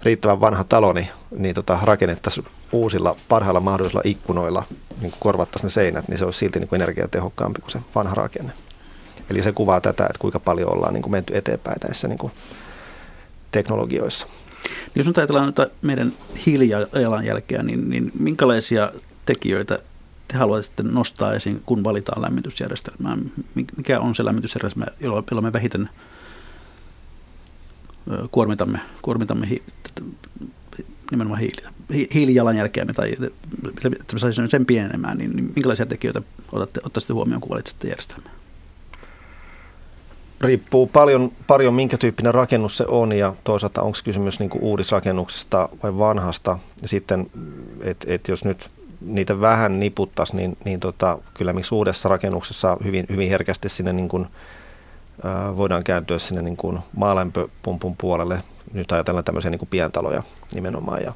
riittävän 0.03 0.41
vanha 0.41 0.63
talo, 0.63 0.93
niin, 0.93 1.07
niin 1.37 1.55
tota, 1.55 1.77
rakennettaisiin 1.83 2.47
uusilla 2.71 3.15
parhailla 3.29 3.59
mahdollisilla 3.59 4.01
ikkunoilla, 4.05 4.63
niin 5.01 5.13
korvattaisiin 5.19 5.65
ne 5.65 5.71
seinät, 5.71 6.07
niin 6.07 6.17
se 6.17 6.25
olisi 6.25 6.39
silti 6.39 6.59
niin 6.59 6.67
kuin 6.67 6.81
energiatehokkaampi 6.81 7.61
kuin 7.61 7.71
se 7.71 7.79
vanha 7.95 8.15
rakenne. 8.15 8.51
Eli 9.29 9.43
se 9.43 9.51
kuvaa 9.51 9.81
tätä, 9.81 10.05
että 10.05 10.19
kuinka 10.19 10.39
paljon 10.39 10.73
ollaan 10.73 10.93
niin 10.93 11.01
kuin 11.01 11.11
menty 11.11 11.37
eteenpäin 11.37 11.77
näissä 11.83 12.07
niin 12.07 12.17
kuin 12.17 12.33
teknologioissa. 13.51 14.27
Jos 14.95 15.07
nyt 15.07 15.17
ajatellaan 15.17 15.53
meidän 15.81 16.13
hiilijalanjälkeä, 16.45 17.63
niin, 17.63 17.89
niin 17.89 18.11
minkälaisia 18.19 18.91
tekijöitä 19.25 19.79
te 20.27 20.37
haluaisitte 20.37 20.83
nostaa 20.83 21.33
esiin, 21.33 21.61
kun 21.65 21.83
valitaan 21.83 22.21
lämmitysjärjestelmää? 22.21 23.17
Mikä 23.77 23.99
on 23.99 24.15
se 24.15 24.25
lämmitysjärjestelmä, 24.25 24.85
jolla 24.99 25.41
me 25.41 25.53
vähiten 25.53 25.89
kuormitamme, 28.31 28.79
kuormitamme 29.01 29.49
hi, 29.49 29.63
nimenomaan 31.11 31.39
hiili, 31.39 31.61
hiilijalanjälkeämme 32.13 32.93
tai 32.93 33.13
että 33.99 34.13
me 34.13 34.19
saisimme 34.19 34.49
sen 34.49 34.65
pienemään, 34.65 35.17
niin, 35.17 35.35
niin 35.35 35.51
minkälaisia 35.55 35.85
tekijöitä 35.85 36.21
otatte, 36.51 36.81
ottaisitte 36.83 37.13
huomioon, 37.13 37.41
kun 37.41 37.49
valitsette 37.49 37.87
järjestelmää? 37.87 38.31
Riippuu 40.41 40.87
paljon, 40.87 41.31
paljon 41.47 41.73
minkä 41.73 41.97
tyyppinen 41.97 42.33
rakennus 42.33 42.77
se 42.77 42.85
on 42.87 43.11
ja 43.11 43.35
toisaalta 43.43 43.81
onko 43.81 43.97
kysymys 44.03 44.39
niin 44.39 44.49
uudisrakennuksesta 44.59 45.69
vai 45.83 45.97
vanhasta. 45.97 46.59
Ja 46.81 46.87
sitten, 46.87 47.29
että 47.81 48.13
et 48.13 48.27
jos 48.27 48.45
nyt 48.45 48.71
niitä 49.01 49.41
vähän 49.41 49.79
niputtaisi, 49.79 50.35
niin, 50.35 50.57
niin 50.65 50.79
tota, 50.79 51.19
kyllä 51.33 51.53
miksi 51.53 51.75
uudessa 51.75 52.09
rakennuksessa 52.09 52.77
hyvin, 52.83 53.05
hyvin 53.09 53.29
herkästi 53.29 53.69
sinne 53.69 53.93
niin 53.93 54.09
kuin, 54.09 54.27
voidaan 55.57 55.83
kääntyä 55.83 56.19
sinne 56.19 56.41
niin 56.41 56.57
kuin 56.57 56.79
maalämpöpumpun 56.95 57.95
puolelle. 57.97 58.43
Nyt 58.73 58.91
ajatellaan 58.91 59.25
tämmöisiä 59.25 59.51
niin 59.51 59.59
kuin 59.59 59.69
pientaloja 59.69 60.23
nimenomaan. 60.53 61.03
Ja, 61.03 61.13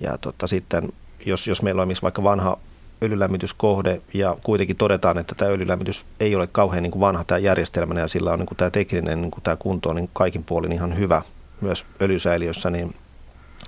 ja 0.00 0.18
tota, 0.18 0.46
sitten 0.46 0.88
jos, 1.26 1.46
jos 1.46 1.62
meillä 1.62 1.82
on 1.82 1.88
vaikka 2.02 2.22
vanha 2.22 2.58
öljylämmityskohde 3.02 4.02
ja 4.14 4.36
kuitenkin 4.44 4.76
todetaan, 4.76 5.18
että 5.18 5.34
tämä 5.34 5.50
öljylämmitys 5.50 6.04
ei 6.20 6.36
ole 6.36 6.46
kauhean 6.46 6.82
niin 6.82 6.90
kuin 6.90 7.00
vanha 7.00 7.24
tämä 7.24 7.38
järjestelmä 7.38 8.00
ja 8.00 8.08
sillä 8.08 8.32
on 8.32 8.38
niin 8.38 8.46
kuin 8.46 8.58
tämä 8.58 8.70
tekninen 8.70 9.22
niin 9.22 9.30
kuin 9.30 9.42
tämä 9.42 9.56
kunto 9.56 9.88
on 9.88 9.96
niin 9.96 10.10
kaikin 10.12 10.44
puolin 10.44 10.72
ihan 10.72 10.98
hyvä 10.98 11.22
myös 11.60 11.86
öljysäiliössä, 12.02 12.70
niin 12.70 12.94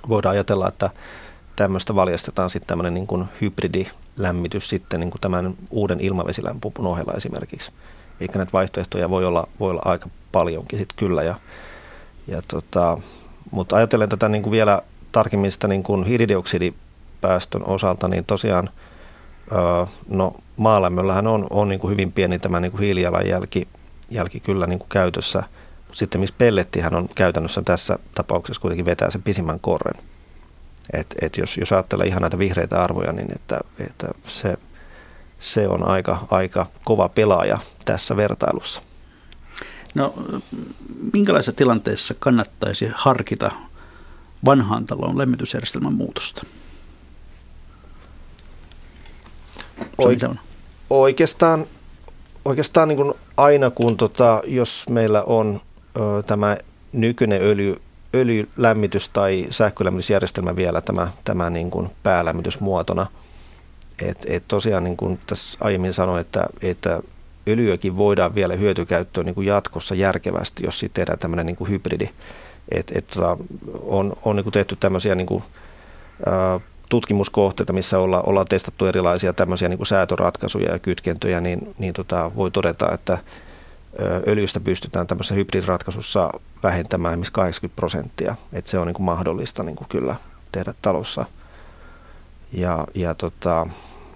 voidaan 0.09 0.33
ajatella, 0.33 0.67
että 0.67 0.89
tämmöistä 1.55 1.95
valjastetaan 1.95 2.49
sitten 2.49 2.67
tämmöinen 2.67 2.93
niin 2.93 3.07
kuin 3.07 3.25
hybridilämmitys 3.41 4.69
sitten 4.69 4.99
niin 4.99 5.11
kuin 5.11 5.21
tämän 5.21 5.53
uuden 5.69 5.99
ilmavesilämpöpumpun 5.99 6.87
ohella 6.87 7.13
esimerkiksi. 7.13 7.71
Eikä 8.21 8.37
näitä 8.37 8.53
vaihtoehtoja 8.53 9.09
voi 9.09 9.25
olla, 9.25 9.47
voi 9.59 9.69
olla 9.69 9.81
aika 9.85 10.09
paljonkin 10.31 10.79
sitten 10.79 10.97
kyllä. 10.97 11.23
Ja, 11.23 11.35
ja 12.27 12.41
tota, 12.47 12.97
mutta 13.51 13.75
ajatellen 13.75 14.09
tätä 14.09 14.29
niin 14.29 14.43
kuin 14.43 14.51
vielä 14.51 14.81
tarkemmin 15.11 15.51
sitä 15.51 15.67
niin 15.67 15.83
kuin 15.83 16.03
hiilidioksidipäästön 16.03 17.67
osalta, 17.67 18.07
niin 18.07 18.25
tosiaan 18.25 18.69
no 20.09 20.33
maalämmöllähän 20.57 21.27
on, 21.27 21.47
on 21.49 21.69
niin 21.69 21.79
kuin 21.79 21.91
hyvin 21.91 22.11
pieni 22.11 22.39
tämä 22.39 22.59
niin 22.59 22.71
kuin 22.71 22.81
hiilijalanjälki 22.81 23.67
jälki 24.09 24.39
kyllä 24.39 24.67
niin 24.67 24.79
kuin 24.79 24.89
käytössä. 24.89 25.43
Sitten 25.91 26.21
missä 26.21 26.35
pellettihän 26.37 26.95
on 26.95 27.09
käytännössä 27.15 27.61
tässä 27.61 27.99
tapauksessa 28.15 28.61
kuitenkin 28.61 28.85
vetää 28.85 29.11
sen 29.11 29.23
pisimmän 29.23 29.59
korren. 29.59 30.03
Et, 30.93 31.15
et 31.21 31.37
jos, 31.37 31.57
jos 31.57 31.71
ajattelee 31.71 32.07
ihan 32.07 32.21
näitä 32.21 32.39
vihreitä 32.39 32.81
arvoja, 32.81 33.11
niin 33.11 33.31
että, 33.35 33.59
että 33.79 34.07
se, 34.23 34.57
se 35.39 35.67
on 35.67 35.83
aika, 35.83 36.27
aika 36.31 36.65
kova 36.85 37.09
pelaaja 37.09 37.59
tässä 37.85 38.15
vertailussa. 38.15 38.81
No, 39.95 40.13
minkälaisessa 41.13 41.51
tilanteessa 41.51 42.13
kannattaisi 42.19 42.87
harkita 42.95 43.51
vanhaan 44.45 44.85
talon 44.85 45.17
lämmitysjärjestelmän 45.17 45.93
muutosta? 45.93 46.45
Oike- 50.01 50.37
oikeastaan 50.89 51.65
oikeastaan 52.45 52.87
niin 52.87 52.97
kuin 52.97 53.13
aina 53.37 53.69
kun 53.69 53.97
tota, 53.97 54.41
jos 54.45 54.85
meillä 54.89 55.23
on 55.23 55.61
ö, 55.97 56.23
tämä 56.23 56.57
nykyinen 56.93 57.41
öljy, 57.41 57.75
öljylämmitys 58.15 59.09
tai 59.09 59.47
sähkölämmitysjärjestelmä 59.49 60.55
vielä 60.55 60.81
tämä, 60.81 61.07
tämä 61.25 61.49
niin 61.49 61.71
kuin 61.71 61.89
päälämmitysmuotona. 62.03 63.07
Et, 64.01 64.25
et 64.29 64.43
tosiaan 64.47 64.83
niin 64.83 64.97
kuin 64.97 65.19
tässä 65.27 65.57
aiemmin 65.61 65.93
sanoin, 65.93 66.21
että, 66.21 66.45
että 66.61 67.01
öljyäkin 67.47 67.97
voidaan 67.97 68.35
vielä 68.35 68.55
hyötykäyttöön 68.55 69.25
niin 69.25 69.35
kuin 69.35 69.47
jatkossa 69.47 69.95
järkevästi, 69.95 70.65
jos 70.65 70.79
siitä 70.79 70.93
tehdään 70.93 71.19
tämmöinen 71.19 71.45
niin 71.45 71.55
kuin 71.55 71.69
hybridi. 71.69 72.09
Et, 72.71 72.91
et, 72.95 73.07
tota, 73.07 73.37
on 73.83 74.13
on 74.25 74.35
niin 74.35 74.43
kuin 74.43 74.53
tehty 74.53 74.75
tämmöisiä 74.75 75.15
niin 75.15 75.27
kuin, 75.27 75.43
ä, 76.27 76.59
tutkimuskohteita, 76.89 77.73
missä 77.73 77.99
olla, 77.99 78.21
ollaan 78.21 78.47
testattu 78.49 78.85
erilaisia 78.85 79.33
tämmöisiä 79.33 79.69
niin 79.69 79.77
kuin 79.77 79.87
säätöratkaisuja 79.87 80.71
ja 80.71 80.79
kytkentöjä, 80.79 81.41
niin, 81.41 81.75
niin 81.77 81.93
tota, 81.93 82.31
voi 82.35 82.51
todeta, 82.51 82.91
että 82.93 83.17
öljystä 84.27 84.59
pystytään 84.59 85.07
tämmöisessä 85.07 85.35
hybridiratkaisussa 85.35 86.29
vähentämään 86.63 87.13
esimerkiksi 87.13 87.33
80 87.33 87.75
prosenttia. 87.75 88.35
Että 88.53 88.71
se 88.71 88.79
on 88.79 88.87
niin 88.87 88.93
kuin 88.93 89.05
mahdollista 89.05 89.63
niin 89.63 89.75
kuin 89.75 89.87
kyllä 89.87 90.15
tehdä 90.51 90.73
talossa. 90.81 91.25
Ja, 92.53 92.87
ja 92.95 93.15
tota, 93.15 93.65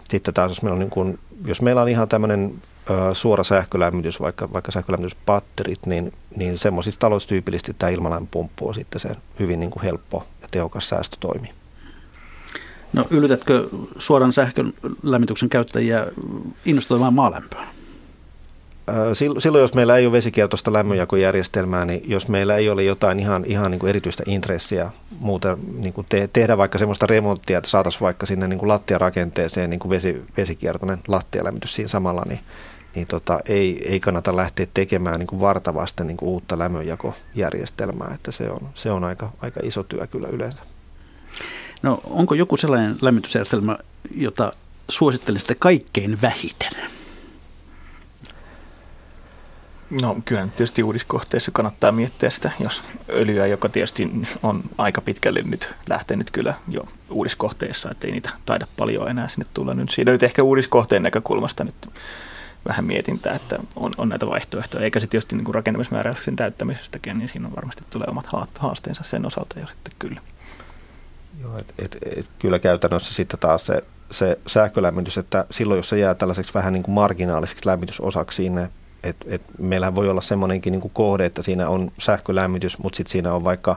sitten 0.10 0.34
taas 0.34 0.52
jos 0.52 0.62
meillä 0.62 0.74
on, 0.74 0.80
niin 0.80 0.90
kuin, 0.90 1.20
jos 1.46 1.62
meillä 1.62 1.82
on 1.82 1.90
ihan 1.90 2.08
tämmöinen 2.08 2.54
suora 3.14 3.44
sähkölämmitys, 3.44 4.20
vaikka, 4.20 4.54
vaikka 4.54 4.72
sähkölämmityspatterit, 4.72 5.86
niin, 5.86 6.14
niin 6.36 6.58
semmoisissa 6.58 7.00
taloissa 7.00 7.30
tyypillisesti 7.30 7.76
tämä 7.80 7.90
ilmalämpöpumppu 7.90 8.68
on 8.68 8.76
sitten 8.76 9.00
se 9.00 9.10
hyvin 9.40 9.60
niin 9.60 9.70
kuin 9.70 9.84
helppo 9.84 10.28
ja 10.42 10.48
tehokas 10.52 10.90
säästötoimi. 10.90 11.50
No 12.94 13.06
yllätätkö 13.10 13.70
suoran 13.98 14.34
sähkön 14.34 14.74
lämmityksen 15.04 15.50
käyttäjiä 15.50 16.08
innostuimaan 16.66 17.14
maalämpöön? 17.14 17.68
Silloin, 19.14 19.62
jos 19.62 19.74
meillä 19.74 19.98
ei 19.98 20.06
ole 20.06 20.12
vesikiertoista 20.12 20.74
lämmönjakojärjestelmää, 20.74 21.86
niin 21.86 22.04
jos 22.08 22.28
meillä 22.28 22.56
ei 22.56 22.70
ole 22.70 22.84
jotain 22.84 23.20
ihan, 23.20 23.44
ihan 23.46 23.72
niin 23.72 23.80
kuin 23.80 23.90
erityistä 23.90 24.24
intressiä 24.28 24.92
muuta 25.20 25.58
niin 25.78 25.94
kuin 25.94 26.08
te, 26.10 26.30
tehdä 26.34 26.58
vaikka 26.58 26.78
semmoista 26.78 27.08
remonttia, 27.08 27.58
että 27.58 27.70
saataisiin 27.70 28.02
vaikka 28.02 28.26
sinne 28.26 28.48
niin 28.48 28.60
kuin 28.60 28.68
lattiarakenteeseen 28.70 29.70
niin 29.70 29.80
kuin 29.80 29.90
vesi, 29.90 30.26
vesikiertoinen 30.38 31.00
lattialämmitys 31.08 31.76
siinä 31.76 31.88
samalla, 31.88 32.24
niin, 32.30 32.40
niin 32.96 33.08
tota, 33.08 33.40
ei, 33.46 33.92
ei 33.92 34.00
kannata 34.00 34.36
lähteä 34.36 34.68
tekemään 34.74 35.20
niin 35.20 35.28
kuin 35.28 35.40
vartavasti 35.40 36.04
niin 36.04 36.18
kuin 36.18 36.30
uutta 36.30 36.60
lämmönjakojärjestelmää, 36.60 38.12
että 38.16 38.32
se 38.32 38.50
on, 38.50 38.70
se 38.74 38.92
on 38.92 39.04
aika, 39.04 39.32
aika 39.42 39.60
iso 39.64 39.84
työ 39.84 40.08
kyllä 40.08 40.28
yleensä. 40.28 40.64
No 41.82 42.02
onko 42.04 42.36
joku 42.36 42.58
sellainen 42.58 42.96
lämmitysjärjestelmä, 43.02 43.78
jota 44.16 44.54
suosittelisitte 44.90 45.56
kaikkein 45.56 46.22
vähiten? 46.22 46.72
No 50.02 50.18
kyllä 50.26 50.48
tietysti 50.48 50.84
uudiskohteessa 50.84 51.52
kannattaa 51.52 51.92
miettiä 51.92 52.30
sitä, 52.30 52.52
jos 52.60 52.84
öljyä, 53.10 53.48
joka 53.48 53.70
tietysti 53.70 54.12
on 54.44 54.64
aika 54.78 55.02
pitkälle 55.02 55.42
nyt 55.42 55.76
lähtenyt 55.90 56.32
kyllä 56.32 56.54
jo 56.68 56.88
uudiskohteessa, 57.10 57.92
ettei 57.92 58.12
niitä 58.12 58.30
taida 58.46 58.68
paljon 58.78 59.10
enää 59.10 59.28
sinne 59.28 59.46
tulla. 59.54 59.74
Nyt 59.74 59.90
siinä 59.90 60.12
nyt 60.12 60.24
ehkä 60.24 60.44
uudiskohteen 60.44 61.04
näkökulmasta 61.04 61.64
nyt 61.64 61.90
vähän 62.68 62.86
mietintää, 62.86 63.36
että 63.36 63.60
on, 63.76 63.92
on 63.98 64.10
näitä 64.10 64.28
vaihtoehtoja, 64.28 64.84
eikä 64.84 65.00
se 65.00 65.08
tietysti 65.08 65.36
niin 65.36 65.56
rakentamismääräyksen 65.56 66.36
täyttämisestäkin, 66.36 67.18
niin 67.18 67.30
siinä 67.30 67.48
on 67.48 67.56
varmasti 67.56 67.84
tulee 67.90 68.08
omat 68.10 68.28
haasteensa 68.60 69.04
sen 69.04 69.26
osalta 69.26 69.60
jo 69.60 69.68
sitten 69.68 69.94
kyllä. 70.00 70.22
Joo, 71.42 71.58
et, 71.58 71.74
et, 71.80 71.98
et, 72.18 72.30
kyllä 72.40 72.60
käytännössä 72.60 73.14
sitten 73.14 73.40
taas 73.40 73.66
se, 73.66 73.84
se 74.12 74.40
sähkölämmitys, 74.48 75.18
että 75.18 75.46
silloin 75.52 75.78
jos 75.78 75.90
se 75.90 76.00
jää 76.00 76.14
tällaiseksi 76.14 76.54
vähän 76.54 76.74
niin 76.74 76.84
kuin 76.84 76.96
marginaaliseksi 76.96 77.68
lämmitysosaksi 77.68 78.36
sinne, 78.36 78.70
että 79.04 79.26
et 79.30 79.42
meillähän 79.60 79.96
voi 79.96 80.10
olla 80.10 80.22
semmoinenkin 80.22 80.72
niin 80.72 80.82
kuin 80.82 80.94
kohde, 80.94 81.26
että 81.26 81.42
siinä 81.42 81.70
on 81.70 81.92
sähkölämmitys, 81.98 82.80
mutta 82.80 82.98
sitten 82.98 83.12
siinä 83.12 83.34
on 83.34 83.44
vaikka, 83.44 83.76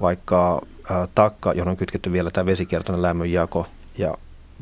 vaikka 0.00 0.60
ää, 0.90 1.08
takka, 1.14 1.52
johon 1.52 1.70
on 1.70 1.76
kytketty 1.76 2.12
vielä 2.12 2.30
tämä 2.30 2.46
vesikiertoinen 2.46 3.02
lämmönjako, 3.02 3.66
ja 3.98 4.14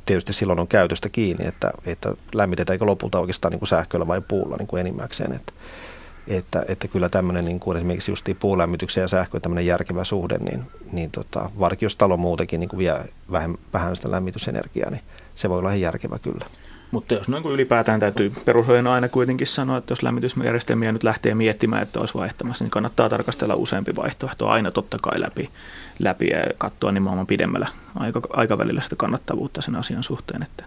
tietysti 0.06 0.32
silloin 0.32 0.60
on 0.60 0.68
käytöstä 0.68 1.08
kiinni, 1.08 1.46
että, 1.46 1.70
että 1.86 2.14
lämmitetäänkö 2.34 2.86
lopulta 2.86 3.20
oikeastaan 3.20 3.52
niin 3.52 3.58
kuin 3.58 3.68
sähköllä 3.68 4.06
vai 4.06 4.20
puulla 4.20 4.56
niin 4.56 4.66
kuin 4.66 4.80
enimmäkseen. 4.80 5.32
Että, 5.32 5.52
että, 6.28 6.64
että 6.68 6.88
kyllä 6.88 7.08
tämmöinen 7.08 7.44
niin 7.44 7.60
kuin 7.60 7.76
esimerkiksi 7.76 8.10
just 8.12 8.28
puulämmityksen 8.40 9.02
ja 9.02 9.08
sähkö 9.08 9.40
tämmöinen 9.40 9.66
järkevä 9.66 10.04
suhde, 10.04 10.38
niin, 10.38 10.62
niin 10.92 11.10
tota, 11.10 11.50
varsinkin 11.58 11.86
jos 11.86 11.96
talo 11.96 12.16
muutenkin 12.16 12.60
niin 12.60 12.68
kuin 12.68 12.78
vie 12.78 12.94
vähän, 13.30 13.54
vähän 13.72 13.96
sitä 13.96 14.10
lämmitysenergiaa, 14.10 14.90
niin 14.90 15.02
se 15.34 15.48
voi 15.48 15.58
olla 15.58 15.68
ihan 15.68 15.80
järkevä 15.80 16.18
kyllä. 16.18 16.46
Mutta 16.94 17.14
jos 17.14 17.28
noin 17.28 17.42
kuin 17.42 17.52
ylipäätään 17.52 18.00
täytyy 18.00 18.32
perushoidon 18.44 18.86
aina 18.86 19.08
kuitenkin 19.08 19.46
sanoa, 19.46 19.78
että 19.78 19.92
jos 19.92 20.02
lämmitysjärjestelmiä 20.02 20.92
nyt 20.92 21.02
lähtee 21.02 21.34
miettimään, 21.34 21.82
että 21.82 22.00
olisi 22.00 22.14
vaihtamassa, 22.14 22.64
niin 22.64 22.70
kannattaa 22.70 23.08
tarkastella 23.08 23.54
useampi 23.54 23.96
vaihtoehto 23.96 24.48
aina 24.48 24.70
totta 24.70 24.96
kai 25.02 25.20
läpi, 25.20 25.50
läpi 25.98 26.26
ja 26.26 26.38
katsoa 26.58 26.92
nimenomaan 26.92 27.26
pidemmällä 27.26 27.68
aikavälillä 28.30 28.80
sitä 28.80 28.96
kannattavuutta 28.96 29.62
sen 29.62 29.76
asian 29.76 30.02
suhteen, 30.02 30.42
että 30.42 30.64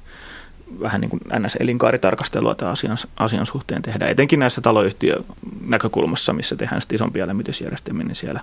vähän 0.82 1.02
niin 1.02 1.10
kuin 1.10 1.22
NS-elinkaaritarkastelua 1.40 2.56
tämän 2.56 2.72
asian, 2.72 2.98
asian 3.18 3.46
suhteen 3.46 3.82
tehdään, 3.82 4.12
etenkin 4.12 4.40
näissä 4.40 4.62
taloyhtiön 4.62 5.24
näkökulmassa, 5.66 6.34
missä 6.34 6.56
tehdään 6.56 6.82
sitten 6.82 6.96
isompia 6.96 7.28
lämmitysjärjestelmiä, 7.28 8.06
niin 8.06 8.16
siellä, 8.16 8.40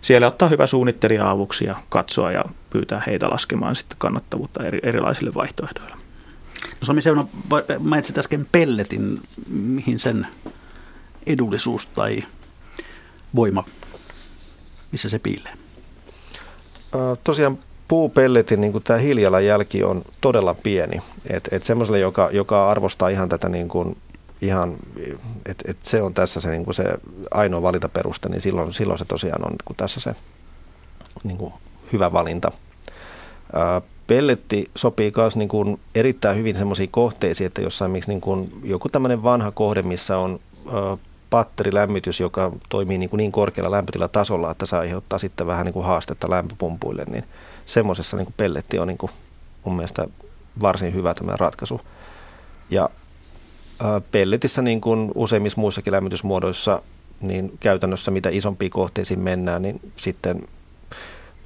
siellä 0.00 0.26
ottaa 0.26 0.48
hyvä 0.48 0.66
suunnittelija 0.66 1.30
avuksi 1.30 1.64
ja 1.64 1.76
katsoa 1.88 2.32
ja 2.32 2.44
pyytää 2.70 3.02
heitä 3.06 3.30
laskemaan 3.30 3.76
sitten 3.76 3.98
kannattavuutta 3.98 4.64
eri, 4.64 4.80
erilaisille 4.82 5.34
vaihtoehdoille. 5.34 6.05
No 6.64 6.84
Sami 6.84 7.02
Seuno, 7.02 7.28
mainitsit 7.78 8.18
äsken 8.18 8.46
pelletin, 8.52 9.20
mihin 9.48 9.98
sen 9.98 10.26
edullisuus 11.26 11.86
tai 11.86 12.22
voima, 13.34 13.64
missä 14.92 15.08
se 15.08 15.18
piilee? 15.18 15.52
Tosiaan 17.24 17.58
puupelletin 17.88 18.60
niin 18.60 18.82
tämä 18.82 18.98
hiilijalanjälki 18.98 19.84
on 19.84 20.02
todella 20.20 20.54
pieni. 20.54 21.00
Et, 21.30 21.48
et 21.52 21.64
semmoiselle, 21.64 21.98
joka, 21.98 22.28
joka 22.32 22.70
arvostaa 22.70 23.08
ihan 23.08 23.28
tätä 23.28 23.48
niin 23.48 23.68
kuin, 23.68 23.96
ihan, 24.40 24.76
että 25.46 25.70
et 25.70 25.78
se 25.82 26.02
on 26.02 26.14
tässä 26.14 26.40
se, 26.40 26.50
niin 26.50 26.64
kuin 26.64 26.74
se 26.74 26.84
ainoa 27.30 27.62
valintaperuste, 27.62 28.28
niin 28.28 28.40
silloin, 28.40 28.72
silloin 28.72 28.98
se 28.98 29.04
tosiaan 29.04 29.44
on 29.44 29.50
niin 29.50 29.64
kuin 29.64 29.76
tässä 29.76 30.00
se 30.00 30.14
niin 31.24 31.38
kuin 31.38 31.52
hyvä 31.92 32.12
valinta. 32.12 32.52
Ää, 33.52 33.80
pelletti 34.06 34.70
sopii 34.74 35.12
myös 35.16 35.36
niin 35.36 35.48
kuin 35.48 35.80
erittäin 35.94 36.36
hyvin 36.36 36.56
semmoisiin 36.56 36.90
kohteisiin, 36.90 37.46
että 37.46 37.60
jossain 37.60 37.90
miksi 37.90 38.10
niin 38.10 38.20
kuin 38.20 38.52
joku 38.64 38.88
tämmöinen 38.88 39.22
vanha 39.22 39.50
kohde, 39.50 39.82
missä 39.82 40.18
on 40.18 40.40
patterilämmitys, 41.30 42.20
joka 42.20 42.52
toimii 42.68 42.98
niin, 42.98 43.10
kuin 43.10 43.18
niin 43.18 43.32
korkealla 43.32 43.70
lämpötilatasolla, 43.70 44.50
että 44.50 44.66
se 44.66 44.76
aiheuttaa 44.76 45.18
sitten 45.18 45.46
vähän 45.46 45.66
niin 45.66 45.72
kuin 45.72 45.86
haastetta 45.86 46.30
lämpöpumpuille, 46.30 47.04
niin 47.10 47.24
semmoisessa 47.64 48.16
niin 48.16 48.34
pelletti 48.36 48.78
on 48.78 48.88
niin 48.88 48.98
kuin 48.98 49.12
mun 49.64 49.76
mielestä 49.76 50.06
varsin 50.60 50.94
hyvä 50.94 51.14
tämä 51.14 51.32
ratkaisu. 51.36 51.80
Ja 52.70 52.90
pelletissä 54.12 54.62
niin 54.62 54.80
kuin 54.80 55.12
useimmissa 55.14 55.60
muissakin 55.60 55.92
lämmitysmuodoissa, 55.92 56.82
niin 57.20 57.52
käytännössä 57.60 58.10
mitä 58.10 58.28
isompiin 58.28 58.70
kohteisiin 58.70 59.20
mennään, 59.20 59.62
niin 59.62 59.92
sitten 59.96 60.40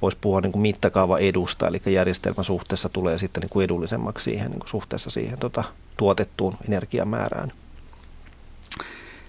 voisi 0.01 0.17
puhua 0.21 0.41
niin 0.41 0.51
kuin 0.51 0.61
mittakaava 0.61 1.17
edusta, 1.17 1.67
eli 1.67 1.81
järjestelmä 1.85 2.43
suhteessa 2.43 2.89
tulee 2.89 3.17
sitten 3.17 3.41
niin 3.41 3.49
kuin 3.49 3.63
edullisemmaksi 3.63 4.23
siihen, 4.23 4.51
niin 4.51 4.59
kuin 4.59 4.69
suhteessa 4.69 5.09
siihen 5.09 5.39
tota, 5.39 5.63
tuotettuun 5.97 6.55
energiamäärään. 6.67 7.51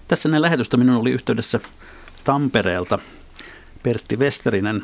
Tässä 0.07 0.29
näin 0.29 0.41
lähetystä 0.41 0.77
minun 0.77 0.95
oli 0.95 1.11
yhteydessä 1.11 1.59
Tampereelta 2.23 2.99
Pertti 3.83 4.17
Westerinen 4.17 4.83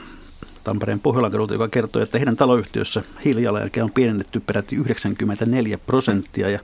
Tampereen 0.64 1.00
Pohjolan 1.00 1.32
joka 1.52 1.68
kertoi, 1.68 2.04
että 2.04 2.18
heidän 2.18 2.36
taloyhtiössä 2.36 3.02
hiilijalanjälkeä 3.26 3.84
on 3.84 3.92
pienennetty 3.92 4.40
peräti 4.40 4.76
94 4.76 5.78
prosenttia 5.78 6.50
ja 6.50 6.60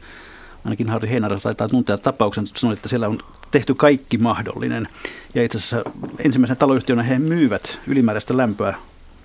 ainakin 0.65 0.89
Harri 0.89 1.09
Heinara 1.09 1.39
taitaa 1.39 1.69
tuntea 1.69 1.97
tapauksen, 1.97 2.47
sanoi, 2.55 2.73
että 2.73 2.89
siellä 2.89 3.07
on 3.07 3.19
tehty 3.51 3.73
kaikki 3.73 4.17
mahdollinen. 4.17 4.87
Ja 5.35 5.43
itse 5.43 5.57
asiassa 5.57 5.83
ensimmäisen 6.19 6.57
taloyhtiönä 6.57 7.03
he 7.03 7.19
myyvät 7.19 7.79
ylimääräistä 7.87 8.37
lämpöä 8.37 8.75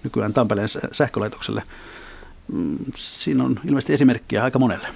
nykyään 0.04 0.32
Tampereen 0.32 0.68
sähkölaitokselle. 0.92 1.62
Mm, 2.52 2.78
siinä 2.96 3.44
on 3.44 3.60
ilmeisesti 3.64 3.92
esimerkkiä 3.92 4.44
aika 4.44 4.58
monelle. 4.58 4.88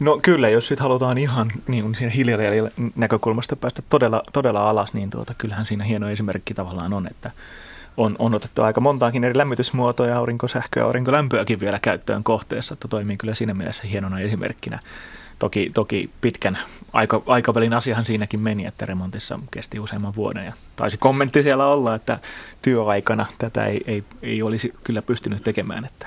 No 0.00 0.18
kyllä, 0.22 0.48
jos 0.48 0.68
sitten 0.68 0.82
halutaan 0.82 1.18
ihan 1.18 1.52
niin 1.68 1.94
hiilijalanjäljen 1.94 2.70
näkökulmasta 2.96 3.56
päästä 3.56 3.82
todella, 3.88 4.22
todella 4.32 4.70
alas, 4.70 4.94
niin 4.94 5.10
tuota, 5.10 5.34
kyllähän 5.38 5.66
siinä 5.66 5.84
hieno 5.84 6.10
esimerkki 6.10 6.54
tavallaan 6.54 6.92
on, 6.92 7.06
että 7.06 7.30
on, 7.96 8.16
on 8.18 8.34
otettu 8.34 8.62
aika 8.62 8.80
montaakin 8.80 9.24
eri 9.24 9.38
lämmitysmuotoja, 9.38 10.16
aurinkosähköä 10.16 10.82
ja 10.82 10.86
aurinkolämpöäkin 10.86 11.60
vielä 11.60 11.78
käyttöön 11.78 12.24
kohteessa, 12.24 12.74
että 12.74 12.88
toimii 12.88 13.16
kyllä 13.16 13.34
siinä 13.34 13.54
mielessä 13.54 13.86
hienona 13.86 14.20
esimerkkinä. 14.20 14.78
Toki, 15.42 15.70
toki 15.74 16.10
pitkän 16.20 16.58
aika, 16.92 17.22
aikavälin 17.26 17.74
asiahan 17.74 18.04
siinäkin 18.04 18.40
meni, 18.40 18.66
että 18.66 18.86
remontissa 18.86 19.38
kesti 19.50 19.78
useamman 19.78 20.14
vuoden. 20.14 20.44
Ja 20.44 20.52
taisi 20.76 20.96
kommentti 20.96 21.42
siellä 21.42 21.66
olla, 21.66 21.94
että 21.94 22.18
työaikana 22.62 23.26
tätä 23.38 23.66
ei, 23.66 23.80
ei, 23.86 24.04
ei 24.22 24.42
olisi 24.42 24.74
kyllä 24.84 25.02
pystynyt 25.02 25.42
tekemään, 25.42 25.84
että, 25.84 26.06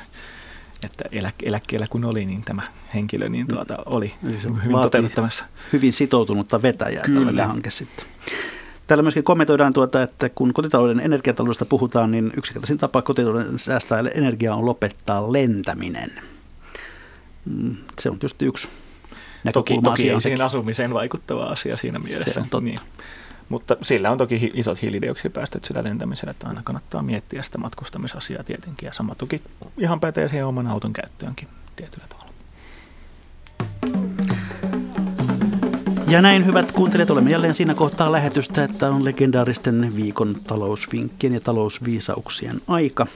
että 0.86 1.04
eläkkeellä 1.44 1.88
kun 1.90 2.06
oli, 2.06 2.26
niin 2.26 2.44
tämä 2.44 2.62
henkilö 2.94 3.30
niin 3.30 3.48
tuota, 3.48 3.78
oli 3.86 4.14
siis 4.30 4.44
hyvin 4.44 4.82
toteuttamassa. 4.82 5.46
Hyvin 5.74 5.94
sitoutunutta 5.94 6.62
vetäjää 6.62 7.04
kyllä. 7.04 7.20
tällainen 7.20 7.48
hanke 7.48 7.70
sitten. 7.70 8.06
Täällä 8.88 9.02
myöskin 9.02 9.24
kommentoidaan 9.24 9.74
tuota, 9.74 10.04
että 10.04 10.30
kun 10.30 10.54
kotitalouden 10.54 11.00
energiataloudesta 11.00 11.66
puhutaan, 11.66 12.12
niin 12.12 12.32
yksinkertaisin 12.38 12.78
tapa 12.78 13.02
kotitalouden 13.02 13.60
säästää 13.60 14.04
energiaa 14.14 14.56
on 14.56 14.66
lopettaa 14.66 15.34
lentäminen. 15.34 16.12
Mm, 17.46 17.76
se 18.00 18.10
on 18.10 18.20
tietysti 18.20 18.46
yksi 18.46 18.68
näkökulma 19.46 19.82
toki, 19.82 20.04
toki 20.04 20.10
ei 20.10 20.22
siihen 20.22 20.42
asumiseen 20.42 20.94
vaikuttava 20.94 21.44
asia 21.44 21.78
siinä 21.78 22.00
mielessä. 22.00 22.34
Se 22.34 22.40
on 22.40 22.50
totta. 22.50 22.66
Niin. 22.66 22.80
Mutta 23.50 23.78
sillä 23.82 24.12
on 24.12 24.18
toki 24.18 24.52
isot 24.54 24.82
hiilidioksidipäästöt 24.82 25.66
sillä 25.66 25.84
lentämisellä, 25.84 26.32
että 26.32 26.48
aina 26.48 26.62
kannattaa 26.64 27.02
miettiä 27.02 27.44
sitä 27.44 27.58
matkustamisasiaa 27.58 28.44
tietenkin. 28.44 28.88
Ja 28.88 28.94
sama 28.94 29.16
toki 29.16 29.42
ihan 29.78 30.00
pätee 30.00 30.30
siihen 30.30 30.46
oman 30.46 30.68
auton 30.68 30.94
käyttöönkin 30.94 31.48
tietyllä 31.76 32.06
tavalla. 32.10 32.26
Ja 36.08 36.22
näin 36.22 36.46
hyvät 36.46 36.72
kuuntelijat, 36.72 37.10
olemme 37.10 37.32
jälleen 37.32 37.54
siinä 37.54 37.74
kohtaa 37.74 38.12
lähetystä, 38.12 38.64
että 38.64 38.90
on 38.90 39.06
legendaaristen 39.06 39.96
viikon 39.96 40.36
talousvinkkien 40.48 41.34
ja 41.34 41.40
talousviisauksien 41.40 42.62
aika. 42.68 43.08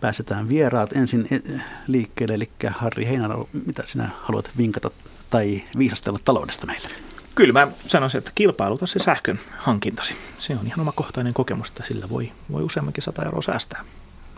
Pääsetään 0.00 0.48
vieraat 0.48 0.92
ensin 0.92 1.26
eh, 1.30 1.62
liikkeelle, 1.86 2.34
eli 2.34 2.50
Harri 2.70 3.06
Heinaro, 3.06 3.48
mitä 3.66 3.82
sinä 3.86 4.10
haluat 4.22 4.50
vinkata 4.58 4.90
tai 5.32 5.62
viisastella 5.78 6.18
taloudesta 6.24 6.66
meille? 6.66 6.88
Kyllä 7.34 7.52
mä 7.52 7.68
sanoisin, 7.86 8.18
että 8.18 8.30
kilpailuta 8.34 8.86
se 8.86 8.98
sähkön 8.98 9.40
hankintasi. 9.58 10.14
Se 10.38 10.56
on 10.60 10.66
ihan 10.66 10.80
omakohtainen 10.80 11.34
kokemus, 11.34 11.68
että 11.68 11.84
sillä 11.86 12.08
voi, 12.08 12.32
voi 12.52 12.62
useammankin 12.62 13.02
sata 13.02 13.24
euroa 13.24 13.42
säästää 13.42 13.84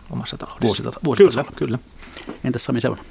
omassa 0.09 0.37
taloudessa. 0.37 0.65
Vuosita, 0.65 0.91
vuositasolla. 1.03 1.51
Kyllä, 1.55 1.77
kyllä. 1.77 2.37
Entäs 2.43 2.65
Sami 2.65 2.81
Seuna? 2.81 3.03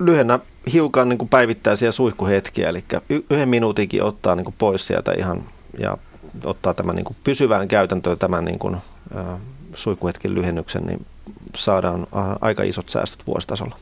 lyhennä 0.00 0.38
hiukan 0.72 1.08
niin 1.08 1.18
kuin 1.18 1.28
päivittäisiä 1.28 1.92
suihkuhetkiä, 1.92 2.68
eli 2.68 2.84
yhden 3.30 3.48
minuutinkin 3.48 4.02
ottaa 4.02 4.34
niin 4.34 4.44
kuin 4.44 4.54
pois 4.58 4.86
sieltä 4.86 5.12
ihan 5.18 5.42
ja 5.78 5.98
ottaa 6.44 6.74
tämän 6.74 6.96
niin 6.96 7.04
kuin 7.04 7.16
pysyvään 7.24 7.68
käytäntöön 7.68 8.18
tämän 8.18 8.44
niin 8.44 8.58
kuin, 8.58 8.74
äh, 8.74 9.24
suihkuhetken 9.74 10.34
lyhennyksen, 10.34 10.82
niin 10.82 11.06
saadaan 11.56 12.06
aika 12.40 12.62
isot 12.62 12.88
säästöt 12.88 13.26
vuositasolla. 13.26 13.78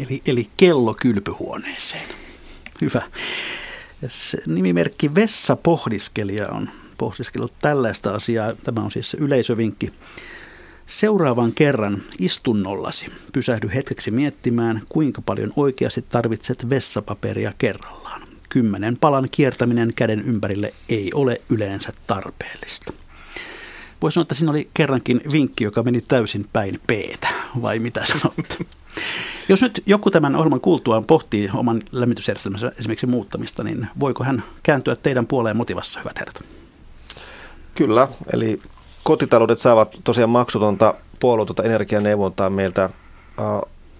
Eli, 0.00 0.22
eli 0.26 0.48
kello 0.56 0.94
kylpyhuoneeseen. 0.94 2.08
Hyvä. 2.80 3.02
Se 4.08 4.38
nimimerkki 4.46 5.14
Vessa 5.14 5.56
Pohdiskelija 5.56 6.48
on 6.48 6.68
pohdiskellut 6.98 7.52
tällaista 7.62 8.14
asiaa. 8.14 8.52
Tämä 8.64 8.80
on 8.80 8.90
siis 8.90 9.10
se 9.10 9.16
yleisövinkki. 9.20 9.92
Seuraavan 10.86 11.52
kerran 11.52 12.02
istunnollasi 12.18 13.06
pysähdy 13.32 13.70
hetkeksi 13.74 14.10
miettimään, 14.10 14.82
kuinka 14.88 15.22
paljon 15.22 15.52
oikeasti 15.56 16.04
tarvitset 16.08 16.70
vessapaperia 16.70 17.52
kerrallaan. 17.58 18.22
Kymmenen 18.48 18.96
palan 18.96 19.28
kiertäminen 19.30 19.92
käden 19.96 20.20
ympärille 20.20 20.74
ei 20.88 21.10
ole 21.14 21.40
yleensä 21.50 21.92
tarpeellista. 22.06 22.92
Voisi 24.02 24.14
sanoa, 24.14 24.22
että 24.22 24.34
siinä 24.34 24.50
oli 24.50 24.70
kerrankin 24.74 25.20
vinkki, 25.32 25.64
joka 25.64 25.82
meni 25.82 26.00
täysin 26.00 26.46
päin 26.52 26.80
peetä, 26.86 27.28
vai 27.62 27.78
mitä 27.78 28.06
sanotte? 28.06 28.56
Jos 29.48 29.62
nyt 29.62 29.82
joku 29.86 30.10
tämän 30.10 30.36
ohjelman 30.36 30.60
kuultuaan 30.60 31.04
pohtii 31.04 31.50
oman 31.54 31.82
lämmitysjärjestelmänsä 31.92 32.72
esimerkiksi 32.78 33.06
muuttamista, 33.06 33.64
niin 33.64 33.88
voiko 34.00 34.24
hän 34.24 34.42
kääntyä 34.62 34.96
teidän 34.96 35.26
puoleen 35.26 35.56
motivassa, 35.56 36.00
hyvät 36.00 36.18
herrat? 36.18 36.42
Kyllä, 37.74 38.08
eli 38.32 38.62
kotitaloudet 39.02 39.58
saavat 39.58 39.96
tosiaan 40.04 40.30
maksutonta 40.30 40.94
puolueetonta 41.20 41.62
energianeuvontaa 41.62 42.50
meiltä 42.50 42.90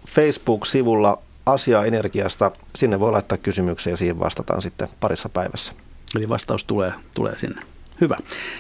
Facebook-sivulla 0.08 1.18
Asia 1.46 1.84
Energiasta. 1.84 2.50
Sinne 2.74 3.00
voi 3.00 3.12
laittaa 3.12 3.38
kysymyksiä 3.38 3.92
ja 3.92 3.96
siihen 3.96 4.20
vastataan 4.20 4.62
sitten 4.62 4.88
parissa 5.00 5.28
päivässä. 5.28 5.72
Eli 6.16 6.28
vastaus 6.28 6.64
tulee, 6.64 6.92
tulee 7.14 7.38
sinne. 7.40 7.62
Hyvä. 8.00 8.16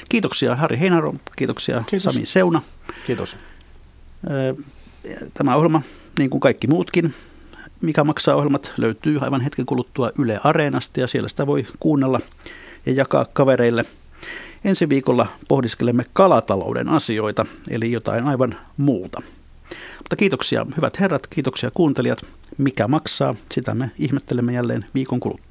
Kiitoksia 0.08 0.56
Harri 0.56 0.78
Heinaro, 0.78 1.14
kiitoksia 1.36 1.84
Kiitos. 1.86 2.14
Sami 2.14 2.26
Seuna. 2.26 2.62
Kiitos. 3.06 3.36
Tämä 5.34 5.56
ohjelma, 5.56 5.82
niin 6.18 6.30
kuin 6.30 6.40
kaikki 6.40 6.66
muutkin, 6.66 7.14
mikä 7.82 8.04
maksaa 8.04 8.34
ohjelmat, 8.34 8.72
löytyy 8.76 9.18
aivan 9.20 9.40
hetken 9.40 9.66
kuluttua 9.66 10.10
Yle 10.18 10.40
Areenasta 10.44 11.00
ja 11.00 11.06
siellä 11.06 11.28
sitä 11.28 11.46
voi 11.46 11.66
kuunnella 11.80 12.20
ja 12.86 12.92
jakaa 12.92 13.24
kavereille– 13.24 13.84
Ensi 14.64 14.88
viikolla 14.88 15.26
pohdiskelemme 15.48 16.04
kalatalouden 16.12 16.88
asioita, 16.88 17.46
eli 17.70 17.92
jotain 17.92 18.24
aivan 18.24 18.54
muuta. 18.76 19.22
Mutta 19.98 20.16
kiitoksia 20.16 20.66
hyvät 20.76 21.00
herrat, 21.00 21.26
kiitoksia 21.26 21.70
kuuntelijat. 21.74 22.18
Mikä 22.58 22.88
maksaa, 22.88 23.34
sitä 23.54 23.74
me 23.74 23.90
ihmettelemme 23.98 24.52
jälleen 24.52 24.84
viikon 24.94 25.20
kuluttua. 25.20 25.49